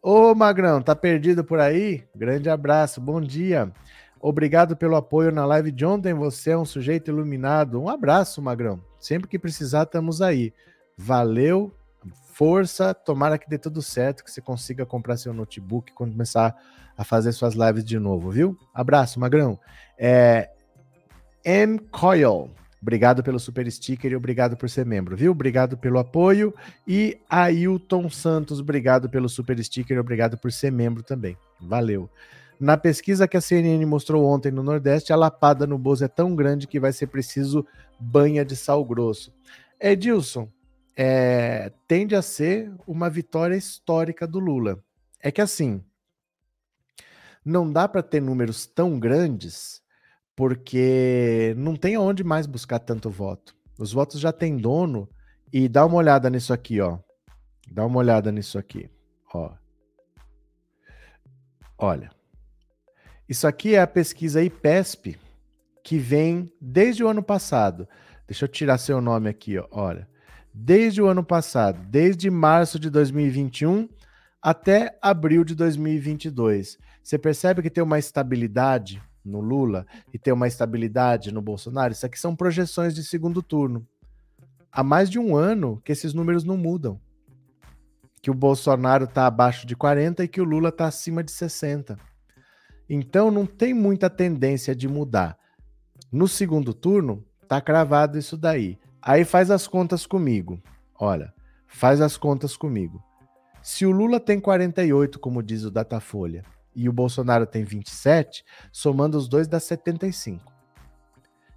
Ô, 0.10 0.34
Magrão, 0.34 0.82
tá 0.82 0.96
perdido 0.96 1.44
por 1.44 1.60
aí? 1.60 2.02
Grande 2.16 2.50
abraço, 2.50 3.02
bom 3.02 3.20
dia. 3.20 3.70
Obrigado 4.22 4.74
pelo 4.74 4.96
apoio 4.96 5.34
na 5.34 5.46
live 5.46 5.70
de 5.70 5.86
ontem. 5.86 6.14
Você 6.14 6.52
é 6.52 6.58
um 6.58 6.64
sujeito 6.64 7.12
iluminado. 7.12 7.78
Um 7.78 7.90
abraço, 7.90 8.42
Magrão. 8.42 8.82
Sempre 8.98 9.28
que 9.28 9.38
precisar, 9.38 9.84
estamos 9.84 10.22
aí. 10.22 10.54
Valeu, 10.98 11.76
força. 12.32 12.94
Tomara 12.94 13.38
que 13.38 13.50
dê 13.50 13.58
tudo 13.58 13.82
certo, 13.82 14.24
que 14.24 14.32
você 14.32 14.40
consiga 14.40 14.86
comprar 14.86 15.18
seu 15.18 15.34
notebook 15.34 15.92
quando 15.92 16.14
começar 16.14 16.56
a 16.98 17.04
fazer 17.04 17.34
suas 17.34 17.54
lives 17.54 17.84
de 17.84 18.00
novo, 18.00 18.32
viu? 18.32 18.58
Abraço, 18.74 19.20
Magrão. 19.20 19.60
É, 19.98 20.50
M. 21.44 21.80
Coyle. 21.80 22.50
Obrigado 22.82 23.24
pelo 23.24 23.40
super 23.40 23.70
sticker 23.72 24.12
e 24.12 24.16
obrigado 24.16 24.56
por 24.56 24.70
ser 24.70 24.86
membro, 24.86 25.16
viu? 25.16 25.32
Obrigado 25.32 25.78
pelo 25.78 25.98
apoio. 25.98 26.54
E 26.88 27.18
Ailton 27.30 28.10
Santos, 28.10 28.60
obrigado 28.60 29.10
pelo 29.10 29.28
super 29.28 29.62
sticker 29.64 29.98
e 29.98 30.00
obrigado 30.00 30.38
por 30.38 30.52
ser 30.52 30.72
membro 30.72 31.02
também. 31.02 31.36
Valeu. 31.60 32.10
Na 32.60 32.76
pesquisa 32.78 33.28
que 33.28 33.38
a 33.38 33.42
CNN 33.42 33.84
mostrou 33.86 34.26
ontem 34.26 34.52
no 34.52 34.64
Nordeste, 34.64 35.14
a 35.14 35.16
lapada 35.16 35.68
no 35.68 35.78
Bozo 35.78 36.06
é 36.06 36.08
tão 36.08 36.36
grande 36.36 36.68
que 36.68 36.80
vai 36.80 36.92
ser 36.92 37.08
preciso 37.08 37.66
banha 38.00 38.44
de 38.44 38.56
sal 38.56 38.84
grosso. 38.84 39.32
Edilson, 39.80 40.50
é, 40.96 41.72
tende 41.88 42.16
a 42.16 42.22
ser 42.22 42.72
uma 42.88 43.10
vitória 43.10 43.56
histórica 43.56 44.26
do 44.26 44.40
Lula. 44.40 44.80
É 45.22 45.32
que 45.32 45.42
assim, 45.42 45.84
não 47.46 47.72
dá 47.72 47.88
para 47.88 48.02
ter 48.02 48.20
números 48.20 48.66
tão 48.66 49.00
grandes 49.00 49.82
porque 50.38 51.56
não 51.58 51.76
tem 51.76 51.96
aonde 51.96 52.24
mais 52.24 52.46
buscar 52.46 52.78
tanto 52.78 53.10
voto. 53.10 53.56
Os 53.80 53.92
votos 53.92 54.20
já 54.20 54.32
têm 54.32 54.56
dono 54.56 55.10
e 55.52 55.68
dá 55.68 55.84
uma 55.84 55.96
olhada 55.96 56.30
nisso 56.30 56.54
aqui, 56.54 56.80
ó. 56.80 57.00
Dá 57.72 57.84
uma 57.84 57.98
olhada 57.98 58.32
nisso 58.32 58.60
aqui, 58.60 58.88
ó. 59.34 59.52
Olha. 61.76 62.12
Isso 63.28 63.48
aqui 63.48 63.74
é 63.74 63.82
a 63.82 63.88
pesquisa 63.88 64.44
IPESP, 64.44 65.18
que 65.84 65.98
vem 65.98 66.54
desde 66.62 67.04
o 67.04 67.08
ano 67.08 67.24
passado. 67.24 67.88
Deixa 68.28 68.46
eu 68.46 68.50
tirar 68.50 68.78
seu 68.78 69.02
nome 69.02 69.28
aqui, 69.28 69.58
ó. 69.58 69.68
olha. 69.72 70.08
Desde 70.54 71.02
o 71.02 71.08
ano 71.08 71.24
passado, 71.24 71.82
desde 71.90 72.30
março 72.30 72.80
de 72.80 72.92
2021 72.92 73.90
até 74.40 75.00
abril 75.02 75.44
de 75.44 75.56
2022. 75.56 76.78
Você 77.04 77.18
percebe 77.18 77.64
que 77.64 77.72
tem 77.72 77.84
uma 77.84 77.98
estabilidade 77.98 79.02
no 79.28 79.42
Lula 79.42 79.86
e 80.14 80.18
tem 80.18 80.34
uma 80.34 80.48
estabilidade 80.48 81.32
no 81.32 81.42
Bolsonaro? 81.42 81.94
Isso 81.94 82.06
aqui 82.06 82.20
são 82.20 82.36
projeções 82.36 82.96
de 82.96 83.04
segundo 83.04 83.42
turno. 83.44 83.86
Há 84.72 84.84
mais 84.84 85.10
de 85.10 85.20
um 85.20 85.36
ano 85.36 85.82
que 85.84 85.92
esses 85.92 86.14
números 86.14 86.44
não 86.44 86.58
mudam. 86.58 87.00
Que 88.22 88.32
o 88.32 88.34
Bolsonaro 88.34 89.06
está 89.06 89.26
abaixo 89.26 89.66
de 89.66 89.76
40 89.76 90.24
e 90.24 90.28
que 90.28 90.42
o 90.42 90.44
Lula 90.44 90.70
está 90.70 90.86
acima 90.86 91.24
de 91.24 91.32
60. 91.32 91.98
Então 92.90 93.30
não 93.30 93.46
tem 93.46 93.74
muita 93.74 94.10
tendência 94.10 94.76
de 94.76 94.88
mudar. 94.88 95.38
No 96.12 96.28
segundo 96.28 96.74
turno, 96.74 97.24
tá 97.48 97.60
cravado 97.60 98.18
isso 98.18 98.38
daí. 98.38 98.78
Aí 99.02 99.26
faz 99.26 99.52
as 99.52 99.68
contas 99.68 100.06
comigo. 100.06 100.62
Olha, 101.00 101.34
faz 101.68 102.02
as 102.02 102.18
contas 102.18 102.56
comigo. 102.56 103.04
Se 103.62 103.86
o 103.86 103.92
Lula 103.92 104.20
tem 104.20 104.40
48, 104.40 105.20
como 105.20 105.44
diz 105.44 105.64
o 105.64 105.72
Datafolha, 105.72 106.44
e 106.78 106.88
o 106.88 106.94
Bolsonaro 106.94 107.48
tem 107.48 107.64
27, 107.64 108.46
somando 108.72 109.18
os 109.18 109.28
dois 109.28 109.48
dá 109.48 109.60
75. 109.60 110.54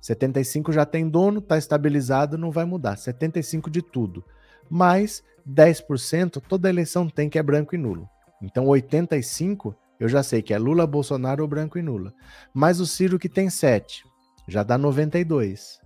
75 0.01 0.73
já 0.73 0.87
tem 0.87 1.07
dono, 1.07 1.43
tá 1.43 1.59
estabilizado, 1.59 2.39
não 2.39 2.51
vai 2.51 2.65
mudar. 2.65 2.97
75 2.97 3.71
de 3.71 3.83
tudo. 3.83 4.25
Mais 4.71 5.23
10%, 5.47 6.43
toda 6.49 6.71
eleição 6.71 7.07
tem 7.07 7.29
que 7.29 7.39
é 7.39 7.43
branco 7.43 7.75
e 7.75 7.79
nulo. 7.79 8.09
Então 8.41 8.67
85 8.67 9.77
eu 10.01 10.09
já 10.09 10.23
sei 10.23 10.41
que 10.41 10.55
é 10.55 10.59
Lula, 10.59 10.87
Bolsonaro 10.87 11.43
ou 11.43 11.49
branco 11.49 11.79
e 11.79 11.83
nula. 11.83 12.15
Mas 12.55 12.81
o 12.81 12.87
Ciro 12.87 13.19
que 13.19 13.29
tem 13.29 13.51
7, 13.51 14.03
já 14.49 14.63
dá 14.63 14.79
92. 14.79 15.79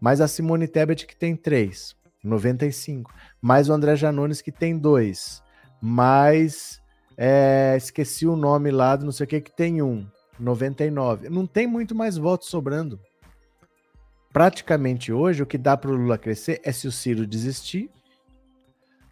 Mais 0.00 0.20
a 0.20 0.28
Simone 0.28 0.68
Tebet 0.68 1.04
que 1.04 1.16
tem 1.16 1.34
3, 1.34 1.96
95. 2.22 3.12
Mais 3.42 3.68
o 3.68 3.72
André 3.72 3.96
Janones 3.96 4.40
que 4.40 4.52
tem 4.52 4.78
2. 4.78 5.42
Mais. 5.82 6.80
É, 7.16 7.74
esqueci 7.76 8.26
o 8.26 8.36
nome 8.36 8.70
lá 8.70 8.96
não 8.98 9.10
sei 9.10 9.24
o 9.24 9.28
que 9.28 9.40
que 9.40 9.56
tem 9.56 9.80
1, 9.80 10.06
99. 10.38 11.28
Não 11.28 11.46
tem 11.46 11.66
muito 11.66 11.94
mais 11.94 12.16
votos 12.16 12.48
sobrando. 12.48 13.00
Praticamente 14.32 15.12
hoje, 15.12 15.42
o 15.42 15.46
que 15.46 15.56
dá 15.56 15.76
para 15.76 15.90
o 15.90 15.96
Lula 15.96 16.18
crescer 16.18 16.60
é 16.62 16.70
se 16.70 16.86
o 16.86 16.92
Ciro 16.92 17.26
desistir 17.26 17.90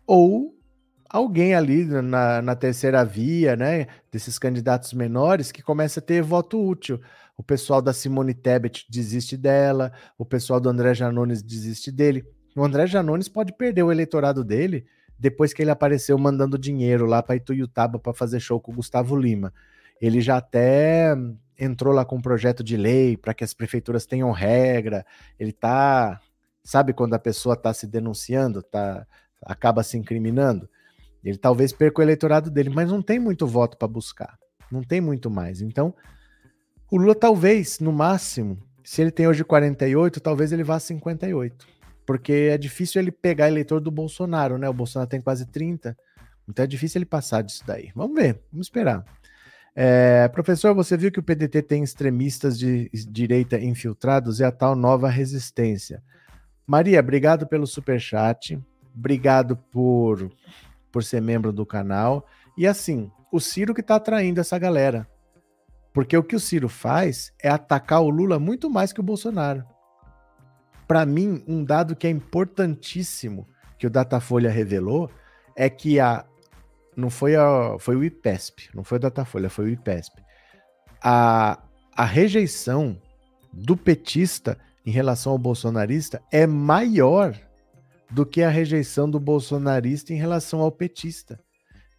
ou 0.07 0.55
alguém 1.09 1.55
ali 1.55 1.85
na, 1.85 2.43
na 2.43 2.55
terceira 2.55 3.05
via, 3.05 3.57
né, 3.57 3.87
desses 4.11 4.39
candidatos 4.39 4.93
menores, 4.93 5.51
que 5.51 5.63
começa 5.63 6.01
a 6.01 6.03
ter 6.03 6.23
voto 6.23 6.61
útil. 6.63 7.01
O 7.37 7.43
pessoal 7.43 7.81
da 7.81 7.93
Simone 7.93 8.35
Tebet 8.35 8.85
desiste 8.91 9.37
dela, 9.37 9.93
o 10.19 10.25
pessoal 10.25 10.61
do 10.61 10.69
André 10.69 10.93
Janones 10.93 11.43
desiste 11.43 11.91
dele. 11.91 12.25
O 12.57 12.65
André 12.65 12.87
Janones 12.87 13.29
pode 13.29 13.53
perder 13.53 13.83
o 13.83 13.91
eleitorado 13.91 14.45
dele 14.45 14.87
depois 15.19 15.53
que 15.53 15.63
ele 15.63 15.71
apareceu 15.71 16.19
mandando 16.19 16.59
dinheiro 16.59 17.07
lá 17.07 17.23
para 17.23 17.37
Ituiutaba 17.37 17.99
para 17.99 18.13
fazer 18.13 18.41
show 18.41 18.61
com 18.61 18.73
o 18.73 18.77
Gustavo 18.77 19.17
Lima. 19.17 19.53
Ele 20.01 20.21
já 20.21 20.39
até 20.39 21.15
entrou 21.59 21.95
lá 21.95 22.05
com 22.05 22.17
um 22.17 22.23
projeto 22.23 22.63
de 22.65 22.77
lei 22.77 23.17
para 23.17 23.33
que 23.33 23.45
as 23.45 23.55
prefeituras 23.55 24.07
tenham 24.07 24.31
regra. 24.33 25.07
Ele 25.39 25.53
tá, 25.53 26.21
sabe 26.63 26.93
quando 26.93 27.15
a 27.15 27.19
pessoa 27.19 27.55
está 27.55 27.73
se 27.73 27.87
denunciando, 27.87 28.63
tá 28.63 29.07
acaba 29.43 29.83
se 29.83 29.97
incriminando? 29.97 30.69
Ele 31.23 31.39
talvez 31.39 31.73
perca 31.73 32.01
o 32.01 32.05
eleitorado 32.05 32.51
dele, 32.51 32.71
mas 32.71 32.91
não 32.91 33.01
tem 33.01 33.19
muito 33.19 33.47
voto 33.47 33.77
para 33.77 33.89
buscar. 33.89 34.39
Não 34.71 34.83
tem 34.83 35.01
muito 35.01 35.31
mais. 35.31 35.63
Então, 35.63 35.95
o 36.91 36.97
Lula 36.97 37.15
talvez, 37.15 37.79
no 37.81 37.93
máximo, 37.93 38.59
se 38.83 39.01
ele 39.01 39.11
tem 39.11 39.27
hoje 39.27 39.43
48, 39.43 40.21
talvez 40.21 40.53
ele 40.53 40.63
vá 40.63 40.77
a 40.77 40.81
58. 40.81 41.67
Porque 42.07 42.51
é 42.53 42.59
difícil 42.59 43.01
ele 43.01 43.11
pegar 43.11 43.49
eleitor 43.49 43.81
do 43.81 43.91
Bolsonaro, 43.91 44.59
né? 44.59 44.69
O 44.69 44.75
Bolsonaro 44.75 45.09
tem 45.09 45.21
quase 45.21 45.47
30. 45.47 45.97
Então 46.49 46.65
é 46.65 46.69
difícil 46.69 46.99
ele 46.99 47.07
passar 47.07 47.43
disso 47.43 47.65
daí. 47.67 47.91
Vamos 47.95 48.15
ver, 48.15 48.41
vamos 48.53 48.67
esperar. 48.67 49.05
É, 49.75 50.29
professor, 50.29 50.75
você 50.75 50.97
viu 50.97 51.11
que 51.11 51.19
o 51.19 51.23
PDT 51.23 51.63
tem 51.63 51.83
extremistas 51.83 52.59
de 52.59 52.89
direita 53.09 53.59
infiltrados 53.59 54.39
e 54.39 54.45
a 54.45 54.53
tal 54.53 54.77
nova 54.77 55.09
resistência. 55.09 56.03
Maria, 56.67 57.01
obrigado 57.01 57.47
pelo 57.47 57.67
super 57.67 58.01
chat. 58.01 58.59
Obrigado 58.95 59.57
por 59.57 60.31
por 60.93 61.03
ser 61.03 61.21
membro 61.21 61.53
do 61.53 61.67
canal. 61.67 62.25
E 62.57 62.69
assim, 62.69 63.11
o 63.33 63.41
Ciro 63.41 63.75
que 63.75 63.81
está 63.81 63.97
atraindo 63.97 64.41
essa 64.41 64.57
galera. 64.57 65.09
Porque 65.93 66.17
o 66.17 66.23
que 66.23 66.37
o 66.37 66.41
Ciro 66.41 66.69
faz 66.69 67.33
é 67.43 67.49
atacar 67.49 68.01
o 68.01 68.09
Lula 68.09 68.39
muito 68.39 68.71
mais 68.71 68.93
que 68.93 69.01
o 69.01 69.03
Bolsonaro. 69.03 69.65
Para 70.87 71.07
mim, 71.07 71.43
um 71.47 71.65
dado 71.65 71.97
que 71.97 72.07
é 72.07 72.11
importantíssimo 72.11 73.49
que 73.79 73.87
o 73.87 73.91
Datafolha 73.91 74.51
revelou 74.51 75.11
é 75.57 75.69
que 75.69 75.99
a 75.99 76.25
não 76.97 77.11
foi 77.11 77.35
a 77.35 77.77
foi 77.79 77.97
o 77.97 78.05
IPESP, 78.05 78.71
não 78.75 78.85
foi 78.85 78.99
o 78.99 79.01
Datafolha, 79.01 79.51
foi 79.51 79.67
o 79.67 79.69
IPESP. 79.69 80.23
A, 81.03 81.59
a 81.95 82.05
rejeição 82.05 83.01
do 83.53 83.77
petista 83.77 84.59
em 84.87 84.91
relação 84.91 85.33
ao 85.33 85.39
bolsonarista 85.39 86.23
é 86.31 86.47
maior 86.47 87.35
do 88.11 88.25
que 88.25 88.43
a 88.43 88.49
rejeição 88.49 89.11
do 89.11 89.19
bolsonarista 89.19 90.13
em 90.13 90.17
relação 90.17 90.61
ao 90.61 90.71
petista. 90.71 91.41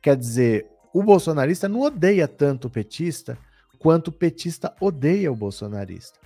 Quer 0.02 0.16
dizer, 0.16 0.68
o 0.94 1.04
bolsonarista 1.04 1.68
não 1.68 1.82
odeia 1.82 2.28
tanto 2.28 2.68
o 2.68 2.70
petista 2.70 3.38
quanto 3.80 4.10
o 4.10 4.12
petista 4.12 4.74
odeia 4.80 5.32
o 5.32 5.36
bolsonarista. 5.36 6.20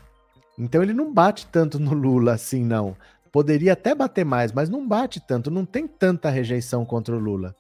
Então 0.60 0.84
ele 0.84 0.94
não 0.94 1.14
bate 1.14 1.48
tanto 1.48 1.80
no 1.80 1.94
Lula 1.94 2.34
assim, 2.34 2.64
não. 2.64 2.96
Poderia 3.32 3.74
até 3.74 3.96
bater 3.96 4.26
mais, 4.26 4.52
mas 4.52 4.70
não 4.70 4.88
bate 4.88 5.20
tanto, 5.20 5.50
não 5.50 5.66
tem 5.66 5.88
tanta 5.88 6.30
rejeição 6.30 6.86
contra 6.86 7.16
o 7.16 7.20
Lula. 7.20 7.56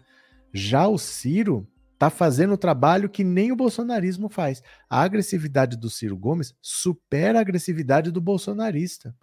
Já 0.53 0.87
o 0.87 0.97
Ciro 0.97 1.65
tá 1.97 2.09
fazendo 2.09 2.53
o 2.53 2.57
trabalho 2.57 3.09
que 3.09 3.23
nem 3.23 3.51
o 3.51 3.55
bolsonarismo 3.55 4.29
faz. 4.29 4.61
A 4.89 5.01
agressividade 5.01 5.77
do 5.77 5.89
Ciro 5.89 6.17
Gomes 6.17 6.53
supera 6.61 7.39
a 7.39 7.41
agressividade 7.41 8.11
do 8.11 8.19
bolsonarista 8.19 9.15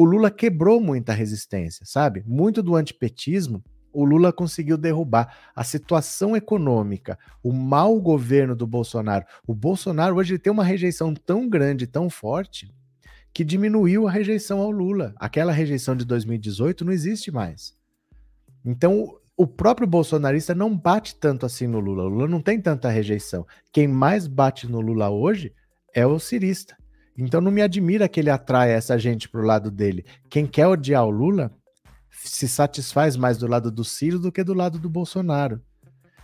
o 0.00 0.04
Lula 0.04 0.30
quebrou 0.30 0.80
muita 0.80 1.12
resistência, 1.12 1.84
sabe? 1.84 2.22
Muito 2.26 2.62
do 2.62 2.74
antipetismo 2.74 3.62
o 3.92 4.04
Lula 4.04 4.32
conseguiu 4.32 4.78
derrubar 4.78 5.36
a 5.54 5.64
situação 5.64 6.36
econômica, 6.36 7.18
o 7.42 7.52
mau 7.52 8.00
governo 8.00 8.56
do 8.56 8.66
Bolsonaro. 8.66 9.26
O 9.46 9.52
Bolsonaro 9.54 10.16
hoje 10.16 10.38
tem 10.38 10.50
uma 10.50 10.64
rejeição 10.64 11.12
tão 11.12 11.48
grande, 11.48 11.86
tão 11.86 12.08
forte, 12.08 12.72
que 13.32 13.44
diminuiu 13.44 14.08
a 14.08 14.10
rejeição 14.10 14.60
ao 14.60 14.70
Lula. 14.70 15.14
Aquela 15.16 15.52
rejeição 15.52 15.94
de 15.96 16.04
2018 16.04 16.84
não 16.84 16.92
existe 16.92 17.30
mais. 17.30 17.74
Então, 18.64 19.16
o 19.36 19.46
próprio 19.46 19.86
bolsonarista 19.86 20.54
não 20.54 20.76
bate 20.76 21.14
tanto 21.14 21.46
assim 21.46 21.66
no 21.66 21.80
Lula. 21.80 22.04
O 22.04 22.08
Lula 22.08 22.28
não 22.28 22.42
tem 22.42 22.60
tanta 22.60 22.90
rejeição. 22.90 23.46
Quem 23.72 23.88
mais 23.88 24.26
bate 24.26 24.68
no 24.68 24.80
Lula 24.80 25.08
hoje 25.08 25.54
é 25.94 26.06
o 26.06 26.18
cirista. 26.18 26.76
Então 27.16 27.40
não 27.40 27.50
me 27.50 27.62
admira 27.62 28.08
que 28.08 28.20
ele 28.20 28.30
atraia 28.30 28.72
essa 28.72 28.98
gente 28.98 29.28
para 29.28 29.40
o 29.40 29.44
lado 29.44 29.70
dele. 29.70 30.04
Quem 30.28 30.46
quer 30.46 30.66
odiar 30.66 31.04
o 31.04 31.10
Lula 31.10 31.50
se 32.10 32.48
satisfaz 32.48 33.16
mais 33.16 33.38
do 33.38 33.46
lado 33.46 33.70
do 33.70 33.84
Ciro 33.84 34.18
do 34.18 34.32
que 34.32 34.44
do 34.44 34.54
lado 34.54 34.78
do 34.78 34.90
Bolsonaro. 34.90 35.60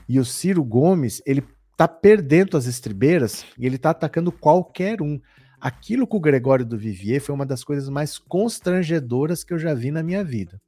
E 0.08 0.18
o 0.20 0.24
Ciro 0.24 0.62
Gomes, 0.62 1.22
ele 1.26 1.42
tá 1.76 1.88
perdendo 1.88 2.56
as 2.56 2.66
estribeiras 2.66 3.44
e 3.58 3.66
ele 3.66 3.78
tá 3.78 3.90
atacando 3.90 4.30
qualquer 4.32 5.00
um. 5.02 5.20
Aquilo 5.60 6.06
com 6.06 6.18
o 6.18 6.20
Gregório 6.20 6.64
do 6.64 6.76
Vivier 6.76 7.20
foi 7.20 7.34
uma 7.34 7.46
das 7.46 7.64
coisas 7.64 7.88
mais 7.88 8.18
constrangedoras 8.18 9.42
que 9.42 9.54
eu 9.54 9.58
já 9.58 9.74
vi 9.74 9.90
na 9.90 10.02
minha 10.02 10.22
vida. 10.22 10.60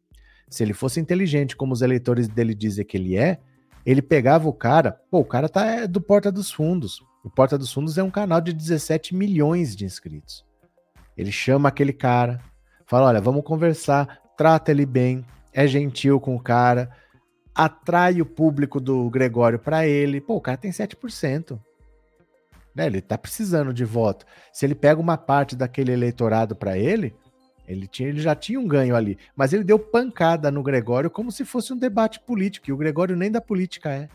Se 0.48 0.62
ele 0.62 0.72
fosse 0.72 0.98
inteligente, 0.98 1.56
como 1.56 1.72
os 1.72 1.82
eleitores 1.82 2.26
dele 2.26 2.54
dizem 2.54 2.84
que 2.84 2.96
ele 2.96 3.16
é, 3.16 3.38
ele 3.84 4.00
pegava 4.00 4.48
o 4.48 4.52
cara, 4.52 4.92
pô, 5.10 5.20
o 5.20 5.24
cara 5.24 5.48
tá 5.48 5.64
é, 5.66 5.86
do 5.86 6.00
Porta 6.00 6.32
dos 6.32 6.50
Fundos. 6.50 7.00
O 7.22 7.30
Porta 7.30 7.58
dos 7.58 7.72
Fundos 7.72 7.98
é 7.98 8.02
um 8.02 8.10
canal 8.10 8.40
de 8.40 8.52
17 8.52 9.14
milhões 9.14 9.76
de 9.76 9.84
inscritos. 9.84 10.44
Ele 11.16 11.32
chama 11.32 11.68
aquele 11.68 11.92
cara, 11.92 12.40
fala: 12.86 13.08
olha, 13.08 13.20
vamos 13.20 13.44
conversar, 13.44 14.20
trata 14.36 14.70
ele 14.70 14.86
bem, 14.86 15.24
é 15.52 15.66
gentil 15.66 16.20
com 16.20 16.34
o 16.34 16.40
cara, 16.40 16.90
atrai 17.54 18.20
o 18.20 18.26
público 18.26 18.80
do 18.80 19.10
Gregório 19.10 19.58
para 19.58 19.86
ele. 19.86 20.20
Pô, 20.20 20.36
o 20.36 20.40
cara 20.40 20.56
tem 20.56 20.70
7%. 20.70 21.58
Né? 22.78 22.86
Ele 22.86 23.00
tá 23.00 23.18
precisando 23.18 23.74
de 23.74 23.84
voto. 23.84 24.24
Se 24.52 24.64
ele 24.64 24.76
pega 24.76 25.00
uma 25.00 25.18
parte 25.18 25.56
daquele 25.56 25.90
eleitorado 25.90 26.54
para 26.54 26.78
ele, 26.78 27.12
ele, 27.66 27.88
tinha, 27.88 28.08
ele 28.08 28.20
já 28.20 28.36
tinha 28.36 28.60
um 28.60 28.68
ganho 28.68 28.94
ali. 28.94 29.18
Mas 29.34 29.52
ele 29.52 29.64
deu 29.64 29.80
pancada 29.80 30.48
no 30.48 30.62
Gregório 30.62 31.10
como 31.10 31.32
se 31.32 31.44
fosse 31.44 31.72
um 31.72 31.76
debate 31.76 32.20
político, 32.20 32.70
e 32.70 32.72
o 32.72 32.76
Gregório 32.76 33.16
nem 33.16 33.32
da 33.32 33.40
política 33.40 33.90
é. 33.90 34.08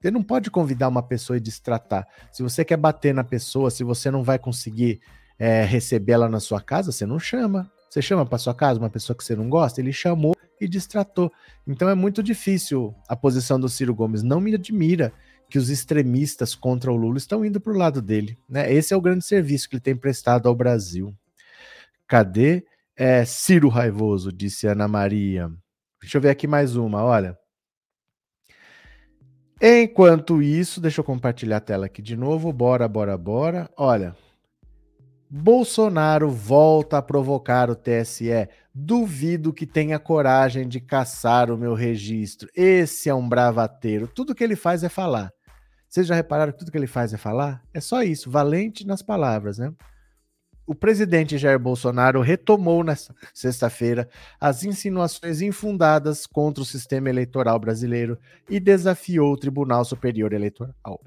Você 0.00 0.12
não 0.12 0.22
pode 0.22 0.48
convidar 0.48 0.86
uma 0.86 1.02
pessoa 1.02 1.36
e 1.36 1.40
destratar. 1.40 2.06
Se 2.30 2.40
você 2.40 2.64
quer 2.64 2.76
bater 2.76 3.12
na 3.12 3.24
pessoa, 3.24 3.68
se 3.68 3.82
você 3.82 4.12
não 4.12 4.22
vai 4.22 4.38
conseguir 4.38 5.00
é, 5.36 5.64
receber 5.64 6.12
ela 6.12 6.28
na 6.28 6.38
sua 6.38 6.60
casa, 6.60 6.92
você 6.92 7.04
não 7.04 7.18
chama. 7.18 7.68
Você 7.90 8.00
chama 8.00 8.24
para 8.24 8.38
sua 8.38 8.54
casa 8.54 8.78
uma 8.78 8.88
pessoa 8.88 9.16
que 9.16 9.24
você 9.24 9.34
não 9.34 9.50
gosta? 9.50 9.80
Ele 9.80 9.92
chamou 9.92 10.36
e 10.60 10.68
distratou. 10.68 11.32
Então 11.66 11.88
é 11.88 11.96
muito 11.96 12.22
difícil 12.22 12.94
a 13.08 13.16
posição 13.16 13.58
do 13.58 13.68
Ciro 13.68 13.92
Gomes. 13.92 14.22
Não 14.22 14.40
me 14.40 14.54
admira 14.54 15.12
que 15.48 15.58
os 15.58 15.70
extremistas 15.70 16.54
contra 16.54 16.92
o 16.92 16.96
Lula 16.96 17.18
estão 17.18 17.44
indo 17.44 17.60
para 17.60 17.72
o 17.72 17.76
lado 17.76 18.02
dele. 18.02 18.38
Né? 18.48 18.72
Esse 18.72 18.92
é 18.92 18.96
o 18.96 19.00
grande 19.00 19.24
serviço 19.24 19.68
que 19.68 19.76
ele 19.76 19.82
tem 19.82 19.96
prestado 19.96 20.48
ao 20.48 20.54
Brasil. 20.54 21.14
Cadê? 22.06 22.64
É, 22.96 23.24
Ciro 23.24 23.68
Raivoso, 23.68 24.32
disse 24.32 24.66
Ana 24.66 24.88
Maria. 24.88 25.50
Deixa 26.00 26.18
eu 26.18 26.22
ver 26.22 26.30
aqui 26.30 26.46
mais 26.46 26.76
uma, 26.76 27.02
olha. 27.02 27.38
Enquanto 29.60 30.40
isso, 30.42 30.80
deixa 30.80 31.00
eu 31.00 31.04
compartilhar 31.04 31.56
a 31.56 31.60
tela 31.60 31.86
aqui 31.86 32.00
de 32.00 32.16
novo. 32.16 32.52
Bora, 32.52 32.86
bora, 32.86 33.16
bora. 33.16 33.70
Olha, 33.76 34.16
Bolsonaro 35.30 36.30
volta 36.30 36.98
a 36.98 37.02
provocar 37.02 37.68
o 37.68 37.76
TSE. 37.76 38.48
Duvido 38.74 39.52
que 39.52 39.66
tenha 39.66 39.98
coragem 39.98 40.66
de 40.66 40.80
caçar 40.80 41.50
o 41.50 41.58
meu 41.58 41.74
registro. 41.74 42.48
Esse 42.54 43.08
é 43.08 43.14
um 43.14 43.28
bravateiro. 43.28 44.08
Tudo 44.08 44.34
que 44.34 44.42
ele 44.42 44.56
faz 44.56 44.82
é 44.82 44.88
falar. 44.88 45.32
Vocês 45.88 46.06
já 46.06 46.14
repararam 46.14 46.52
que 46.52 46.58
tudo 46.58 46.70
que 46.70 46.76
ele 46.76 46.86
faz 46.86 47.14
é 47.14 47.16
falar? 47.16 47.62
É 47.72 47.80
só 47.80 48.02
isso, 48.02 48.30
valente 48.30 48.86
nas 48.86 49.02
palavras, 49.02 49.58
né? 49.58 49.72
O 50.66 50.74
presidente 50.74 51.38
Jair 51.38 51.58
Bolsonaro 51.58 52.20
retomou 52.20 52.84
nesta 52.84 53.14
sexta-feira 53.32 54.06
as 54.38 54.64
insinuações 54.64 55.40
infundadas 55.40 56.26
contra 56.26 56.62
o 56.62 56.66
sistema 56.66 57.08
eleitoral 57.08 57.58
brasileiro 57.58 58.18
e 58.50 58.60
desafiou 58.60 59.32
o 59.32 59.36
Tribunal 59.36 59.82
Superior 59.82 60.34
Eleitoral. 60.34 61.00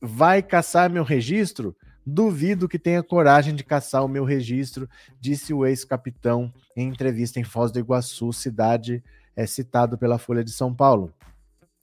Vai 0.00 0.42
caçar 0.42 0.88
meu 0.88 1.04
registro? 1.04 1.76
Duvido 2.06 2.66
que 2.66 2.78
tenha 2.78 3.02
coragem 3.02 3.54
de 3.54 3.64
caçar 3.64 4.02
o 4.02 4.08
meu 4.08 4.24
registro, 4.24 4.88
disse 5.20 5.52
o 5.52 5.66
ex-capitão 5.66 6.50
em 6.74 6.88
entrevista 6.88 7.38
em 7.38 7.44
Foz 7.44 7.70
do 7.70 7.78
Iguaçu, 7.78 8.32
cidade 8.32 9.04
é 9.36 9.44
citado 9.44 9.98
pela 9.98 10.16
Folha 10.16 10.42
de 10.42 10.52
São 10.52 10.74
Paulo. 10.74 11.12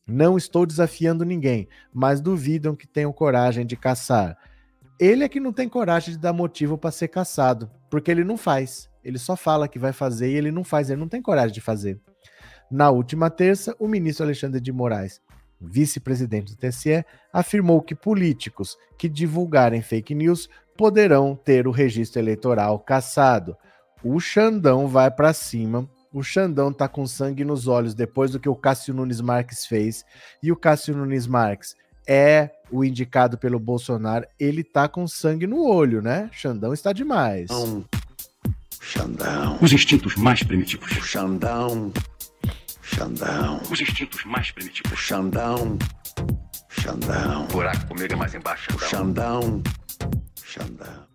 Não 0.05 0.37
estou 0.37 0.65
desafiando 0.65 1.23
ninguém, 1.23 1.67
mas 1.93 2.19
duvidam 2.19 2.75
que 2.75 2.87
tenham 2.87 3.13
coragem 3.13 3.65
de 3.65 3.75
caçar. 3.75 4.37
Ele 4.99 5.23
é 5.23 5.29
que 5.29 5.39
não 5.39 5.53
tem 5.53 5.67
coragem 5.67 6.13
de 6.13 6.19
dar 6.19 6.33
motivo 6.33 6.77
para 6.77 6.91
ser 6.91 7.07
caçado, 7.07 7.69
porque 7.89 8.11
ele 8.11 8.23
não 8.23 8.37
faz. 8.37 8.89
Ele 9.03 9.17
só 9.17 9.35
fala 9.35 9.67
que 9.67 9.79
vai 9.79 9.93
fazer 9.93 10.31
e 10.31 10.35
ele 10.35 10.51
não 10.51 10.63
faz, 10.63 10.89
ele 10.89 10.99
não 10.99 11.07
tem 11.07 11.21
coragem 11.21 11.53
de 11.53 11.61
fazer. 11.61 11.99
Na 12.69 12.89
última 12.89 13.29
terça, 13.29 13.75
o 13.79 13.87
ministro 13.87 14.25
Alexandre 14.25 14.59
de 14.59 14.71
Moraes 14.71 15.21
vice-presidente 15.63 16.53
do 16.53 16.57
TSE, 16.57 17.05
afirmou 17.31 17.81
que 17.81 17.95
políticos 17.95 18.77
que 18.97 19.07
divulgarem 19.07 19.81
fake 19.81 20.13
news 20.13 20.49
poderão 20.77 21.35
ter 21.35 21.67
o 21.67 21.71
registro 21.71 22.19
eleitoral 22.19 22.79
cassado. 22.79 23.55
O 24.03 24.19
Xandão 24.19 24.87
vai 24.87 25.09
para 25.09 25.33
cima. 25.33 25.89
O 26.13 26.21
Xandão 26.21 26.71
tá 26.71 26.87
com 26.87 27.07
sangue 27.07 27.43
nos 27.43 27.67
olhos 27.67 27.93
depois 27.93 28.31
do 28.31 28.39
que 28.39 28.47
o 28.47 28.55
Cássio 28.55 28.93
Nunes 28.93 29.19
Marques 29.19 29.65
fez. 29.65 30.05
E 30.41 30.51
o 30.51 30.55
Cássio 30.55 30.95
Nunes 30.95 31.25
Marques 31.25 31.75
é 32.07 32.51
o 32.71 32.85
indicado 32.85 33.37
pelo 33.37 33.59
Bolsonaro. 33.59 34.25
Ele 34.39 34.63
tá 34.63 34.87
com 34.87 35.07
sangue 35.07 35.47
no 35.47 35.65
olho, 35.65 36.01
né? 36.01 36.29
Xandão 36.31 36.73
está 36.73 36.93
demais. 36.93 37.49
Xandão. 38.79 39.57
Os 39.59 39.73
instintos 39.73 40.15
mais 40.15 40.43
primitivos. 40.43 40.91
O 40.91 41.01
Xandão 41.01 41.91
Xandão. 42.83 43.59
Os 43.71 43.81
instintos 43.81 44.23
mais 44.23 44.51
primitivos. 44.51 44.99
Xandão. 44.99 45.77
Xandão. 46.69 47.45
O 47.45 47.47
buraco 47.47 47.87
comigo 47.87 48.13
é 48.13 48.15
mais 48.15 48.35
embaixo. 48.35 48.77
Xandão. 48.77 49.63
Xandão. 50.43 51.07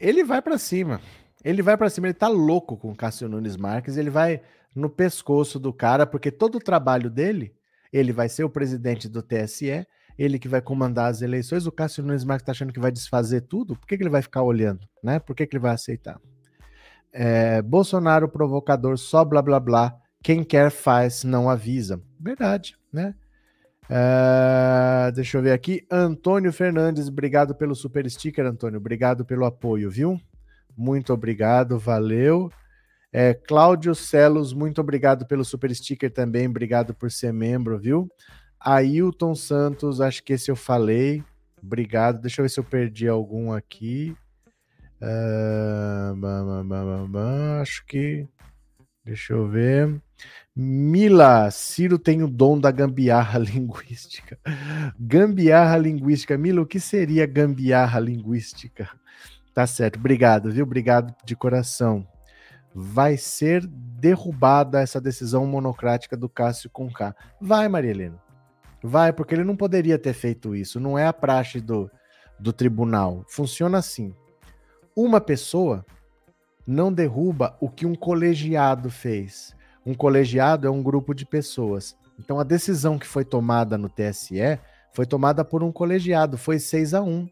Ele 0.00 0.24
vai 0.24 0.40
para 0.40 0.56
cima. 0.56 1.00
Ele 1.44 1.62
vai 1.62 1.76
para 1.76 1.90
cima. 1.90 2.06
Ele 2.06 2.14
tá 2.14 2.28
louco 2.28 2.76
com 2.76 2.90
o 2.90 2.96
Cássio 2.96 3.28
Nunes 3.28 3.56
Marques. 3.56 3.96
Ele 3.96 4.10
vai 4.10 4.40
no 4.74 4.88
pescoço 4.88 5.58
do 5.58 5.72
cara, 5.72 6.06
porque 6.06 6.30
todo 6.30 6.56
o 6.56 6.60
trabalho 6.60 7.10
dele, 7.10 7.54
ele 7.92 8.12
vai 8.12 8.28
ser 8.28 8.44
o 8.44 8.50
presidente 8.50 9.08
do 9.08 9.22
TSE, 9.22 9.86
ele 10.18 10.38
que 10.38 10.48
vai 10.48 10.62
comandar 10.62 11.10
as 11.10 11.22
eleições. 11.22 11.66
O 11.66 11.72
Cássio 11.72 12.02
Nunes 12.02 12.24
Marques 12.24 12.46
tá 12.46 12.52
achando 12.52 12.72
que 12.72 12.80
vai 12.80 12.90
desfazer 12.90 13.42
tudo. 13.42 13.76
Por 13.76 13.86
que, 13.86 13.96
que 13.96 14.02
ele 14.02 14.10
vai 14.10 14.22
ficar 14.22 14.42
olhando? 14.42 14.80
Né? 15.02 15.18
Por 15.18 15.34
que, 15.34 15.46
que 15.46 15.56
ele 15.56 15.62
vai 15.62 15.72
aceitar? 15.72 16.18
É, 17.12 17.60
Bolsonaro 17.60 18.28
provocador, 18.28 18.96
só 18.96 19.24
blá 19.24 19.42
blá 19.42 19.60
blá. 19.60 19.94
Quem 20.22 20.44
quer 20.44 20.70
faz, 20.70 21.24
não 21.24 21.50
avisa. 21.50 22.00
Verdade, 22.18 22.76
né? 22.92 23.14
Uh, 23.90 25.12
deixa 25.12 25.36
eu 25.36 25.42
ver 25.42 25.52
aqui. 25.52 25.84
Antônio 25.90 26.52
Fernandes, 26.52 27.08
obrigado 27.08 27.54
pelo 27.54 27.74
super 27.74 28.08
sticker, 28.08 28.46
Antônio. 28.46 28.78
Obrigado 28.78 29.24
pelo 29.24 29.44
apoio, 29.44 29.90
viu? 29.90 30.18
Muito 30.76 31.12
obrigado, 31.12 31.78
valeu. 31.78 32.50
É, 33.12 33.34
Cláudio 33.34 33.94
Celos, 33.94 34.54
muito 34.54 34.80
obrigado 34.80 35.26
pelo 35.26 35.44
super 35.44 35.74
sticker 35.74 36.10
também. 36.10 36.48
Obrigado 36.48 36.94
por 36.94 37.10
ser 37.10 37.32
membro, 37.32 37.78
viu? 37.78 38.08
Ailton 38.58 39.34
Santos, 39.34 40.00
acho 40.00 40.22
que 40.22 40.32
esse 40.32 40.50
eu 40.50 40.56
falei. 40.56 41.22
Obrigado. 41.62 42.20
Deixa 42.20 42.40
eu 42.40 42.44
ver 42.44 42.48
se 42.48 42.58
eu 42.58 42.64
perdi 42.64 43.06
algum 43.06 43.52
aqui. 43.52 44.16
Uh, 45.00 46.14
acho 47.60 47.84
que. 47.86 48.26
Deixa 49.04 49.32
eu 49.32 49.48
ver. 49.48 50.00
Mila, 50.54 51.50
Ciro 51.50 51.98
tem 51.98 52.22
o 52.22 52.28
dom 52.28 52.58
da 52.58 52.70
gambiarra 52.70 53.38
linguística. 53.40 54.38
Gambiarra 54.98 55.76
linguística. 55.76 56.38
Mila, 56.38 56.62
o 56.62 56.66
que 56.66 56.78
seria 56.78 57.26
gambiarra 57.26 57.98
linguística? 57.98 58.88
Tá 59.54 59.66
certo, 59.66 59.98
obrigado, 59.98 60.50
viu? 60.50 60.64
Obrigado 60.64 61.14
de 61.24 61.36
coração. 61.36 62.06
Vai 62.74 63.18
ser 63.18 63.66
derrubada 63.66 64.80
essa 64.80 65.00
decisão 65.00 65.46
monocrática 65.46 66.16
do 66.16 66.28
Cássio 66.28 66.70
Conká. 66.70 67.14
Vai, 67.40 67.68
Maria 67.68 67.90
Helena. 67.90 68.22
Vai, 68.82 69.12
porque 69.12 69.34
ele 69.34 69.44
não 69.44 69.54
poderia 69.54 69.98
ter 69.98 70.14
feito 70.14 70.56
isso. 70.56 70.80
Não 70.80 70.98
é 70.98 71.06
a 71.06 71.12
praxe 71.12 71.60
do, 71.60 71.90
do 72.38 72.52
tribunal. 72.52 73.24
Funciona 73.28 73.78
assim. 73.78 74.14
Uma 74.96 75.20
pessoa 75.20 75.84
não 76.66 76.92
derruba 76.92 77.56
o 77.60 77.68
que 77.68 77.84
um 77.84 77.94
colegiado 77.94 78.90
fez. 78.90 79.54
Um 79.84 79.94
colegiado 79.94 80.66
é 80.66 80.70
um 80.70 80.82
grupo 80.82 81.14
de 81.14 81.26
pessoas. 81.26 81.96
Então 82.18 82.40
a 82.40 82.44
decisão 82.44 82.98
que 82.98 83.06
foi 83.06 83.24
tomada 83.24 83.76
no 83.76 83.88
TSE 83.88 84.58
foi 84.92 85.06
tomada 85.06 85.44
por 85.44 85.62
um 85.62 85.72
colegiado, 85.72 86.38
foi 86.38 86.58
6 86.58 86.94
a 86.94 87.02
1. 87.02 87.28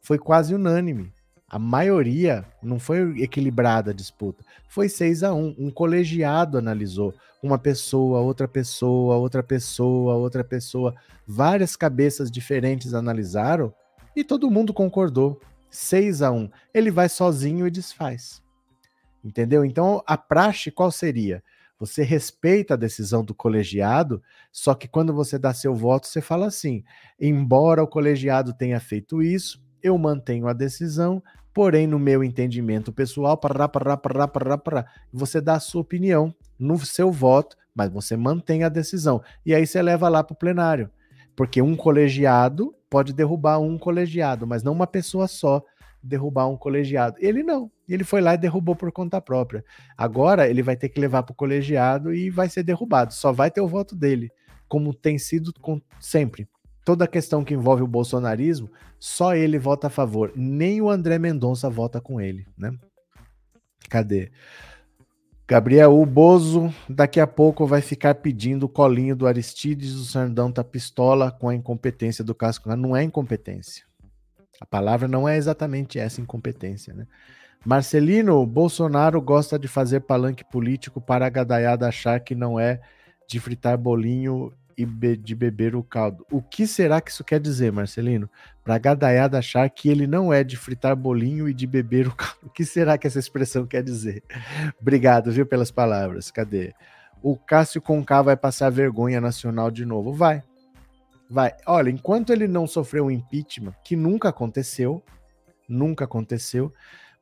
Foi 0.00 0.18
quase 0.18 0.54
unânime. 0.54 1.12
A 1.50 1.58
maioria 1.58 2.46
não 2.62 2.78
foi 2.78 3.20
equilibrada 3.20 3.90
a 3.90 3.94
disputa. 3.94 4.44
Foi 4.68 4.88
6 4.88 5.24
a 5.24 5.34
1. 5.34 5.56
Um 5.58 5.68
colegiado 5.68 6.56
analisou. 6.56 7.12
Uma 7.42 7.58
pessoa, 7.58 8.20
outra 8.20 8.46
pessoa, 8.46 9.16
outra 9.16 9.42
pessoa, 9.42 10.14
outra 10.14 10.44
pessoa. 10.44 10.94
Várias 11.26 11.74
cabeças 11.74 12.30
diferentes 12.30 12.94
analisaram 12.94 13.74
e 14.14 14.22
todo 14.22 14.50
mundo 14.50 14.72
concordou. 14.72 15.40
6 15.68 16.22
a 16.22 16.30
1. 16.30 16.48
Ele 16.72 16.90
vai 16.90 17.08
sozinho 17.08 17.66
e 17.66 17.70
desfaz. 17.70 18.40
Entendeu? 19.24 19.64
Então, 19.64 20.04
a 20.06 20.16
praxe 20.16 20.70
qual 20.70 20.92
seria? 20.92 21.42
Você 21.80 22.04
respeita 22.04 22.74
a 22.74 22.76
decisão 22.76 23.24
do 23.24 23.34
colegiado, 23.34 24.22
só 24.52 24.74
que 24.74 24.86
quando 24.86 25.12
você 25.14 25.38
dá 25.38 25.52
seu 25.52 25.74
voto, 25.74 26.06
você 26.06 26.20
fala 26.20 26.46
assim: 26.46 26.84
embora 27.18 27.82
o 27.82 27.88
colegiado 27.88 28.52
tenha 28.52 28.78
feito 28.78 29.22
isso, 29.22 29.62
eu 29.82 29.96
mantenho 29.96 30.46
a 30.46 30.52
decisão, 30.52 31.22
porém, 31.52 31.86
no 31.86 31.98
meu 31.98 32.22
entendimento 32.22 32.92
pessoal, 32.92 33.36
pará, 33.36 33.68
pará, 33.68 33.96
pará, 33.96 34.28
pará, 34.28 34.58
pará, 34.58 34.86
você 35.12 35.40
dá 35.40 35.54
a 35.54 35.60
sua 35.60 35.80
opinião, 35.80 36.34
no 36.58 36.78
seu 36.78 37.10
voto, 37.10 37.56
mas 37.74 37.90
você 37.90 38.16
mantém 38.16 38.64
a 38.64 38.68
decisão. 38.68 39.22
E 39.44 39.54
aí 39.54 39.66
você 39.66 39.80
leva 39.80 40.08
lá 40.08 40.22
para 40.22 40.34
o 40.34 40.36
plenário. 40.36 40.90
Porque 41.34 41.62
um 41.62 41.76
colegiado 41.76 42.74
pode 42.90 43.12
derrubar 43.12 43.58
um 43.58 43.78
colegiado, 43.78 44.46
mas 44.46 44.62
não 44.62 44.72
uma 44.72 44.86
pessoa 44.86 45.26
só 45.26 45.64
derrubar 46.02 46.48
um 46.48 46.56
colegiado. 46.56 47.16
Ele 47.18 47.42
não. 47.42 47.70
Ele 47.88 48.04
foi 48.04 48.20
lá 48.20 48.34
e 48.34 48.38
derrubou 48.38 48.74
por 48.74 48.90
conta 48.92 49.20
própria. 49.20 49.64
Agora 49.96 50.48
ele 50.48 50.62
vai 50.62 50.76
ter 50.76 50.88
que 50.88 51.00
levar 51.00 51.22
para 51.22 51.32
o 51.32 51.36
colegiado 51.36 52.14
e 52.14 52.30
vai 52.30 52.48
ser 52.48 52.62
derrubado. 52.62 53.14
Só 53.14 53.32
vai 53.32 53.50
ter 53.50 53.60
o 53.60 53.68
voto 53.68 53.94
dele, 53.94 54.30
como 54.68 54.94
tem 54.94 55.18
sido 55.18 55.52
sempre. 56.00 56.48
Toda 56.84 57.06
questão 57.06 57.44
que 57.44 57.54
envolve 57.54 57.82
o 57.82 57.86
bolsonarismo, 57.86 58.70
só 58.98 59.34
ele 59.34 59.58
vota 59.58 59.88
a 59.88 59.90
favor. 59.90 60.32
Nem 60.34 60.80
o 60.80 60.90
André 60.90 61.18
Mendonça 61.18 61.68
vota 61.68 62.00
com 62.00 62.20
ele, 62.20 62.46
né? 62.56 62.72
Cadê? 63.88 64.30
Gabriel, 65.46 65.98
o 65.98 66.06
Bozo 66.06 66.72
daqui 66.88 67.18
a 67.18 67.26
pouco 67.26 67.66
vai 67.66 67.80
ficar 67.80 68.14
pedindo 68.14 68.66
o 68.66 68.68
colinho 68.68 69.16
do 69.16 69.26
Aristides, 69.26 69.94
o 69.94 70.04
Sandão 70.04 70.52
tá 70.52 70.62
pistola 70.62 71.32
com 71.32 71.48
a 71.48 71.54
incompetência 71.54 72.22
do 72.22 72.34
Casco. 72.34 72.74
Não 72.76 72.96
é 72.96 73.02
incompetência. 73.02 73.84
A 74.60 74.66
palavra 74.66 75.08
não 75.08 75.28
é 75.28 75.36
exatamente 75.36 75.98
essa 75.98 76.20
incompetência, 76.20 76.94
né? 76.94 77.06
Marcelino, 77.64 78.46
Bolsonaro 78.46 79.20
gosta 79.20 79.58
de 79.58 79.68
fazer 79.68 80.00
palanque 80.00 80.44
político 80.44 81.00
para 81.00 81.26
a 81.26 81.30
gadaiada 81.30 81.88
achar 81.88 82.20
que 82.20 82.34
não 82.34 82.58
é 82.58 82.80
de 83.28 83.38
fritar 83.38 83.76
bolinho 83.76 84.52
e 84.80 84.86
be 84.86 85.14
de 85.14 85.34
beber 85.34 85.76
o 85.76 85.82
caldo. 85.82 86.26
O 86.30 86.40
que 86.40 86.66
será 86.66 87.02
que 87.02 87.10
isso 87.10 87.22
quer 87.22 87.38
dizer, 87.38 87.70
Marcelino? 87.70 88.30
Para 88.64 88.78
gadaiada 88.78 89.38
achar 89.38 89.68
que 89.68 89.90
ele 89.90 90.06
não 90.06 90.32
é 90.32 90.42
de 90.42 90.56
fritar 90.56 90.96
bolinho 90.96 91.46
e 91.46 91.52
de 91.52 91.66
beber 91.66 92.08
o 92.08 92.14
caldo. 92.16 92.38
O 92.44 92.48
que 92.48 92.64
será 92.64 92.96
que 92.96 93.06
essa 93.06 93.18
expressão 93.18 93.66
quer 93.66 93.82
dizer? 93.82 94.22
Obrigado, 94.80 95.30
viu, 95.30 95.44
pelas 95.44 95.70
palavras. 95.70 96.30
Cadê? 96.30 96.72
O 97.22 97.36
Cássio 97.36 97.82
Conká 97.82 98.22
vai 98.22 98.38
passar 98.38 98.70
vergonha 98.70 99.20
nacional 99.20 99.70
de 99.70 99.84
novo. 99.84 100.14
Vai. 100.14 100.42
Vai. 101.28 101.52
Olha, 101.66 101.90
enquanto 101.90 102.32
ele 102.32 102.48
não 102.48 102.66
sofreu 102.66 103.10
impeachment, 103.10 103.74
que 103.84 103.94
nunca 103.94 104.30
aconteceu, 104.30 105.02
nunca 105.68 106.06
aconteceu, 106.06 106.72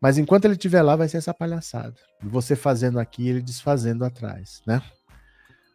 mas 0.00 0.16
enquanto 0.16 0.44
ele 0.44 0.54
estiver 0.54 0.82
lá, 0.82 0.94
vai 0.94 1.08
ser 1.08 1.16
essa 1.16 1.34
palhaçada. 1.34 1.96
Você 2.22 2.54
fazendo 2.54 3.00
aqui, 3.00 3.28
ele 3.28 3.42
desfazendo 3.42 4.04
atrás, 4.04 4.62
né? 4.64 4.80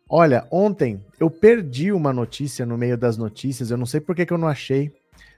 Olha, 0.10 0.47
ontem 0.51 1.04
eu 1.20 1.30
perdi 1.30 1.91
uma 1.91 2.12
notícia 2.12 2.66
no 2.66 2.78
meio 2.78 2.97
das 2.97 3.18
notícias, 3.18 3.72
eu 3.72 3.78
não 3.78 3.86
sei 3.86 4.01
por 4.01 4.16
que, 4.16 4.26
que 4.26 4.34
eu 4.34 4.38
não 4.38 4.47
achei. 4.47 4.91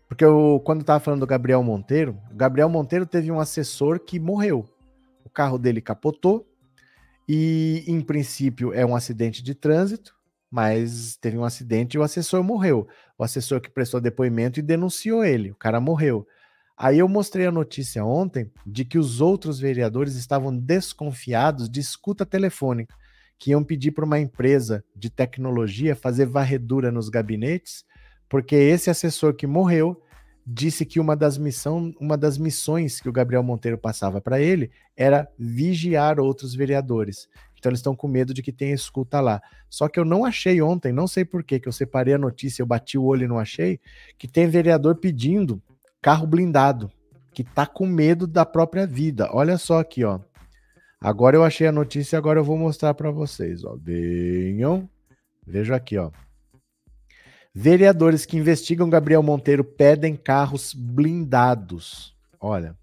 Porque 0.08 0.24
eu, 0.24 0.62
quando 0.64 0.82
estava 0.82 1.00
falando 1.00 1.22
do 1.22 1.28
Gabriel 1.28 1.64
Monteiro, 1.64 2.18
o 2.32 2.36
Gabriel 2.36 2.70
Monteiro 2.70 3.06
teve 3.06 3.32
um 3.32 3.40
assessor 3.40 4.00
que 4.00 4.20
morreu. 4.20 4.68
O 5.24 5.30
carro 5.30 5.58
dele 5.58 5.82
capotou 5.82 6.48
e, 7.28 7.84
em 7.88 8.02
princípio, 8.02 8.72
é 8.74 8.86
um 8.86 8.96
acidente 8.96 9.44
de 9.44 9.56
trânsito, 9.56 10.16
mas 10.50 11.18
teve 11.18 11.38
um 11.38 11.44
acidente 11.44 11.96
e 11.96 12.00
o 12.00 12.04
assessor 12.04 12.44
morreu. 12.44 12.88
O 13.18 13.24
assessor 13.24 13.60
que 13.60 13.70
prestou 13.70 14.00
depoimento 14.00 14.60
e 14.60 14.64
denunciou 14.64 15.24
ele, 15.24 15.52
o 15.52 15.56
cara 15.56 15.80
morreu. 15.80 16.28
Aí 16.78 17.00
eu 17.00 17.08
mostrei 17.08 17.48
a 17.48 17.52
notícia 17.52 18.04
ontem 18.06 18.52
de 18.66 18.86
que 18.86 19.00
os 19.00 19.22
outros 19.22 19.60
vereadores 19.60 20.16
estavam 20.16 20.56
desconfiados 20.56 21.70
de 21.70 21.80
escuta 21.80 22.26
telefônica 22.26 22.94
que 23.38 23.52
iam 23.52 23.64
pedir 23.64 23.92
para 23.92 24.06
uma 24.06 24.20
empresa 24.20 24.84
de 24.96 25.10
tecnologia 25.10 25.96
fazer 25.96 26.26
varredura 26.26 26.92
nos 26.92 27.10
gabinetes, 27.10 27.84
porque 28.30 28.56
esse 28.56 28.90
assessor 28.90 29.34
que 29.34 29.46
morreu 29.46 30.02
disse 30.46 30.86
que 30.86 31.00
uma 31.00 31.16
das, 31.16 31.38
missão, 31.38 31.94
uma 32.00 32.18
das 32.18 32.38
missões 32.38 33.02
que 33.02 33.10
o 33.10 33.12
Gabriel 33.12 33.42
Monteiro 33.42 33.78
passava 33.78 34.22
para 34.22 34.40
ele 34.40 34.70
era 34.96 35.28
vigiar 35.40 36.20
outros 36.20 36.54
vereadores. 36.54 37.28
Então 37.58 37.72
eles 37.72 37.80
estão 37.80 37.96
com 37.96 38.08
medo 38.08 38.32
de 38.34 38.44
que 38.44 38.52
tenha 38.52 38.76
escuta 38.76 39.20
lá. 39.20 39.42
Só 39.70 39.88
que 39.88 40.00
eu 40.00 40.06
não 40.06 40.24
achei 40.24 40.62
ontem, 40.62 40.94
não 40.94 41.08
sei 41.08 41.26
por 41.26 41.44
que 41.44 41.60
eu 41.66 41.72
separei 41.72 42.14
a 42.14 42.18
notícia, 42.20 42.62
eu 42.62 42.68
bati 42.68 42.98
o 42.98 43.04
olho 43.04 43.24
e 43.24 43.28
não 43.28 43.40
achei, 43.40 43.80
que 44.20 44.28
tem 44.28 44.48
vereador 44.48 44.98
pedindo 44.98 45.62
carro 46.00 46.28
blindado, 46.28 46.92
que 47.34 47.44
tá 47.44 47.66
com 47.66 47.88
medo 47.88 48.28
da 48.28 48.46
própria 48.46 48.86
vida. 48.86 49.30
Olha 49.34 49.58
só 49.58 49.80
aqui, 49.80 50.04
ó. 50.04 50.20
Agora 51.06 51.38
eu 51.38 51.44
achei 51.44 51.68
a 51.68 51.72
notícia, 51.72 52.18
agora 52.18 52.40
eu 52.40 52.44
vou 52.44 52.58
mostrar 52.58 52.96
para 52.96 53.12
vocês, 53.12 53.64
ó. 53.64 53.78
Venham. 53.80 54.90
Veja 55.46 55.76
aqui, 55.76 56.00
ó. 56.00 56.10
Vereadores 57.54 58.26
que 58.26 58.36
investigam 58.36 58.90
Gabriel 58.90 59.22
Monteiro 59.22 59.64
pedem 59.64 60.16
carros 60.16 60.74
blindados. 60.74 62.18
Olha. 62.40 62.76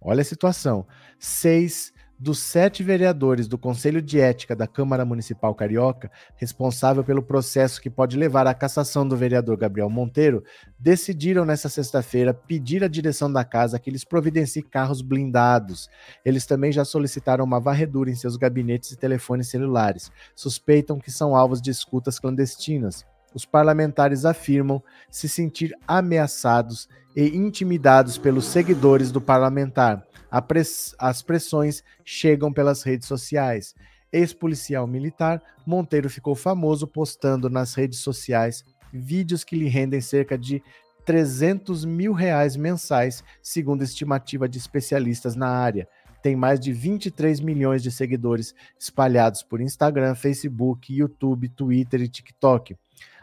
Olha 0.00 0.22
a 0.22 0.24
situação. 0.24 0.88
Seis 1.20 1.92
dos 2.18 2.38
sete 2.38 2.82
vereadores 2.82 3.46
do 3.46 3.58
Conselho 3.58 4.00
de 4.00 4.18
Ética 4.18 4.56
da 4.56 4.66
Câmara 4.66 5.04
Municipal 5.04 5.54
Carioca, 5.54 6.10
responsável 6.36 7.04
pelo 7.04 7.22
processo 7.22 7.80
que 7.80 7.90
pode 7.90 8.16
levar 8.16 8.46
à 8.46 8.54
cassação 8.54 9.06
do 9.06 9.16
vereador 9.16 9.56
Gabriel 9.56 9.90
Monteiro, 9.90 10.42
decidiram 10.78 11.44
nesta 11.44 11.68
sexta-feira 11.68 12.32
pedir 12.32 12.82
à 12.82 12.88
direção 12.88 13.30
da 13.30 13.44
casa 13.44 13.78
que 13.78 13.90
lhes 13.90 14.04
providencie 14.04 14.62
carros 14.62 15.02
blindados. 15.02 15.90
Eles 16.24 16.46
também 16.46 16.72
já 16.72 16.84
solicitaram 16.84 17.44
uma 17.44 17.60
varredura 17.60 18.10
em 18.10 18.14
seus 18.14 18.36
gabinetes 18.36 18.92
e 18.92 18.96
telefones 18.96 19.48
celulares. 19.48 20.10
Suspeitam 20.34 20.98
que 20.98 21.10
são 21.10 21.36
alvos 21.36 21.60
de 21.60 21.70
escutas 21.70 22.18
clandestinas. 22.18 23.04
Os 23.34 23.44
parlamentares 23.44 24.24
afirmam 24.24 24.82
se 25.10 25.28
sentir 25.28 25.74
ameaçados 25.86 26.88
e 27.14 27.36
intimidados 27.36 28.16
pelos 28.16 28.46
seguidores 28.46 29.12
do 29.12 29.20
parlamentar 29.20 30.05
Press, 30.46 30.94
as 30.98 31.22
pressões 31.22 31.82
chegam 32.04 32.52
pelas 32.52 32.82
redes 32.82 33.06
sociais. 33.06 33.74
Ex-policial 34.12 34.86
militar, 34.86 35.42
Monteiro 35.66 36.08
ficou 36.08 36.34
famoso 36.34 36.86
postando 36.86 37.50
nas 37.50 37.74
redes 37.74 37.98
sociais 37.98 38.64
vídeos 38.92 39.44
que 39.44 39.56
lhe 39.56 39.68
rendem 39.68 40.00
cerca 40.00 40.38
de 40.38 40.62
300 41.04 41.84
mil 41.84 42.12
reais 42.12 42.56
mensais, 42.56 43.22
segundo 43.40 43.82
estimativa 43.82 44.48
de 44.48 44.58
especialistas 44.58 45.36
na 45.36 45.48
área. 45.48 45.88
Tem 46.22 46.34
mais 46.34 46.58
de 46.58 46.72
23 46.72 47.38
milhões 47.40 47.82
de 47.82 47.92
seguidores 47.92 48.54
espalhados 48.78 49.42
por 49.42 49.60
Instagram, 49.60 50.14
Facebook, 50.16 50.92
YouTube, 50.92 51.48
Twitter 51.50 52.02
e 52.02 52.08
TikTok. 52.08 52.76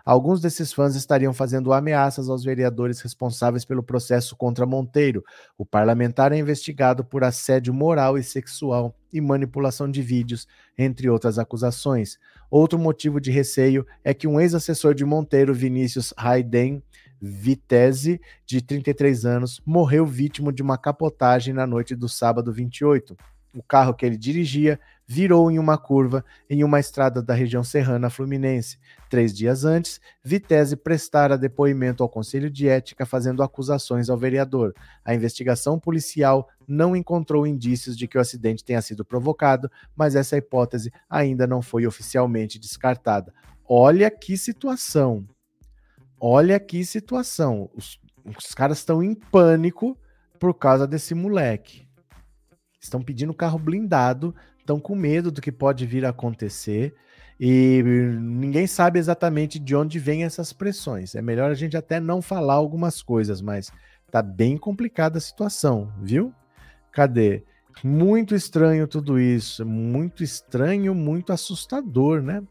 Alguns 0.06 0.42
desses 0.42 0.74
fãs 0.74 0.96
estariam 0.96 1.34
fazendo 1.34 1.72
ameaças 1.72 2.30
aos 2.30 2.44
vereadores 2.44 3.00
responsáveis 3.00 3.64
pelo 3.64 3.82
processo 3.82 4.36
contra 4.36 4.66
Monteiro. 4.66 5.24
O 5.58 5.66
parlamentar 5.66 6.34
é 6.34 6.38
investigado 6.38 7.06
por 7.06 7.24
assédio 7.24 7.74
moral 7.74 8.18
e 8.18 8.24
sexual 8.24 8.94
e 9.14 9.22
manipulação 9.22 9.90
de 9.90 10.02
vídeos, 10.02 10.46
entre 10.78 11.10
outras 11.10 11.40
acusações. 11.40 12.20
Outro 12.52 12.78
motivo 12.78 13.22
de 13.22 13.32
receio 13.32 13.86
é 14.04 14.14
que 14.14 14.28
um 14.28 14.42
ex-assessor 14.42 14.94
de 14.94 15.06
Monteiro, 15.06 15.54
Vinícius 15.54 16.14
Raiden 16.18 16.84
Vitese, 17.22 18.20
de 18.46 18.62
33 18.62 19.26
anos, 19.26 19.62
morreu 19.66 20.06
vítima 20.06 20.52
de 20.52 20.62
uma 20.62 20.78
capotagem 20.78 21.54
na 21.54 21.66
noite 21.66 21.96
do 21.96 22.10
sábado 22.10 22.52
28. 22.52 23.16
O 23.56 23.64
carro 23.64 23.94
que 23.94 24.06
ele 24.06 24.18
dirigia 24.18 24.78
virou 25.06 25.52
em 25.52 25.60
uma 25.60 25.78
curva 25.78 26.24
em 26.50 26.64
uma 26.64 26.80
estrada 26.80 27.22
da 27.22 27.34
região 27.34 27.64
serrana 27.64 28.10
fluminense. 28.10 28.78
Três 29.10 29.34
dias 29.34 29.66
antes, 29.66 30.00
Vitese 30.24 30.76
prestara 30.76 31.38
depoimento 31.38 32.02
ao 32.02 32.10
Conselho 32.10 32.50
de 32.50 32.68
Ética 32.68 33.06
fazendo 33.06 33.44
acusações 33.44 34.10
ao 34.10 34.18
vereador. 34.18 34.74
A 35.04 35.14
investigação 35.14 35.80
policial 35.80 36.50
não 36.68 36.96
encontrou 36.96 37.46
indícios 37.46 37.98
de 37.98 38.08
que 38.08 38.18
o 38.18 38.22
acidente 38.22 38.64
tenha 38.64 38.82
sido 38.82 39.06
provocado, 39.06 39.70
mas 39.96 40.16
essa 40.16 40.38
hipótese 40.38 40.92
ainda 41.10 41.46
não 41.46 41.62
foi 41.62 41.86
oficialmente 41.86 42.58
descartada. 42.58 43.34
Olha 43.68 44.10
que 44.10 44.38
situação! 44.38 45.28
Olha 46.20 46.60
que 46.60 46.86
situação! 46.86 47.70
Os, 47.76 48.00
os 48.26 48.54
caras 48.54 48.80
estão 48.80 49.04
em 49.04 49.14
pânico 49.14 49.98
por 50.40 50.54
causa 50.54 50.88
desse 50.88 51.14
moleque. 51.14 51.88
Estão 52.84 53.02
pedindo 53.02 53.34
carro 53.34 53.58
blindado 53.58 54.36
estão 54.64 54.80
com 54.80 54.96
medo 54.96 55.32
do 55.32 55.42
que 55.42 55.52
pode 55.52 55.86
vir 55.86 56.06
a 56.06 56.10
acontecer 56.10 56.94
e 57.40 57.84
ninguém 58.20 58.66
sabe 58.66 59.00
exatamente 59.00 59.60
de 59.60 59.76
onde 59.76 60.00
vêm 60.00 60.24
essas 60.24 60.54
pressões. 60.54 61.16
É 61.16 61.22
melhor 61.22 61.52
a 61.52 61.54
gente 61.54 61.76
até 61.76 62.00
não 62.00 62.22
falar 62.22 62.56
algumas 62.56 63.02
coisas, 63.02 63.42
mas 63.42 63.72
tá 64.10 64.22
bem 64.22 64.58
complicada 64.58 65.18
a 65.18 65.22
situação, 65.22 65.92
viu? 66.02 66.34
Cadê? 66.92 67.44
Muito 67.84 68.36
estranho 68.36 68.88
tudo 68.88 69.20
isso, 69.20 69.66
muito 69.66 70.24
estranho, 70.24 70.94
muito 70.94 71.34
assustador, 71.34 72.22
né? 72.22 72.42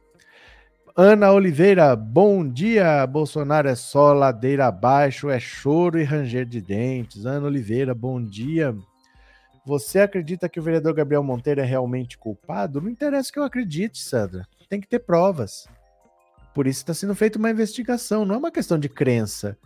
Ana 0.95 1.33
Oliveira, 1.33 1.97
bom 1.97 2.47
dia. 2.47 3.07
Bolsonaro 3.07 3.69
é 3.69 3.75
só 3.75 4.13
ladeira 4.13 4.67
abaixo, 4.67 5.31
é 5.31 5.41
choro 5.41 5.99
e 5.99 6.05
ranger 6.05 6.45
de 6.45 6.61
dentes. 6.61 7.25
Ana 7.25 7.47
Oliveira, 7.47 7.95
bom 7.95 8.23
dia. 8.23 8.77
Você 9.65 10.01
acredita 10.01 10.49
que 10.49 10.59
o 10.59 10.63
vereador 10.63 10.93
Gabriel 10.93 11.23
Monteiro 11.23 11.61
é 11.61 11.65
realmente 11.65 12.19
culpado? 12.19 12.81
Não 12.81 12.91
interessa 12.91 13.33
que 13.33 13.39
eu 13.39 13.45
acredite, 13.45 14.03
Sandra. 14.03 14.47
Tem 14.69 14.81
que 14.81 14.89
ter 14.89 14.99
provas. 14.99 15.69
Por 16.53 16.67
isso 16.67 16.81
está 16.81 16.93
sendo 16.93 17.15
feita 17.15 17.39
uma 17.39 17.51
investigação. 17.51 18.25
Não 18.25 18.35
é 18.35 18.39
uma 18.39 18.51
questão 18.51 18.77
de 18.77 18.89
crença. 18.89 19.57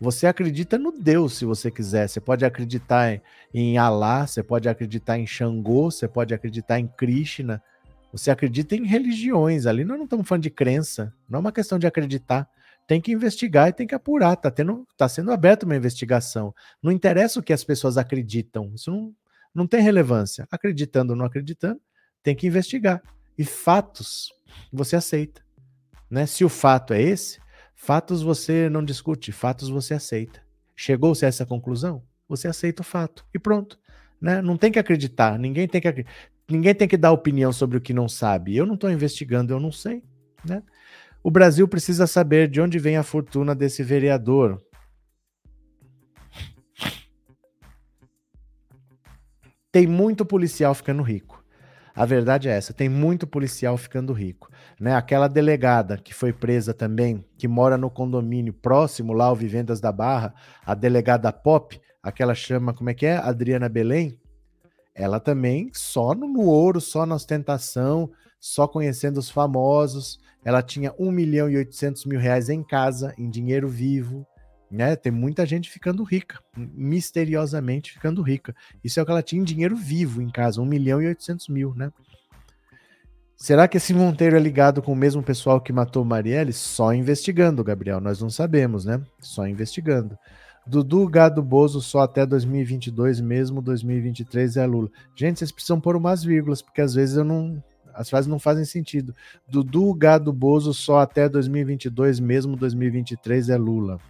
Você 0.00 0.26
acredita 0.26 0.78
no 0.78 0.90
Deus, 0.90 1.36
se 1.36 1.44
você 1.44 1.70
quiser. 1.70 2.08
Você 2.08 2.20
pode 2.20 2.44
acreditar 2.44 3.20
em 3.52 3.76
Alá, 3.76 4.26
você 4.26 4.42
pode 4.42 4.68
acreditar 4.68 5.18
em 5.18 5.26
Xangô, 5.26 5.90
você 5.90 6.08
pode 6.08 6.32
acreditar 6.32 6.80
em 6.80 6.88
Krishna. 6.88 7.62
Você 8.10 8.30
acredita 8.30 8.74
em 8.74 8.86
religiões. 8.86 9.66
Ali 9.66 9.84
nós 9.84 9.98
não 9.98 10.04
estamos 10.04 10.26
falando 10.26 10.42
de 10.42 10.50
crença. 10.50 11.14
Não 11.28 11.36
é 11.36 11.40
uma 11.40 11.52
questão 11.52 11.78
de 11.78 11.86
acreditar. 11.86 12.48
Tem 12.86 13.00
que 13.00 13.12
investigar 13.12 13.68
e 13.68 13.72
tem 13.72 13.86
que 13.86 13.94
apurar. 13.94 14.32
Está 14.32 14.52
tá 14.96 15.08
sendo 15.08 15.30
aberta 15.30 15.64
uma 15.64 15.76
investigação. 15.76 16.54
Não 16.82 16.90
interessa 16.90 17.38
o 17.38 17.42
que 17.42 17.52
as 17.52 17.62
pessoas 17.62 17.96
acreditam. 17.96 18.72
Isso 18.74 18.90
não, 18.90 19.14
não 19.54 19.66
tem 19.66 19.80
relevância. 19.80 20.46
Acreditando 20.50 21.12
ou 21.12 21.16
não 21.16 21.26
acreditando, 21.26 21.80
tem 22.22 22.34
que 22.34 22.46
investigar. 22.46 23.02
E 23.36 23.44
fatos 23.44 24.32
você 24.72 24.96
aceita. 24.96 25.42
Né? 26.10 26.26
Se 26.26 26.44
o 26.44 26.48
fato 26.48 26.92
é 26.92 27.00
esse, 27.00 27.40
fatos 27.74 28.22
você 28.22 28.68
não 28.68 28.84
discute, 28.84 29.32
fatos 29.32 29.68
você 29.68 29.94
aceita. 29.94 30.42
Chegou-se 30.76 31.24
a 31.24 31.28
essa 31.28 31.46
conclusão? 31.46 32.02
Você 32.28 32.48
aceita 32.48 32.82
o 32.82 32.84
fato. 32.84 33.26
E 33.34 33.38
pronto. 33.38 33.78
Né? 34.20 34.40
Não 34.40 34.56
tem 34.56 34.70
que 34.70 34.78
acreditar, 34.78 35.38
ninguém 35.38 35.66
tem 35.66 35.80
que, 35.80 36.06
ninguém 36.48 36.74
tem 36.74 36.86
que 36.86 36.96
dar 36.96 37.10
opinião 37.10 37.52
sobre 37.52 37.76
o 37.76 37.80
que 37.80 37.92
não 37.92 38.08
sabe. 38.08 38.56
Eu 38.56 38.64
não 38.64 38.74
estou 38.74 38.90
investigando, 38.90 39.52
eu 39.52 39.58
não 39.58 39.72
sei. 39.72 40.02
Né? 40.44 40.62
O 41.22 41.30
Brasil 41.30 41.66
precisa 41.66 42.06
saber 42.06 42.48
de 42.48 42.60
onde 42.60 42.78
vem 42.78 42.96
a 42.96 43.02
fortuna 43.02 43.54
desse 43.54 43.82
vereador. 43.82 44.62
Tem 49.72 49.86
muito 49.86 50.26
policial 50.26 50.74
ficando 50.74 51.02
rico. 51.02 51.42
A 51.94 52.04
verdade 52.04 52.48
é 52.48 52.52
essa, 52.52 52.74
tem 52.74 52.90
muito 52.90 53.26
policial 53.26 53.76
ficando 53.78 54.12
rico. 54.12 54.50
Né? 54.78 54.94
Aquela 54.94 55.28
delegada 55.28 55.96
que 55.96 56.14
foi 56.14 56.30
presa 56.30 56.74
também, 56.74 57.24
que 57.38 57.48
mora 57.48 57.78
no 57.78 57.90
condomínio 57.90 58.52
próximo 58.52 59.14
lá 59.14 59.26
ao 59.26 59.36
Vivendas 59.36 59.80
da 59.80 59.90
Barra, 59.90 60.34
a 60.64 60.74
delegada 60.74 61.32
Pop, 61.32 61.80
aquela 62.02 62.34
chama, 62.34 62.74
como 62.74 62.90
é 62.90 62.94
que 62.94 63.06
é? 63.06 63.16
Adriana 63.16 63.68
Belém. 63.68 64.18
Ela 64.94 65.18
também 65.18 65.70
só 65.72 66.14
no, 66.14 66.28
no 66.28 66.42
ouro, 66.42 66.78
só 66.78 67.06
na 67.06 67.14
ostentação, 67.14 68.10
só 68.38 68.68
conhecendo 68.68 69.18
os 69.18 69.30
famosos. 69.30 70.18
Ela 70.44 70.62
tinha 70.62 70.94
1 70.98 71.10
milhão 71.10 71.48
e 71.48 71.56
800 71.56 72.04
mil 72.04 72.20
reais 72.20 72.50
em 72.50 72.62
casa, 72.62 73.14
em 73.16 73.30
dinheiro 73.30 73.68
vivo. 73.68 74.26
Né? 74.72 74.96
Tem 74.96 75.12
muita 75.12 75.44
gente 75.44 75.68
ficando 75.68 76.02
rica, 76.02 76.40
misteriosamente 76.56 77.92
ficando 77.92 78.22
rica. 78.22 78.56
Isso 78.82 78.98
é 78.98 79.02
o 79.02 79.06
que 79.06 79.12
ela 79.12 79.22
tinha 79.22 79.42
em 79.42 79.44
dinheiro 79.44 79.76
vivo 79.76 80.22
em 80.22 80.30
casa, 80.30 80.62
1 80.62 80.64
milhão 80.64 81.02
e 81.02 81.06
800 81.06 81.48
mil, 81.48 81.74
né? 81.74 81.92
Será 83.36 83.68
que 83.68 83.76
esse 83.76 83.92
Monteiro 83.92 84.36
é 84.36 84.38
ligado 84.38 84.80
com 84.80 84.92
o 84.92 84.96
mesmo 84.96 85.22
pessoal 85.22 85.60
que 85.60 85.72
matou 85.72 86.04
Marielle? 86.04 86.52
Só 86.52 86.94
investigando, 86.94 87.62
Gabriel. 87.62 88.00
Nós 88.00 88.22
não 88.22 88.30
sabemos, 88.30 88.84
né? 88.84 89.02
Só 89.20 89.46
investigando. 89.46 90.16
Dudu 90.66 91.08
Gado 91.08 91.42
Bozo 91.42 91.80
só 91.80 92.00
até 92.00 92.24
2022, 92.24 93.20
mesmo 93.20 93.60
2023 93.60 94.56
é 94.56 94.64
Lula. 94.64 94.88
Gente, 95.14 95.40
vocês 95.40 95.52
precisam 95.52 95.80
pôr 95.80 95.96
umas 95.96 96.22
vírgulas, 96.22 96.62
porque 96.62 96.80
às 96.80 96.94
vezes 96.94 97.16
eu 97.16 97.24
não. 97.24 97.62
As 97.92 98.08
frases 98.08 98.28
não 98.28 98.38
fazem 98.38 98.64
sentido. 98.64 99.14
Dudu 99.46 99.92
Gado 99.92 100.32
Bozo 100.32 100.72
só 100.72 101.00
até 101.00 101.28
2022, 101.28 102.20
mesmo 102.20 102.56
2023 102.56 103.50
é 103.50 103.56
Lula. 103.56 104.00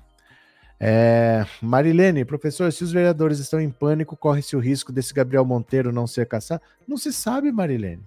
É, 0.84 1.46
Marilene, 1.62 2.24
professor, 2.24 2.72
se 2.72 2.82
os 2.82 2.90
vereadores 2.90 3.38
estão 3.38 3.60
em 3.60 3.70
pânico, 3.70 4.16
corre-se 4.16 4.56
o 4.56 4.58
risco 4.58 4.92
desse 4.92 5.14
Gabriel 5.14 5.44
Monteiro 5.44 5.92
não 5.92 6.08
ser 6.08 6.26
caçado? 6.26 6.60
Não 6.88 6.96
se 6.96 7.12
sabe, 7.12 7.52
Marilene. 7.52 8.02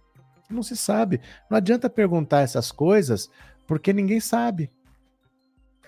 Não 0.49 0.61
se 0.61 0.75
sabe. 0.75 1.21
Não 1.49 1.55
adianta 1.55 1.89
perguntar 1.89 2.41
essas 2.41 2.73
coisas, 2.73 3.29
porque 3.65 3.93
ninguém 3.93 4.19
sabe 4.19 4.69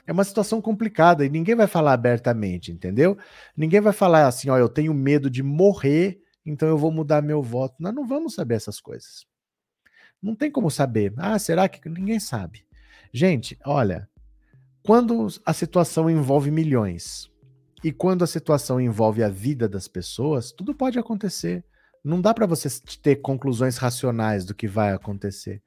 é 0.08 0.14
uma 0.14 0.24
situação 0.24 0.62
complicada 0.62 1.26
e 1.26 1.30
ninguém 1.30 1.54
vai 1.54 1.68
falar 1.68 1.92
abertamente, 1.92 2.72
entendeu? 2.72 3.18
Ninguém 3.56 3.82
vai 3.82 3.92
falar 3.92 4.26
assim, 4.26 4.50
ó, 4.50 4.58
eu 4.58 4.70
tenho 4.70 4.94
medo 4.94 5.30
de 5.30 5.44
morrer, 5.44 6.22
então 6.46 6.70
eu 6.70 6.78
vou 6.78 6.90
mudar 6.90 7.22
meu 7.22 7.44
voto. 7.44 7.76
Nós 7.78 7.94
não 7.94 8.08
vamos 8.08 8.34
saber 8.34 8.56
essas 8.56 8.80
coisas. 8.80 9.28
Não 10.24 10.34
tem 10.34 10.50
como 10.50 10.72
saber. 10.72 11.14
Ah, 11.18 11.38
será 11.38 11.68
que 11.68 11.88
ninguém 11.90 12.22
sabe? 12.22 12.66
Gente, 13.14 13.60
olha, 13.66 14.10
quando 14.88 15.28
a 15.46 15.52
situação 15.52 16.10
envolve 16.10 16.50
milhões 16.50 17.30
e 17.84 17.92
quando 17.92 18.24
a 18.24 18.28
situação 18.28 18.80
envolve 18.80 19.22
a 19.22 19.28
vida 19.28 19.68
das 19.68 19.86
pessoas, 19.86 20.54
tudo 20.54 20.74
pode 20.74 20.98
acontecer. 20.98 21.66
Não 22.02 22.22
dá 22.22 22.34
para 22.34 22.46
você 22.46 22.70
ter 23.02 23.18
conclusões 23.18 23.76
racionais 23.76 24.46
do 24.46 24.56
que 24.56 24.66
vai 24.66 24.94
acontecer. 24.94 25.62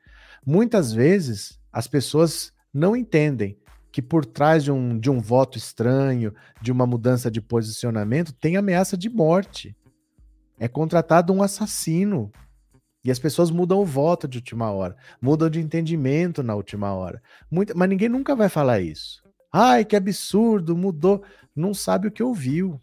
Muitas 0.44 0.90
vezes 0.90 1.60
as 1.70 1.86
pessoas 1.86 2.50
não 2.72 2.96
entendem 2.96 3.58
que 3.92 4.00
por 4.00 4.24
trás 4.24 4.64
de 4.64 4.72
um, 4.72 4.98
de 4.98 5.10
um 5.10 5.20
voto 5.20 5.58
estranho, 5.58 6.34
de 6.62 6.72
uma 6.72 6.86
mudança 6.86 7.30
de 7.30 7.42
posicionamento, 7.42 8.32
tem 8.32 8.56
ameaça 8.56 8.96
de 8.96 9.10
morte. 9.10 9.76
É 10.58 10.66
contratado 10.66 11.30
um 11.30 11.42
assassino. 11.42 12.32
E 13.03 13.11
as 13.11 13.18
pessoas 13.18 13.51
mudam 13.51 13.80
o 13.80 13.84
voto 13.84 14.28
de 14.28 14.38
última 14.38 14.70
hora, 14.70 14.96
mudam 15.20 15.48
de 15.48 15.61
entendimento 15.61 16.42
na 16.42 16.55
última 16.55 16.92
hora. 16.92 17.22
Muita, 17.51 17.74
mas 17.74 17.88
ninguém 17.88 18.09
nunca 18.09 18.36
vai 18.36 18.48
falar 18.48 18.80
isso. 18.80 19.22
Ai, 19.53 19.84
que 19.84 19.96
absurdo, 19.96 20.76
mudou. 20.76 21.22
Não 21.57 21.72
sabe 21.72 22.09
o 22.09 22.11
que 22.11 22.22
ouviu. 22.22 22.80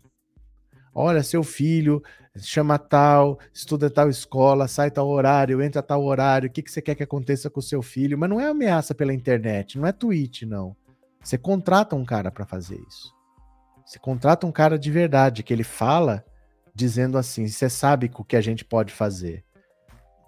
Olha, 0.93 1.22
seu 1.22 1.43
filho 1.43 2.01
chama 2.36 2.78
tal, 2.78 3.39
estuda 3.53 3.89
tal 3.89 4.09
escola, 4.09 4.68
sai 4.68 4.89
tal 4.89 5.07
horário, 5.07 5.61
entra 5.61 5.82
tal 5.82 6.03
horário, 6.03 6.49
o 6.49 6.51
que, 6.51 6.61
que 6.61 6.72
você 6.72 6.82
quer 6.82 6.95
que 6.95 7.03
aconteça 7.03 7.49
com 7.49 7.59
o 7.59 7.63
seu 7.63 7.82
filho? 7.82 8.18
Mas 8.18 8.30
não 8.30 8.41
é 8.41 8.47
ameaça 8.47 8.95
pela 8.95 9.13
internet, 9.13 9.78
não 9.78 9.88
é 9.88 9.91
tweet, 9.91 10.45
não. 10.45 10.76
Você 11.22 11.38
contrata 11.38 11.95
um 11.95 12.05
cara 12.05 12.32
para 12.32 12.45
fazer 12.45 12.80
isso. 12.88 13.13
Você 13.86 13.99
contrata 13.99 14.45
um 14.45 14.51
cara 14.51 14.78
de 14.78 14.91
verdade, 14.91 15.43
que 15.43 15.53
ele 15.53 15.63
fala 15.63 16.26
dizendo 16.74 17.18
assim: 17.18 17.47
você 17.47 17.70
sabe 17.70 18.11
o 18.13 18.24
que 18.24 18.36
a 18.36 18.41
gente 18.41 18.65
pode 18.65 18.93
fazer. 18.93 19.43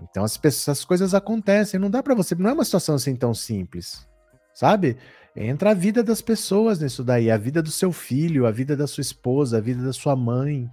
Então 0.01 0.23
as, 0.23 0.37
pessoas, 0.37 0.79
as 0.79 0.85
coisas 0.85 1.13
acontecem, 1.13 1.79
não 1.79 1.89
dá 1.89 2.01
para 2.01 2.15
você, 2.15 2.35
não 2.35 2.49
é 2.49 2.53
uma 2.53 2.65
situação 2.65 2.95
assim 2.95 3.15
tão 3.15 3.33
simples, 3.33 4.07
sabe? 4.53 4.97
Entra 5.35 5.71
a 5.71 5.73
vida 5.73 6.03
das 6.03 6.21
pessoas 6.21 6.79
nisso 6.79 7.03
daí, 7.03 7.29
a 7.29 7.37
vida 7.37 7.61
do 7.61 7.71
seu 7.71 7.91
filho, 7.91 8.45
a 8.45 8.51
vida 8.51 8.75
da 8.75 8.87
sua 8.87 9.01
esposa, 9.01 9.57
a 9.57 9.61
vida 9.61 9.83
da 9.83 9.93
sua 9.93 10.15
mãe. 10.15 10.69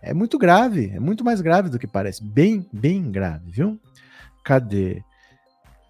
É 0.00 0.14
muito 0.14 0.38
grave, 0.38 0.90
é 0.94 1.00
muito 1.00 1.24
mais 1.24 1.40
grave 1.40 1.68
do 1.68 1.78
que 1.78 1.86
parece, 1.86 2.22
bem, 2.22 2.66
bem 2.72 3.10
grave, 3.10 3.50
viu? 3.50 3.80
Cadê? 4.44 5.02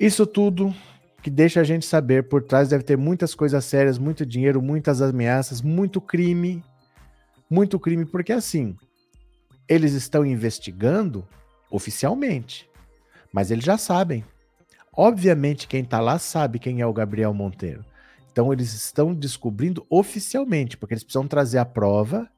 Isso 0.00 0.26
tudo 0.26 0.74
que 1.22 1.30
deixa 1.30 1.60
a 1.60 1.64
gente 1.64 1.84
saber 1.84 2.28
por 2.28 2.42
trás 2.42 2.68
deve 2.68 2.84
ter 2.84 2.96
muitas 2.96 3.34
coisas 3.34 3.64
sérias, 3.64 3.98
muito 3.98 4.24
dinheiro, 4.24 4.62
muitas 4.62 5.02
ameaças, 5.02 5.60
muito 5.60 6.00
crime, 6.00 6.64
muito 7.50 7.78
crime, 7.78 8.06
porque 8.06 8.32
assim, 8.32 8.76
eles 9.68 9.92
estão 9.92 10.24
investigando 10.24 11.26
oficialmente, 11.70 12.68
mas 13.32 13.50
eles 13.50 13.64
já 13.64 13.78
sabem. 13.78 14.24
Obviamente, 14.92 15.68
quem 15.68 15.82
está 15.82 16.00
lá 16.00 16.18
sabe 16.18 16.58
quem 16.58 16.80
é 16.80 16.86
o 16.86 16.92
Gabriel 16.92 17.32
Monteiro. 17.32 17.84
Então, 18.32 18.52
eles 18.52 18.72
estão 18.72 19.14
descobrindo 19.14 19.86
oficialmente, 19.88 20.76
porque 20.76 20.94
eles 20.94 21.04
precisam 21.04 21.26
trazer 21.26 21.58
a 21.58 21.64
prova 21.64 22.28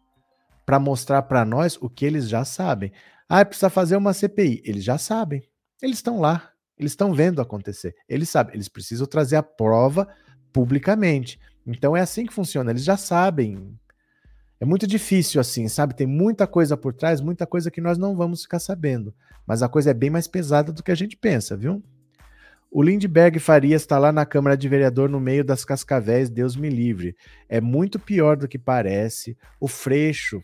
para 0.67 0.79
mostrar 0.79 1.23
para 1.23 1.45
nós 1.45 1.77
o 1.81 1.89
que 1.89 2.05
eles 2.05 2.29
já 2.29 2.45
sabem. 2.45 2.93
Ah, 3.29 3.45
precisa 3.45 3.71
fazer 3.71 3.97
uma 3.97 4.13
CPI. 4.13 4.63
Eles 4.65 4.85
já 4.85 4.99
sabem. 4.99 5.43
Eles 5.83 5.99
estão 5.99 6.21
lá. 6.21 6.51
Eles 6.79 6.93
estão 6.93 7.13
vendo 7.13 7.43
acontecer. 7.43 7.95
Eles 8.09 8.31
sabem, 8.31 8.55
eles 8.55 8.69
precisam 8.69 9.07
trazer 9.07 9.37
a 9.37 9.43
prova 9.43 10.09
publicamente. 10.53 11.39
Então 11.67 11.97
é 11.97 12.01
assim 12.01 12.25
que 12.25 12.33
funciona, 12.33 12.71
eles 12.71 12.85
já 12.85 12.97
sabem. 12.97 13.79
É 14.61 14.65
muito 14.67 14.87
difícil 14.87 15.41
assim, 15.41 15.67
sabe? 15.69 15.95
Tem 15.95 16.07
muita 16.07 16.47
coisa 16.47 16.77
por 16.77 16.93
trás, 16.93 17.23
muita 17.23 17.47
coisa 17.47 17.71
que 17.71 17.81
nós 17.81 17.97
não 17.97 18.15
vamos 18.15 18.43
ficar 18.43 18.59
sabendo. 18.59 19.15
Mas 19.47 19.63
a 19.63 19.69
coisa 19.71 19.91
é 19.91 19.95
bem 19.95 20.11
mais 20.11 20.29
pesada 20.29 20.71
do 20.71 20.83
que 20.83 20.91
a 20.91 20.95
gente 20.95 21.17
pensa, 21.17 21.57
viu? 21.57 21.83
O 22.71 22.83
Lindbergh 22.83 23.41
Farias 23.41 23.83
está 23.83 23.99
lá 23.99 24.13
na 24.13 24.27
Câmara 24.27 24.57
de 24.57 24.69
Vereador 24.69 25.09
no 25.09 25.19
meio 25.19 25.43
das 25.43 25.65
cascavéis, 25.65 26.29
Deus 26.29 26.55
me 26.55 26.69
livre. 26.69 27.17
É 27.49 27.61
muito 27.61 27.99
pior 27.99 28.37
do 28.37 28.47
que 28.47 28.59
parece. 28.59 29.37
O 29.59 29.67
Freixo, 29.67 30.43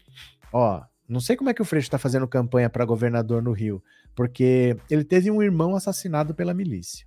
ó, 0.50 0.82
não 1.06 1.20
sei 1.20 1.36
como 1.36 1.50
é 1.50 1.54
que 1.54 1.62
o 1.62 1.64
Freixo 1.64 1.86
está 1.86 1.98
fazendo 1.98 2.26
campanha 2.26 2.68
para 2.70 2.84
governador 2.84 3.42
no 3.42 3.52
Rio, 3.52 3.80
porque 4.14 4.76
ele 4.90 5.04
teve 5.04 5.30
um 5.30 5.42
irmão 5.42 5.76
assassinado 5.76 6.34
pela 6.34 6.54
milícia. 6.54 7.06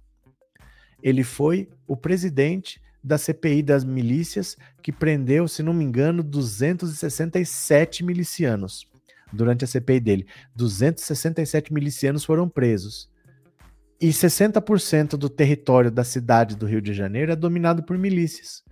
Ele 1.04 1.24
foi 1.24 1.68
o 1.88 1.98
presidente 1.98 2.80
da 3.04 3.18
CPI 3.18 3.64
das 3.64 3.84
milícias 3.84 4.58
que 4.82 4.92
prendeu, 4.92 5.48
se 5.48 5.64
não 5.64 5.74
me 5.74 5.84
engano, 5.84 6.22
267 6.24 8.04
milicianos 8.04 8.88
durante 9.32 9.64
a 9.64 9.68
CPI 9.68 10.00
dele. 10.00 10.28
267 10.56 11.74
milicianos 11.74 12.26
foram 12.26 12.50
presos. 12.50 13.10
E 14.02 14.10
60% 14.10 15.18
do 15.18 15.30
território 15.30 15.92
da 15.92 16.04
cidade 16.04 16.56
do 16.56 16.66
Rio 16.66 16.82
de 16.82 16.94
Janeiro 16.94 17.32
é 17.32 17.36
dominado 17.36 17.84
por 17.84 17.98
milícias. 17.98 18.64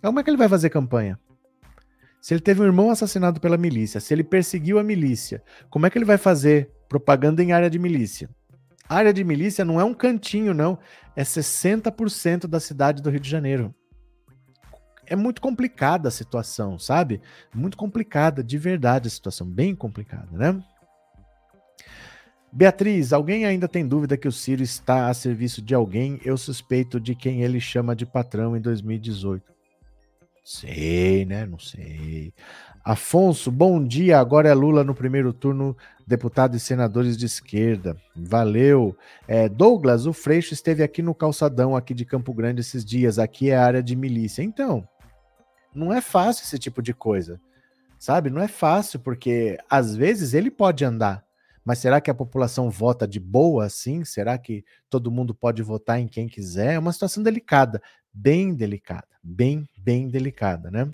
Como 0.00 0.20
é 0.20 0.22
que 0.22 0.30
ele 0.30 0.36
vai 0.36 0.48
fazer 0.48 0.70
campanha? 0.70 1.18
Se 2.20 2.34
ele 2.34 2.40
teve 2.40 2.60
um 2.60 2.64
irmão 2.64 2.90
assassinado 2.90 3.40
pela 3.40 3.56
milícia, 3.56 4.00
se 4.00 4.12
ele 4.12 4.24
perseguiu 4.24 4.78
a 4.78 4.84
milícia, 4.84 5.42
como 5.70 5.86
é 5.86 5.90
que 5.90 5.98
ele 5.98 6.04
vai 6.04 6.18
fazer 6.18 6.70
propaganda 6.88 7.42
em 7.42 7.52
área 7.52 7.70
de 7.70 7.78
milícia? 7.78 8.28
Área 8.88 9.12
de 9.12 9.22
milícia 9.22 9.64
não 9.64 9.80
é 9.80 9.84
um 9.84 9.92
cantinho, 9.92 10.54
não. 10.54 10.78
É 11.14 11.22
60% 11.22 12.46
da 12.46 12.58
cidade 12.58 13.02
do 13.02 13.10
Rio 13.10 13.20
de 13.20 13.28
Janeiro. 13.28 13.74
É 15.06 15.16
muito 15.16 15.40
complicada 15.40 16.08
a 16.08 16.12
situação, 16.12 16.78
sabe? 16.78 17.20
Muito 17.54 17.76
complicada, 17.76 18.42
de 18.42 18.58
verdade, 18.58 19.08
a 19.08 19.10
situação. 19.10 19.46
Bem 19.46 19.74
complicada, 19.74 20.28
né? 20.32 20.62
Beatriz, 22.50 23.12
alguém 23.12 23.44
ainda 23.44 23.68
tem 23.68 23.86
dúvida 23.86 24.16
que 24.16 24.28
o 24.28 24.32
Ciro 24.32 24.62
está 24.62 25.08
a 25.08 25.14
serviço 25.14 25.60
de 25.60 25.74
alguém? 25.74 26.18
Eu 26.24 26.36
suspeito 26.36 26.98
de 26.98 27.14
quem 27.14 27.42
ele 27.42 27.60
chama 27.60 27.94
de 27.94 28.06
patrão 28.06 28.56
em 28.56 28.60
2018. 28.60 29.52
Sei, 30.42 31.26
né? 31.26 31.44
Não 31.44 31.58
sei. 31.58 32.32
Afonso, 32.82 33.50
bom 33.50 33.84
dia. 33.84 34.18
Agora 34.18 34.48
é 34.48 34.54
Lula 34.54 34.82
no 34.82 34.94
primeiro 34.94 35.30
turno, 35.30 35.76
deputado 36.08 36.56
e 36.56 36.60
senadores 36.60 37.18
de 37.18 37.26
esquerda. 37.26 37.94
Valeu. 38.16 38.96
É, 39.28 39.46
Douglas, 39.46 40.06
o 40.06 40.12
Freixo 40.14 40.54
esteve 40.54 40.82
aqui 40.82 41.02
no 41.02 41.14
calçadão 41.14 41.76
aqui 41.76 41.92
de 41.92 42.06
Campo 42.06 42.32
Grande 42.32 42.62
esses 42.62 42.82
dias. 42.82 43.18
Aqui 43.18 43.50
é 43.50 43.56
área 43.56 43.82
de 43.82 43.94
milícia. 43.94 44.42
Então, 44.42 44.88
não 45.74 45.92
é 45.92 46.00
fácil 46.00 46.44
esse 46.44 46.58
tipo 46.58 46.80
de 46.80 46.94
coisa. 46.94 47.38
Sabe? 47.98 48.30
Não 48.30 48.40
é 48.40 48.48
fácil, 48.48 48.98
porque 49.00 49.58
às 49.68 49.94
vezes 49.94 50.32
ele 50.32 50.50
pode 50.50 50.82
andar. 50.82 51.22
Mas 51.62 51.80
será 51.80 52.00
que 52.00 52.10
a 52.10 52.14
população 52.14 52.70
vota 52.70 53.06
de 53.06 53.20
boa 53.20 53.66
assim? 53.66 54.02
Será 54.02 54.38
que 54.38 54.64
todo 54.88 55.10
mundo 55.10 55.34
pode 55.34 55.62
votar 55.62 56.00
em 56.00 56.08
quem 56.08 56.26
quiser? 56.26 56.74
É 56.74 56.78
uma 56.78 56.92
situação 56.92 57.22
delicada, 57.22 57.82
bem 58.14 58.54
delicada, 58.54 59.08
bem, 59.22 59.68
bem 59.76 60.08
delicada, 60.08 60.70
né? 60.70 60.88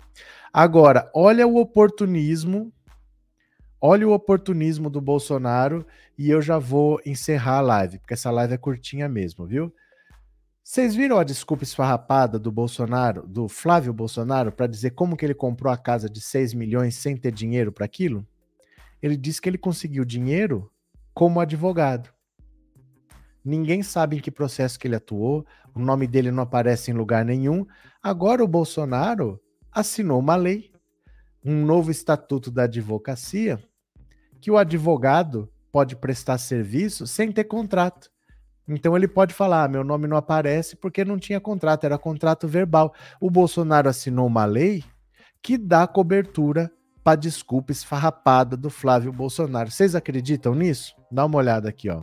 Agora, 0.53 1.09
olha 1.15 1.47
o 1.47 1.57
oportunismo, 1.57 2.73
olha 3.87 4.09
o 4.09 4.13
oportunismo 4.13 4.89
do 4.89 4.99
Bolsonaro 4.99 5.87
e 6.17 6.31
eu 6.31 6.41
já 6.41 6.59
vou 6.59 6.99
encerrar 7.05 7.59
a 7.59 7.61
live, 7.61 7.99
porque 7.99 8.15
essa 8.15 8.31
live 8.31 8.55
é 8.55 8.57
curtinha 8.57 9.11
mesmo, 9.11 9.45
viu? 9.45 9.71
Vocês 10.63 10.95
viram 10.95 11.19
a 11.19 11.23
desculpa 11.23 11.65
esfarrapada 11.65 12.39
do 12.39 12.51
Bolsonaro, 12.51 13.29
do 13.29 13.47
Flávio 13.47 13.93
Bolsonaro, 13.93 14.51
para 14.51 14.67
dizer 14.67 14.93
como 14.93 15.19
que 15.19 15.27
ele 15.27 15.35
comprou 15.35 15.71
a 15.71 15.77
casa 15.77 16.09
de 16.09 16.19
6 16.19 16.55
milhões 16.55 16.95
sem 16.95 17.15
ter 17.15 17.31
dinheiro 17.31 17.71
para 17.71 17.85
aquilo? 17.85 18.27
Ele 19.03 19.19
disse 19.19 19.39
que 19.39 19.51
ele 19.51 19.59
conseguiu 19.59 20.03
dinheiro 20.03 20.73
como 21.13 21.39
advogado. 21.39 22.09
Ninguém 23.45 23.83
sabe 23.83 24.17
em 24.17 24.21
que 24.21 24.31
processo 24.31 24.79
que 24.79 24.89
ele 24.89 24.97
atuou, 24.97 25.45
o 25.75 25.79
nome 25.79 26.07
dele 26.07 26.31
não 26.31 26.45
aparece 26.45 26.91
em 26.91 26.95
lugar 26.95 27.23
nenhum. 27.23 27.67
Agora 28.03 28.43
o 28.43 28.49
Bolsonaro 28.49 29.39
assinou 29.71 30.21
uma 30.21 30.37
lei, 30.37 30.73
um 31.45 31.67
novo 31.67 31.91
estatuto 31.91 32.51
da 32.51 32.63
advocacia, 32.63 33.63
que 34.45 34.51
o 34.51 34.59
advogado 34.59 35.51
pode 35.73 35.97
prestar 35.97 36.37
serviço 36.37 37.07
sem 37.07 37.33
ter 37.33 37.45
contrato. 37.45 38.11
Então 38.69 38.95
ele 38.95 39.09
pode 39.09 39.33
falar: 39.33 39.65
ah, 39.65 39.69
meu 39.69 39.83
nome 39.83 40.07
não 40.07 40.19
aparece 40.19 40.77
porque 40.77 41.03
não 41.03 41.19
tinha 41.19 41.41
contrato, 41.41 41.85
era 41.85 41.97
contrato 41.97 42.47
verbal. 42.47 42.93
O 43.19 43.31
Bolsonaro 43.31 43.89
assinou 43.89 44.27
uma 44.27 44.45
lei 44.45 44.85
que 45.43 45.57
dá 45.57 45.87
cobertura 45.87 46.71
para 47.03 47.17
desculpa 47.17 47.73
esfarrapada 47.73 48.55
do 48.55 48.69
Flávio 48.69 49.11
Bolsonaro. 49.15 49.71
Vocês 49.71 49.95
acreditam 49.95 50.55
nisso? 50.55 50.95
Dá 51.11 51.25
uma 51.25 51.39
olhada 51.39 51.71
aqui, 51.71 51.89
ó. 51.89 52.03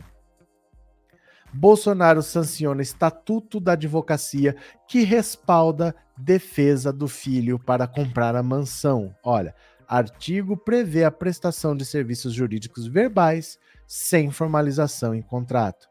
Bolsonaro 1.54 2.22
sanciona 2.22 2.82
Estatuto 2.82 3.60
da 3.60 3.74
Advocacia 3.74 4.56
que 4.88 5.04
respalda 5.04 5.94
defesa 6.18 6.92
do 6.92 7.06
filho 7.06 7.56
para 7.56 7.86
comprar 7.86 8.34
a 8.34 8.42
mansão. 8.42 9.14
Olha, 9.22 9.54
artigo 9.88 10.56
prevê 10.56 11.04
a 11.04 11.10
prestação 11.10 11.76
de 11.76 11.84
serviços 11.84 12.32
jurídicos 12.32 12.86
verbais 12.86 13.58
sem 13.86 14.30
formalização 14.30 15.14
em 15.14 15.22
contrato. 15.22 15.88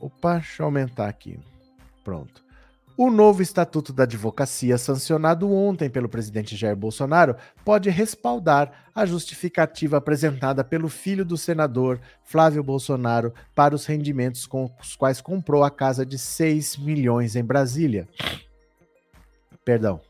Opa, 0.00 0.34
deixa 0.34 0.62
eu 0.62 0.66
aumentar 0.66 1.08
aqui. 1.08 1.38
Pronto. 2.02 2.42
O 2.96 3.10
novo 3.10 3.40
Estatuto 3.40 3.94
da 3.94 4.02
Advocacia, 4.02 4.76
sancionado 4.76 5.50
ontem 5.50 5.88
pelo 5.88 6.08
presidente 6.08 6.54
Jair 6.54 6.76
Bolsonaro, 6.76 7.34
pode 7.64 7.88
respaldar 7.88 8.90
a 8.94 9.06
justificativa 9.06 9.96
apresentada 9.96 10.62
pelo 10.62 10.88
filho 10.88 11.24
do 11.24 11.38
senador 11.38 11.98
Flávio 12.24 12.62
Bolsonaro 12.62 13.32
para 13.54 13.74
os 13.74 13.86
rendimentos 13.86 14.46
com 14.46 14.70
os 14.78 14.96
quais 14.96 15.20
comprou 15.20 15.64
a 15.64 15.70
casa 15.70 16.04
de 16.04 16.18
6 16.18 16.76
milhões 16.76 17.36
em 17.36 17.42
Brasília. 17.42 18.06
Perdão. 19.64 20.09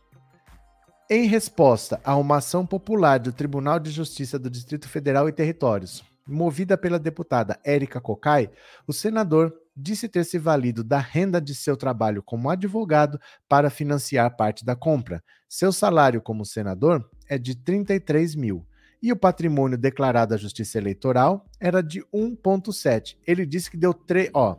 Em 1.13 1.27
resposta 1.27 2.01
a 2.05 2.17
uma 2.17 2.37
ação 2.37 2.65
popular 2.65 3.19
do 3.19 3.33
Tribunal 3.33 3.81
de 3.81 3.91
Justiça 3.91 4.39
do 4.39 4.49
Distrito 4.49 4.89
Federal 4.89 5.29
e 5.29 5.33
Territórios, 5.33 6.05
movida 6.25 6.79
pela 6.79 7.01
deputada 7.01 7.59
Érica 7.65 8.01
Cocai, 8.01 8.49
o 8.87 8.93
senador 8.93 9.53
disse 9.77 10.09
ter 10.09 10.23
se 10.23 10.39
valido 10.39 10.85
da 10.85 11.01
renda 11.01 11.41
de 11.41 11.53
seu 11.53 11.77
trabalho 11.77 12.23
como 12.23 12.49
advogado 12.49 13.19
para 13.49 13.71
financiar 13.71 14.37
parte 14.37 14.65
da 14.65 14.77
compra. 14.77 15.21
Seu 15.49 15.73
salário 15.73 16.23
como 16.23 16.47
senador 16.47 17.05
é 17.29 17.37
de 17.37 17.57
33 17.57 18.37
mil 18.37 18.65
e 19.03 19.11
o 19.11 19.17
patrimônio 19.17 19.77
declarado 19.77 20.35
à 20.35 20.37
Justiça 20.37 20.79
Eleitoral 20.79 21.45
era 21.59 21.83
de 21.83 22.03
1,7. 22.15 23.17
Ele 23.27 23.45
disse 23.45 23.69
que 23.69 23.77
deu 23.77 23.93
3, 23.93 24.31
ó. 24.33 24.59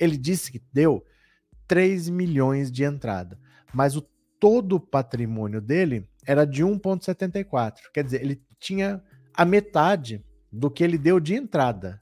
Ele 0.00 0.16
disse 0.16 0.50
que 0.50 0.60
deu 0.72 1.04
3 1.68 2.08
milhões 2.08 2.72
de 2.72 2.82
entrada, 2.82 3.38
mas 3.72 3.94
o 3.94 4.02
todo 4.40 4.76
o 4.76 4.80
patrimônio 4.80 5.60
dele 5.60 6.08
era 6.26 6.44
de 6.44 6.64
1,74. 6.64 7.74
Quer 7.92 8.04
dizer, 8.04 8.22
ele 8.22 8.40
tinha 8.58 9.02
a 9.34 9.44
metade 9.44 10.24
do 10.50 10.70
que 10.70 10.82
ele 10.82 10.98
deu 10.98 11.20
de 11.20 11.34
entrada. 11.34 12.00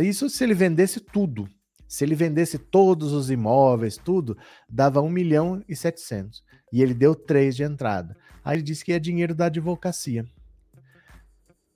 Isso 0.00 0.28
se 0.30 0.44
ele 0.44 0.54
vendesse 0.54 1.00
tudo. 1.00 1.48
Se 1.88 2.04
ele 2.04 2.14
vendesse 2.14 2.58
todos 2.58 3.12
os 3.12 3.30
imóveis, 3.30 3.96
tudo, 3.96 4.36
dava 4.68 5.00
1 5.00 5.08
milhão 5.08 5.62
e 5.68 5.76
700. 5.76 6.42
E 6.72 6.82
ele 6.82 6.94
deu 6.94 7.14
3 7.14 7.54
de 7.54 7.62
entrada. 7.62 8.16
Aí 8.44 8.56
ele 8.56 8.62
disse 8.62 8.84
que 8.84 8.92
é 8.92 8.98
dinheiro 8.98 9.34
da 9.34 9.46
advocacia. 9.46 10.24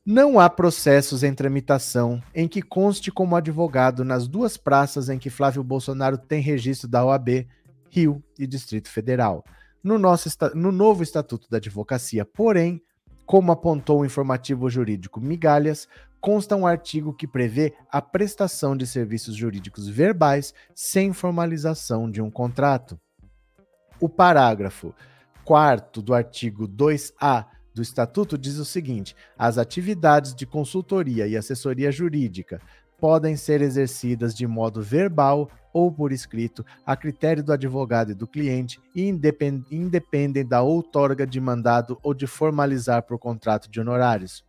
Não 0.04 0.40
há 0.40 0.48
processos 0.48 1.22
em 1.22 1.34
tramitação 1.34 2.22
em 2.34 2.48
que 2.48 2.62
conste 2.62 3.12
como 3.12 3.36
advogado 3.36 4.04
nas 4.04 4.26
duas 4.26 4.56
praças 4.56 5.08
em 5.10 5.18
que 5.18 5.28
Flávio 5.28 5.62
Bolsonaro 5.62 6.16
tem 6.16 6.40
registro 6.40 6.88
da 6.88 7.04
OAB, 7.04 7.46
Rio 7.90 8.24
e 8.38 8.46
Distrito 8.46 8.88
Federal. 8.88 9.44
No, 9.82 9.98
nosso, 9.98 10.28
no 10.54 10.72
novo 10.72 11.02
Estatuto 11.02 11.48
da 11.48 11.58
Advocacia, 11.58 12.24
porém, 12.24 12.82
como 13.24 13.52
apontou 13.52 14.00
o 14.00 14.06
informativo 14.06 14.68
jurídico 14.68 15.20
Migalhas, 15.20 15.88
consta 16.20 16.56
um 16.56 16.66
artigo 16.66 17.12
que 17.12 17.26
prevê 17.26 17.74
a 17.90 18.02
prestação 18.02 18.76
de 18.76 18.86
serviços 18.86 19.36
jurídicos 19.36 19.88
verbais 19.88 20.52
sem 20.74 21.12
formalização 21.12 22.10
de 22.10 22.20
um 22.20 22.30
contrato. 22.30 22.98
O 24.00 24.08
parágrafo 24.08 24.94
4 25.44 26.02
do 26.02 26.14
artigo 26.14 26.68
2A 26.68 27.46
do 27.74 27.82
Estatuto 27.82 28.36
diz 28.36 28.56
o 28.58 28.64
seguinte: 28.64 29.14
as 29.38 29.58
atividades 29.58 30.34
de 30.34 30.44
consultoria 30.46 31.26
e 31.26 31.36
assessoria 31.36 31.92
jurídica 31.92 32.60
podem 32.98 33.36
ser 33.36 33.62
exercidas 33.62 34.34
de 34.34 34.46
modo 34.46 34.82
verbal 34.82 35.48
ou 35.72 35.92
por 35.92 36.12
escrito, 36.12 36.64
a 36.84 36.96
critério 36.96 37.42
do 37.42 37.52
advogado 37.52 38.10
e 38.10 38.14
do 38.14 38.26
cliente, 38.26 38.80
e 38.94 39.06
independem 39.08 40.44
da 40.44 40.60
outorga 40.62 41.26
de 41.26 41.40
mandado 41.40 41.98
ou 42.02 42.12
de 42.12 42.26
formalizar 42.26 43.02
por 43.02 43.18
contrato 43.18 43.70
de 43.70 43.80
honorários. 43.80 44.44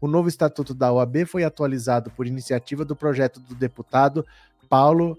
O 0.00 0.08
novo 0.08 0.28
estatuto 0.28 0.72
da 0.72 0.92
OAB 0.92 1.26
foi 1.26 1.44
atualizado 1.44 2.10
por 2.10 2.26
iniciativa 2.26 2.84
do 2.84 2.96
projeto 2.96 3.38
do 3.40 3.54
deputado 3.54 4.24
Paulo 4.68 5.18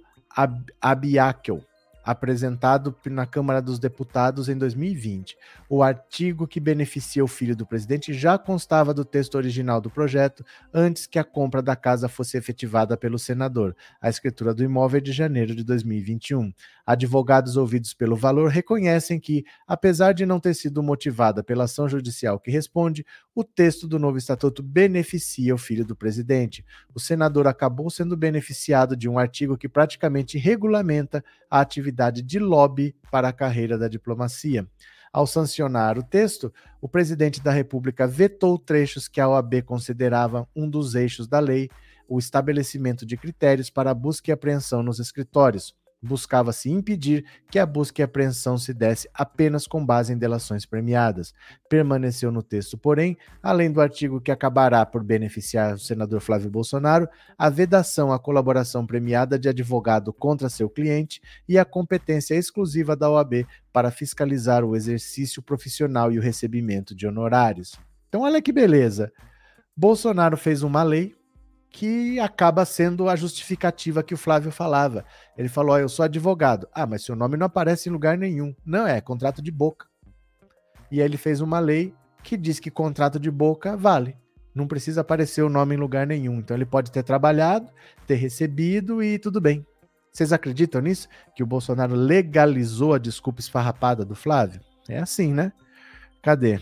Abiakel, 0.82 1.62
apresentado 2.04 2.96
na 3.06 3.26
Câmara 3.26 3.62
dos 3.62 3.80
Deputados 3.80 4.50
em 4.50 4.58
2020. 4.58 5.38
O 5.70 5.84
artigo 5.84 6.48
que 6.48 6.60
beneficia 6.60 7.24
o 7.24 7.28
filho 7.28 7.56
do 7.56 7.66
presidente 7.66 8.14
já 8.14 8.38
constava 8.38 8.94
do 8.94 9.06
texto 9.06 9.36
original 9.36 9.80
do 9.80 9.90
projeto 9.90 10.44
antes 10.74 11.06
que 11.06 11.20
a 11.20 11.24
compra 11.24 11.62
da 11.62 11.76
casa 11.76 12.10
fosse 12.10 12.38
efetivada 12.38 12.98
pelo 12.98 13.20
senador. 13.20 13.76
A 14.02 14.10
escritura 14.10 14.54
do 14.54 14.64
imóvel 14.64 14.98
é 14.98 15.02
de 15.02 15.12
janeiro 15.12 15.56
de 15.56 15.64
2021. 15.64 16.52
Advogados 16.86 17.56
ouvidos 17.56 17.94
pelo 17.94 18.16
valor 18.16 18.50
reconhecem 18.50 19.20
que, 19.20 19.46
apesar 19.68 20.14
de 20.14 20.26
não 20.26 20.40
ter 20.40 20.54
sido 20.54 20.82
motivada 20.82 21.44
pela 21.44 21.66
ação 21.66 21.88
judicial 21.88 22.40
que 22.40 22.50
responde, 22.50 23.06
o 23.34 23.44
texto 23.44 23.88
do 23.88 24.00
novo 24.00 24.18
estatuto 24.18 24.62
beneficia 24.64 25.54
o 25.56 25.58
filho 25.58 25.86
do 25.86 25.96
presidente. 25.96 26.66
O 26.94 27.00
senador 27.00 27.48
acabou 27.48 27.90
sendo 27.90 28.18
beneficiado 28.18 28.96
de 28.96 29.08
um 29.08 29.18
artigo 29.18 29.58
que 29.58 29.70
praticamente 29.70 30.38
regulamenta 30.38 31.24
a 31.50 31.62
atividade 31.62 31.91
de 32.22 32.40
lobby 32.40 32.96
para 33.12 33.28
a 33.28 33.34
carreira 33.34 33.78
da 33.78 33.88
diplomacia. 33.88 34.68
Ao 35.14 35.28
sancionar 35.28 35.98
o 35.98 36.04
texto, 36.04 36.54
o 36.80 36.88
presidente 36.88 37.42
da 37.42 37.52
República 37.52 38.08
vetou 38.08 38.58
trechos 38.58 39.08
que 39.08 39.20
a 39.20 39.28
OAB 39.28 39.62
considerava 39.64 40.48
um 40.56 40.70
dos 40.70 40.96
eixos 40.96 41.28
da 41.28 41.40
lei, 41.40 41.70
o 42.08 42.18
estabelecimento 42.18 43.06
de 43.06 43.18
critérios 43.18 43.70
para 43.70 43.92
a 43.92 43.94
busca 43.94 44.32
e 44.32 44.34
apreensão 44.34 44.82
nos 44.82 45.00
escritórios 45.00 45.76
buscava-se 46.02 46.70
impedir 46.70 47.24
que 47.50 47.60
a 47.60 47.66
busca 47.66 48.02
e 48.02 48.04
apreensão 48.04 48.58
se 48.58 48.74
desse 48.74 49.10
apenas 49.14 49.68
com 49.68 49.86
base 49.86 50.12
em 50.12 50.18
delações 50.18 50.66
premiadas. 50.66 51.34
Permaneceu 51.70 52.32
no 52.32 52.42
texto, 52.42 52.78
porém, 52.78 53.18
além 53.42 53.72
do 53.72 53.80
artigo 53.80 54.20
que 54.20 54.32
acabará 54.32 54.86
por 54.86 55.04
beneficiar 55.04 55.76
o 55.76 55.80
senador 55.80 56.22
Flávio 56.22 56.50
Bolsonaro, 56.50 57.08
a 57.38 57.50
vedação 57.50 58.12
à 58.12 58.18
colaboração 58.18 58.86
premiada 58.86 59.38
de 59.38 59.48
advogado 59.48 60.12
contra 60.12 60.50
seu 60.50 60.70
cliente 60.70 61.22
e 61.48 61.58
a 61.58 61.66
competência 61.66 62.36
exclusiva 62.36 62.96
da 62.96 63.10
OAB 63.10 63.46
para 63.72 63.92
fiscalizar 63.92 64.64
o 64.64 64.76
exercício 64.76 65.42
profissional 65.42 66.12
e 66.12 66.18
o 66.18 66.22
recebimento 66.22 66.96
de 66.96 67.06
honorários. 67.06 67.80
Então, 68.10 68.22
olha 68.22 68.42
que 68.42 68.52
beleza. 68.52 69.12
Bolsonaro 69.76 70.36
fez 70.36 70.64
uma 70.64 70.84
lei 70.84 71.16
que 71.72 72.20
acaba 72.20 72.66
sendo 72.66 73.08
a 73.08 73.16
justificativa 73.16 74.04
que 74.04 74.14
o 74.14 74.18
Flávio 74.18 74.52
falava. 74.52 75.06
Ele 75.38 75.48
falou: 75.48 75.76
oh, 75.76 75.80
eu 75.80 75.90
sou 75.90 76.04
advogado. 76.04 76.68
Ah, 76.74 76.86
mas 76.86 77.04
seu 77.04 77.16
nome 77.16 77.38
não 77.38 77.46
aparece 77.46 77.90
em 77.90 77.92
lugar 77.92 78.18
nenhum. 78.18 78.54
Não, 78.66 78.86
é 78.86 79.00
contrato 79.00 79.42
de 79.42 79.52
boca. 79.52 79.88
E 80.92 81.00
aí 81.00 81.06
ele 81.06 81.18
fez 81.18 81.40
uma 81.40 81.60
lei 81.60 81.94
que 82.22 82.36
diz 82.36 82.60
que 82.60 82.70
contrato 82.70 83.20
de 83.20 83.32
boca 83.32 83.78
vale. 83.78 84.18
Não 84.54 84.68
precisa 84.68 85.00
aparecer 85.00 85.42
o 85.42 85.50
nome 85.50 85.76
em 85.76 85.78
lugar 85.78 86.06
nenhum. 86.06 86.40
Então 86.40 86.56
ele 86.56 86.66
pode 86.66 86.92
ter 86.92 87.04
trabalhado, 87.04 87.72
ter 88.06 88.16
recebido 88.16 89.02
e 89.02 89.18
tudo 89.18 89.40
bem. 89.40 89.66
Vocês 90.12 90.34
acreditam 90.34 90.82
nisso? 90.82 91.08
Que 91.34 91.42
o 91.42 91.48
Bolsonaro 91.48 91.96
legalizou 91.96 92.94
a 92.94 93.00
desculpa 93.00 93.40
esfarrapada 93.40 94.04
do 94.04 94.14
Flávio? 94.14 94.60
É 94.90 95.00
assim, 95.00 95.34
né? 95.34 95.54
Cadê? 96.22 96.60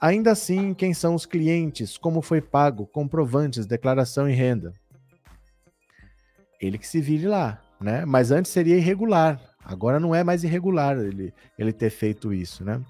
Ainda 0.00 0.32
assim, 0.32 0.74
quem 0.74 0.92
são 0.92 1.14
os 1.14 1.24
clientes? 1.24 1.96
Como 1.96 2.20
foi 2.20 2.40
pago? 2.40 2.86
Comprovantes, 2.86 3.66
declaração 3.66 4.28
e 4.28 4.32
renda. 4.32 4.72
Ele 6.60 6.78
que 6.78 6.86
se 6.86 7.00
vire 7.00 7.26
lá, 7.26 7.62
né? 7.80 8.04
Mas 8.04 8.30
antes 8.30 8.52
seria 8.52 8.76
irregular. 8.76 9.40
Agora 9.64 9.98
não 9.98 10.14
é 10.14 10.22
mais 10.22 10.44
irregular 10.44 10.98
ele, 10.98 11.32
ele 11.58 11.72
ter 11.72 11.90
feito 11.90 12.32
isso, 12.32 12.64
né? 12.64 12.82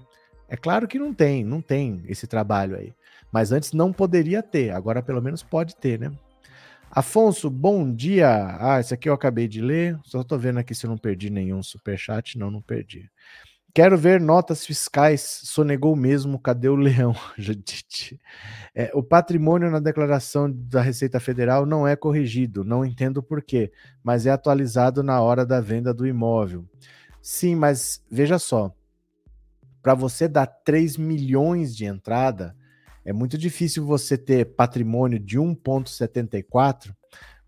É 0.47 0.57
claro 0.57 0.87
que 0.87 0.99
não 0.99 1.13
tem, 1.13 1.43
não 1.43 1.61
tem 1.61 2.03
esse 2.07 2.27
trabalho 2.27 2.75
aí. 2.75 2.93
Mas 3.31 3.51
antes 3.51 3.71
não 3.71 3.91
poderia 3.91 4.43
ter, 4.43 4.71
agora 4.71 5.01
pelo 5.01 5.21
menos 5.21 5.41
pode 5.41 5.75
ter, 5.75 5.99
né? 5.99 6.11
Afonso, 6.95 7.49
bom 7.49 7.93
dia. 7.93 8.57
Ah, 8.57 8.79
esse 8.79 8.93
aqui 8.93 9.09
eu 9.09 9.13
acabei 9.13 9.49
de 9.49 9.59
ler. 9.59 9.99
Só 10.03 10.23
tô 10.23 10.37
vendo 10.37 10.59
aqui 10.59 10.73
se 10.73 10.85
eu 10.85 10.89
não 10.89 10.97
perdi 10.97 11.29
nenhum 11.29 11.61
superchat. 11.61 12.37
Não, 12.37 12.49
não 12.49 12.61
perdi. 12.61 13.11
Quero 13.75 13.97
ver 13.97 14.21
notas 14.21 14.65
fiscais. 14.65 15.41
Sonegou 15.43 15.97
mesmo. 15.97 16.39
Cadê 16.39 16.69
o 16.69 16.77
leão, 16.77 17.13
Judite? 17.37 18.17
É, 18.73 18.89
o 18.93 19.03
patrimônio 19.03 19.69
na 19.69 19.81
declaração 19.81 20.49
da 20.49 20.81
Receita 20.81 21.19
Federal 21.19 21.65
não 21.65 21.85
é 21.85 21.93
corrigido. 21.93 22.63
Não 22.63 22.85
entendo 22.85 23.21
por 23.21 23.43
quê, 23.43 23.73
mas 24.01 24.25
é 24.25 24.31
atualizado 24.31 25.03
na 25.03 25.19
hora 25.19 25.45
da 25.45 25.59
venda 25.59 25.93
do 25.93 26.07
imóvel. 26.07 26.65
Sim, 27.21 27.55
mas 27.55 28.01
veja 28.09 28.39
só. 28.39 28.73
Para 29.83 29.93
você 29.93 30.29
dar 30.29 30.47
3 30.47 30.95
milhões 30.95 31.75
de 31.75 31.83
entrada, 31.83 32.55
é 33.03 33.11
muito 33.11 33.37
difícil 33.37 33.85
você 33.85 34.17
ter 34.17 34.55
patrimônio 34.55 35.19
de 35.19 35.37
1,74 35.37 36.95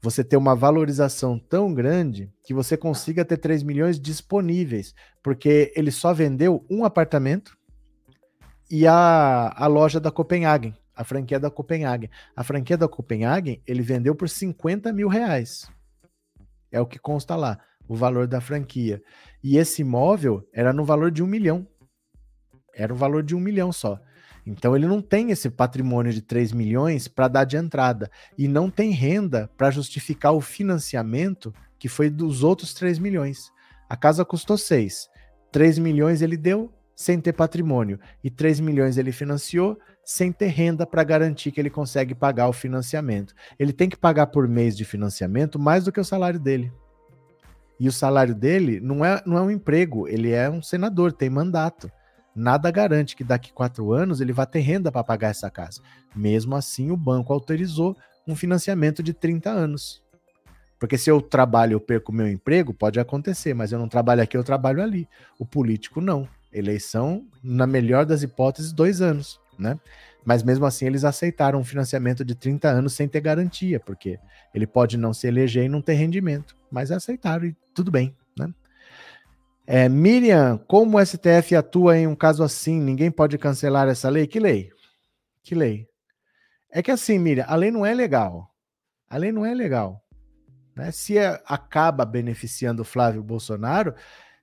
você 0.01 0.23
ter 0.23 0.37
uma 0.37 0.55
valorização 0.55 1.39
tão 1.39 1.73
grande 1.73 2.31
que 2.43 2.53
você 2.53 2.77
consiga 2.77 3.25
ter 3.25 3.37
3 3.37 3.63
milhões 3.63 3.99
disponíveis, 3.99 4.93
porque 5.23 5.71
ele 5.75 5.91
só 5.91 6.13
vendeu 6.13 6.65
um 6.69 6.85
apartamento 6.85 7.57
e 8.69 8.85
a, 8.85 9.53
a 9.55 9.67
loja 9.67 9.99
da 9.99 10.11
Copenhagen, 10.11 10.75
a 10.95 11.03
franquia 11.03 11.39
da 11.39 11.49
Copenhagen. 11.49 12.09
A 12.35 12.43
franquia 12.43 12.77
da 12.77 12.87
Copenhagen 12.87 13.61
ele 13.65 13.81
vendeu 13.81 14.13
por 14.13 14.27
50 14.27 14.91
mil 14.91 15.07
reais. 15.07 15.69
É 16.71 16.81
o 16.81 16.85
que 16.85 16.99
consta 16.99 17.35
lá, 17.35 17.59
o 17.87 17.95
valor 17.95 18.27
da 18.27 18.41
franquia. 18.41 19.01
E 19.43 19.57
esse 19.57 19.81
imóvel 19.81 20.47
era 20.53 20.73
no 20.73 20.83
valor 20.83 21.11
de 21.11 21.23
um 21.23 21.27
milhão. 21.27 21.65
Era 22.77 22.93
o 22.93 22.97
valor 22.97 23.23
de 23.23 23.35
um 23.35 23.39
milhão 23.39 23.71
só. 23.71 23.99
Então 24.45 24.75
ele 24.75 24.87
não 24.87 25.01
tem 25.01 25.31
esse 25.31 25.49
patrimônio 25.49 26.13
de 26.13 26.21
3 26.21 26.53
milhões 26.53 27.07
para 27.07 27.27
dar 27.27 27.43
de 27.43 27.57
entrada 27.57 28.09
e 28.37 28.47
não 28.47 28.69
tem 28.69 28.91
renda 28.91 29.49
para 29.57 29.71
justificar 29.71 30.31
o 30.31 30.39
financiamento 30.39 31.53
que 31.77 31.89
foi 31.89 32.09
dos 32.09 32.43
outros 32.43 32.73
3 32.73 32.97
milhões. 32.99 33.51
A 33.89 33.97
casa 33.97 34.23
custou 34.23 34.57
6. 34.57 35.09
3 35.51 35.79
milhões 35.79 36.21
ele 36.21 36.37
deu 36.37 36.71
sem 36.95 37.19
ter 37.19 37.33
patrimônio 37.33 37.99
e 38.23 38.29
3 38.29 38.59
milhões 38.59 38.97
ele 38.97 39.11
financiou 39.11 39.77
sem 40.03 40.31
ter 40.31 40.47
renda 40.47 40.85
para 40.85 41.03
garantir 41.03 41.51
que 41.51 41.59
ele 41.59 41.69
consegue 41.69 42.15
pagar 42.15 42.47
o 42.47 42.53
financiamento. 42.53 43.33
Ele 43.59 43.73
tem 43.73 43.89
que 43.89 43.97
pagar 43.97 44.27
por 44.27 44.47
mês 44.47 44.77
de 44.77 44.85
financiamento 44.85 45.59
mais 45.59 45.83
do 45.83 45.91
que 45.91 45.99
o 45.99 46.05
salário 46.05 46.39
dele. 46.39 46.71
E 47.79 47.87
o 47.87 47.91
salário 47.91 48.33
dele 48.33 48.79
não 48.79 49.03
é, 49.03 49.21
não 49.25 49.37
é 49.37 49.41
um 49.41 49.51
emprego, 49.51 50.07
ele 50.07 50.31
é 50.31 50.49
um 50.49 50.61
senador, 50.61 51.11
tem 51.11 51.29
mandato 51.29 51.91
nada 52.37 52.69
garante 52.69 53.15
que 53.15 53.23
daqui 53.23 53.51
quatro 53.51 53.91
anos 53.91 54.21
ele 54.21 54.31
vá 54.31 54.45
ter 54.45 54.59
renda 54.59 54.91
para 54.91 55.03
pagar 55.03 55.29
essa 55.29 55.49
casa. 55.49 55.81
Mesmo 56.15 56.55
assim, 56.55 56.91
o 56.91 56.95
banco 56.95 57.33
autorizou 57.33 57.97
um 58.27 58.35
financiamento 58.35 59.01
de 59.01 59.11
30 59.11 59.49
anos. 59.49 60.03
Porque 60.79 60.97
se 60.97 61.09
eu 61.09 61.19
trabalho 61.19 61.73
eu 61.73 61.79
perco 61.79 62.13
meu 62.13 62.27
emprego, 62.27 62.73
pode 62.73 62.99
acontecer, 62.99 63.55
mas 63.55 63.71
eu 63.71 63.79
não 63.79 63.89
trabalho 63.89 64.21
aqui, 64.21 64.37
eu 64.37 64.43
trabalho 64.43 64.83
ali. 64.83 65.09
O 65.39 65.45
político 65.45 65.99
não. 65.99 66.29
Eleição, 66.53 67.25
na 67.43 67.65
melhor 67.65 68.05
das 68.05 68.21
hipóteses, 68.21 68.71
dois 68.71 69.01
anos, 69.01 69.39
né? 69.57 69.79
Mas 70.23 70.43
mesmo 70.43 70.65
assim 70.65 70.85
eles 70.85 71.03
aceitaram 71.03 71.59
um 71.59 71.63
financiamento 71.63 72.23
de 72.23 72.35
30 72.35 72.69
anos 72.69 72.93
sem 72.93 73.07
ter 73.07 73.21
garantia, 73.21 73.79
porque 73.79 74.19
ele 74.53 74.67
pode 74.67 74.97
não 74.97 75.13
se 75.13 75.27
eleger 75.27 75.65
e 75.65 75.69
não 75.69 75.81
ter 75.81 75.93
rendimento. 75.93 76.55
Mas 76.69 76.91
aceitaram 76.91 77.45
e 77.45 77.55
tudo 77.73 77.89
bem? 77.89 78.15
É, 79.69 79.89
Miriam, 79.89 80.57
como 80.65 80.97
o 80.97 81.05
STF 81.05 81.53
atua 81.53 81.97
em 81.97 82.07
um 82.07 82.15
caso 82.15 82.41
assim? 82.41 82.79
Ninguém 82.79 83.11
pode 83.11 83.37
cancelar 83.37 83.89
essa 83.89 84.07
lei? 84.07 84.25
Que 84.25 84.39
lei? 84.39 84.71
Que 85.43 85.53
lei? 85.53 85.89
É 86.71 86.81
que 86.81 86.89
assim, 86.89 87.19
Miriam, 87.19 87.43
a 87.49 87.53
lei 87.53 87.69
não 87.69 87.85
é 87.85 87.93
legal. 87.93 88.49
A 89.09 89.17
lei 89.17 89.29
não 89.29 89.45
é 89.45 89.53
legal. 89.53 90.01
Né? 90.73 90.89
Se 90.91 91.17
é, 91.17 91.43
acaba 91.45 92.05
beneficiando 92.05 92.81
o 92.81 92.85
Flávio 92.85 93.21
Bolsonaro, 93.21 93.93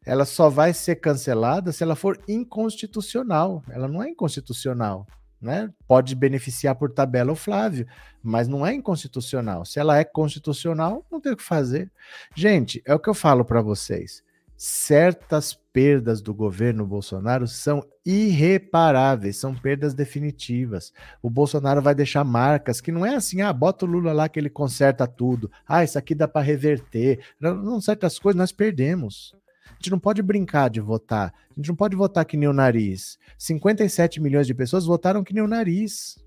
ela 0.04 0.26
só 0.26 0.50
vai 0.50 0.74
ser 0.74 0.96
cancelada 0.96 1.72
se 1.72 1.82
ela 1.82 1.96
for 1.96 2.20
inconstitucional. 2.28 3.62
Ela 3.70 3.88
não 3.88 4.02
é 4.02 4.10
inconstitucional. 4.10 5.06
Né? 5.40 5.72
Pode 5.88 6.14
beneficiar 6.14 6.74
por 6.74 6.92
tabela 6.92 7.32
o 7.32 7.36
Flávio, 7.36 7.86
mas 8.22 8.46
não 8.46 8.66
é 8.66 8.74
inconstitucional. 8.74 9.64
Se 9.64 9.80
ela 9.80 9.96
é 9.96 10.04
constitucional, 10.04 11.02
não 11.10 11.18
tem 11.18 11.32
o 11.32 11.36
que 11.36 11.42
fazer. 11.42 11.90
Gente, 12.34 12.82
é 12.84 12.94
o 12.94 12.98
que 12.98 13.08
eu 13.08 13.14
falo 13.14 13.42
para 13.42 13.62
vocês 13.62 14.22
certas 14.56 15.54
perdas 15.72 16.20
do 16.20 16.32
governo 16.32 16.86
Bolsonaro 16.86 17.48
são 17.48 17.84
irreparáveis, 18.06 19.36
são 19.36 19.54
perdas 19.54 19.94
definitivas. 19.94 20.92
O 21.20 21.28
Bolsonaro 21.28 21.82
vai 21.82 21.94
deixar 21.94 22.22
marcas 22.22 22.80
que 22.80 22.92
não 22.92 23.04
é 23.04 23.16
assim, 23.16 23.40
ah, 23.40 23.52
bota 23.52 23.84
o 23.84 23.88
Lula 23.88 24.12
lá 24.12 24.28
que 24.28 24.38
ele 24.38 24.50
conserta 24.50 25.06
tudo. 25.06 25.50
Ah, 25.66 25.82
isso 25.82 25.98
aqui 25.98 26.14
dá 26.14 26.28
para 26.28 26.42
reverter. 26.42 27.24
Não, 27.40 27.54
não, 27.54 27.80
certas 27.80 28.18
coisas 28.18 28.38
nós 28.38 28.52
perdemos. 28.52 29.34
A 29.66 29.74
gente 29.74 29.90
não 29.90 29.98
pode 29.98 30.22
brincar 30.22 30.70
de 30.70 30.80
votar. 30.80 31.34
A 31.50 31.54
gente 31.56 31.68
não 31.68 31.76
pode 31.76 31.96
votar 31.96 32.24
que 32.24 32.36
nem 32.36 32.48
o 32.48 32.52
nariz. 32.52 33.18
57 33.36 34.20
milhões 34.20 34.46
de 34.46 34.54
pessoas 34.54 34.86
votaram 34.86 35.24
que 35.24 35.34
nem 35.34 35.42
o 35.42 35.48
nariz. 35.48 36.18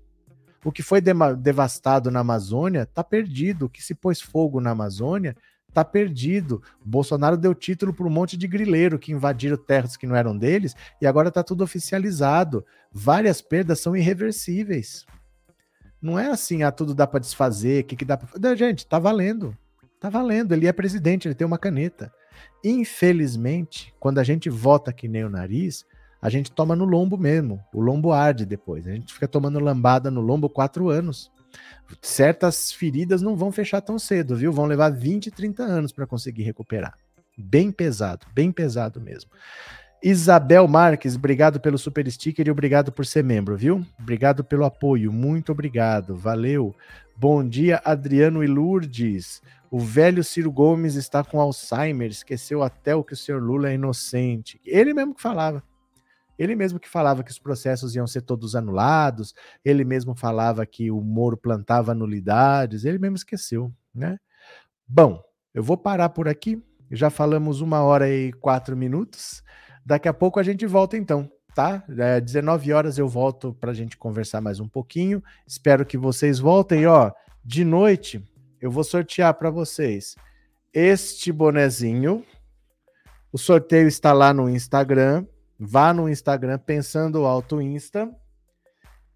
O 0.64 0.72
que 0.72 0.82
foi 0.82 1.00
devastado 1.00 2.10
na 2.10 2.20
Amazônia 2.20 2.82
está 2.82 3.02
perdido. 3.02 3.66
O 3.66 3.68
que 3.68 3.82
se 3.82 3.94
pôs 3.94 4.20
fogo 4.20 4.60
na 4.60 4.70
Amazônia 4.70 5.34
tá 5.78 5.84
perdido. 5.84 6.60
O 6.84 6.88
Bolsonaro 6.88 7.36
deu 7.36 7.54
título 7.54 7.94
para 7.94 8.06
um 8.06 8.10
monte 8.10 8.36
de 8.36 8.48
grileiro 8.48 8.98
que 8.98 9.12
invadiram 9.12 9.56
terras 9.56 9.96
que 9.96 10.06
não 10.06 10.16
eram 10.16 10.36
deles 10.36 10.74
e 11.00 11.06
agora 11.06 11.30
tá 11.30 11.42
tudo 11.42 11.62
oficializado. 11.62 12.64
Várias 12.92 13.40
perdas 13.40 13.78
são 13.80 13.96
irreversíveis. 13.96 15.06
Não 16.02 16.18
é 16.18 16.30
assim, 16.30 16.62
ah, 16.64 16.72
tudo 16.72 16.94
dá 16.94 17.06
para 17.06 17.20
desfazer, 17.20 17.82
o 17.82 17.86
que, 17.86 17.96
que 17.96 18.04
dá 18.04 18.16
para. 18.16 18.56
Gente, 18.56 18.86
tá 18.86 18.98
valendo. 18.98 19.56
Tá 20.00 20.08
valendo. 20.08 20.52
Ele 20.52 20.66
é 20.66 20.72
presidente, 20.72 21.28
ele 21.28 21.34
tem 21.34 21.46
uma 21.46 21.58
caneta. 21.58 22.12
Infelizmente, 22.64 23.94
quando 24.00 24.18
a 24.18 24.24
gente 24.24 24.50
vota 24.50 24.92
que 24.92 25.06
nem 25.06 25.24
o 25.24 25.30
nariz, 25.30 25.84
a 26.20 26.28
gente 26.28 26.50
toma 26.50 26.74
no 26.74 26.84
lombo 26.84 27.16
mesmo. 27.16 27.60
O 27.72 27.80
lombo 27.80 28.12
arde 28.12 28.44
depois. 28.44 28.84
A 28.86 28.90
gente 28.90 29.14
fica 29.14 29.28
tomando 29.28 29.60
lambada 29.60 30.10
no 30.10 30.20
lombo 30.20 30.48
quatro 30.48 30.88
anos 30.88 31.30
certas 32.02 32.72
feridas 32.72 33.22
não 33.22 33.36
vão 33.36 33.50
fechar 33.50 33.80
tão 33.80 33.98
cedo, 33.98 34.36
viu? 34.36 34.52
Vão 34.52 34.66
levar 34.66 34.90
20, 34.90 35.30
30 35.30 35.62
anos 35.62 35.92
para 35.92 36.06
conseguir 36.06 36.42
recuperar. 36.42 36.94
Bem 37.36 37.70
pesado, 37.70 38.26
bem 38.34 38.50
pesado 38.50 39.00
mesmo. 39.00 39.30
Isabel 40.02 40.68
Marques, 40.68 41.16
obrigado 41.16 41.58
pelo 41.58 41.76
super 41.76 42.08
sticker 42.10 42.46
e 42.46 42.50
obrigado 42.50 42.92
por 42.92 43.04
ser 43.04 43.24
membro, 43.24 43.56
viu? 43.56 43.84
Obrigado 43.98 44.44
pelo 44.44 44.64
apoio, 44.64 45.12
muito 45.12 45.50
obrigado, 45.50 46.14
valeu. 46.14 46.74
Bom 47.16 47.46
dia, 47.46 47.82
Adriano 47.84 48.44
e 48.44 48.46
Lourdes. 48.46 49.42
O 49.70 49.80
velho 49.80 50.22
Ciro 50.22 50.52
Gomes 50.52 50.94
está 50.94 51.24
com 51.24 51.40
Alzheimer, 51.40 52.10
esqueceu 52.10 52.62
até 52.62 52.94
o 52.94 53.02
que 53.02 53.12
o 53.12 53.16
senhor 53.16 53.42
Lula 53.42 53.70
é 53.70 53.74
inocente. 53.74 54.60
Ele 54.64 54.94
mesmo 54.94 55.14
que 55.14 55.20
falava. 55.20 55.62
Ele 56.38 56.54
mesmo 56.54 56.78
que 56.78 56.88
falava 56.88 57.22
que 57.24 57.30
os 57.30 57.38
processos 57.38 57.96
iam 57.96 58.06
ser 58.06 58.22
todos 58.22 58.54
anulados, 58.54 59.34
ele 59.64 59.84
mesmo 59.84 60.14
falava 60.14 60.64
que 60.64 60.90
o 60.90 61.00
Moro 61.00 61.36
plantava 61.36 61.94
nulidades, 61.94 62.84
ele 62.84 62.98
mesmo 62.98 63.16
esqueceu, 63.16 63.72
né? 63.94 64.18
Bom, 64.86 65.22
eu 65.52 65.62
vou 65.62 65.76
parar 65.76 66.10
por 66.10 66.28
aqui. 66.28 66.62
Já 66.90 67.10
falamos 67.10 67.60
uma 67.60 67.82
hora 67.82 68.08
e 68.08 68.32
quatro 68.34 68.76
minutos. 68.76 69.42
Daqui 69.84 70.08
a 70.08 70.14
pouco 70.14 70.38
a 70.38 70.42
gente 70.42 70.64
volta 70.66 70.96
então, 70.96 71.30
tá? 71.54 71.84
É, 71.98 72.20
19 72.20 72.72
horas 72.72 72.98
eu 72.98 73.08
volto 73.08 73.52
para 73.54 73.72
a 73.72 73.74
gente 73.74 73.96
conversar 73.96 74.40
mais 74.40 74.60
um 74.60 74.68
pouquinho. 74.68 75.22
Espero 75.46 75.84
que 75.84 75.98
vocês 75.98 76.38
voltem. 76.38 76.86
Ó, 76.86 77.10
de 77.44 77.64
noite 77.64 78.24
eu 78.60 78.70
vou 78.70 78.84
sortear 78.84 79.34
para 79.34 79.50
vocês 79.50 80.14
este 80.72 81.32
bonezinho. 81.32 82.24
O 83.32 83.38
sorteio 83.38 83.88
está 83.88 84.12
lá 84.12 84.32
no 84.32 84.48
Instagram. 84.48 85.26
Vá 85.58 85.92
no 85.92 86.08
Instagram 86.08 86.58
pensando 86.58 87.26
alto 87.26 87.60
Insta 87.60 88.08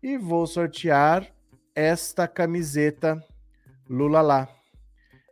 e 0.03 0.19
vou 0.19 0.45
sortear 0.45 1.33
esta 1.73 2.27
camiseta 2.27 3.23
Lula 3.89 4.21
lá. 4.21 4.49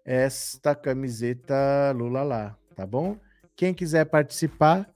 Esta 0.04 0.72
camiseta 0.74 1.92
Lula 1.96 2.22
lá, 2.22 2.56
tá 2.76 2.86
bom? 2.86 3.16
Quem 3.56 3.74
quiser 3.74 4.04
participar, 4.04 4.88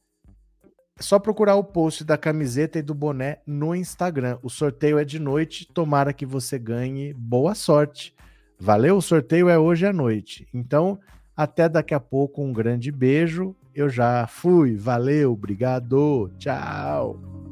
é 0.97 1.03
só 1.03 1.19
procurar 1.19 1.57
o 1.57 1.65
post 1.65 2.05
da 2.05 2.17
camiseta 2.17 2.79
e 2.79 2.83
do 2.83 2.95
boné 2.95 3.41
no 3.45 3.75
Instagram. 3.75 4.39
O 4.41 4.49
sorteio 4.49 4.99
é 4.99 5.05
de 5.05 5.19
noite, 5.19 5.67
tomara 5.67 6.13
que 6.13 6.25
você 6.25 6.61
ganhe. 6.61 7.13
Boa 7.13 7.57
sorte. 7.57 8.15
Valeu? 8.57 8.97
O 8.97 9.03
sorteio 9.03 9.49
é 9.49 9.59
hoje 9.59 9.85
à 9.85 9.93
noite. 9.93 10.47
Então, 10.55 11.01
até 11.37 11.69
daqui 11.69 11.93
a 11.93 11.99
pouco, 11.99 12.41
um 12.41 12.53
grande 12.53 12.93
beijo. 12.93 13.57
Eu 13.75 13.89
já 13.89 14.27
fui. 14.27 14.77
Valeu, 14.77 15.33
obrigado. 15.33 16.31
Tchau. 16.39 17.44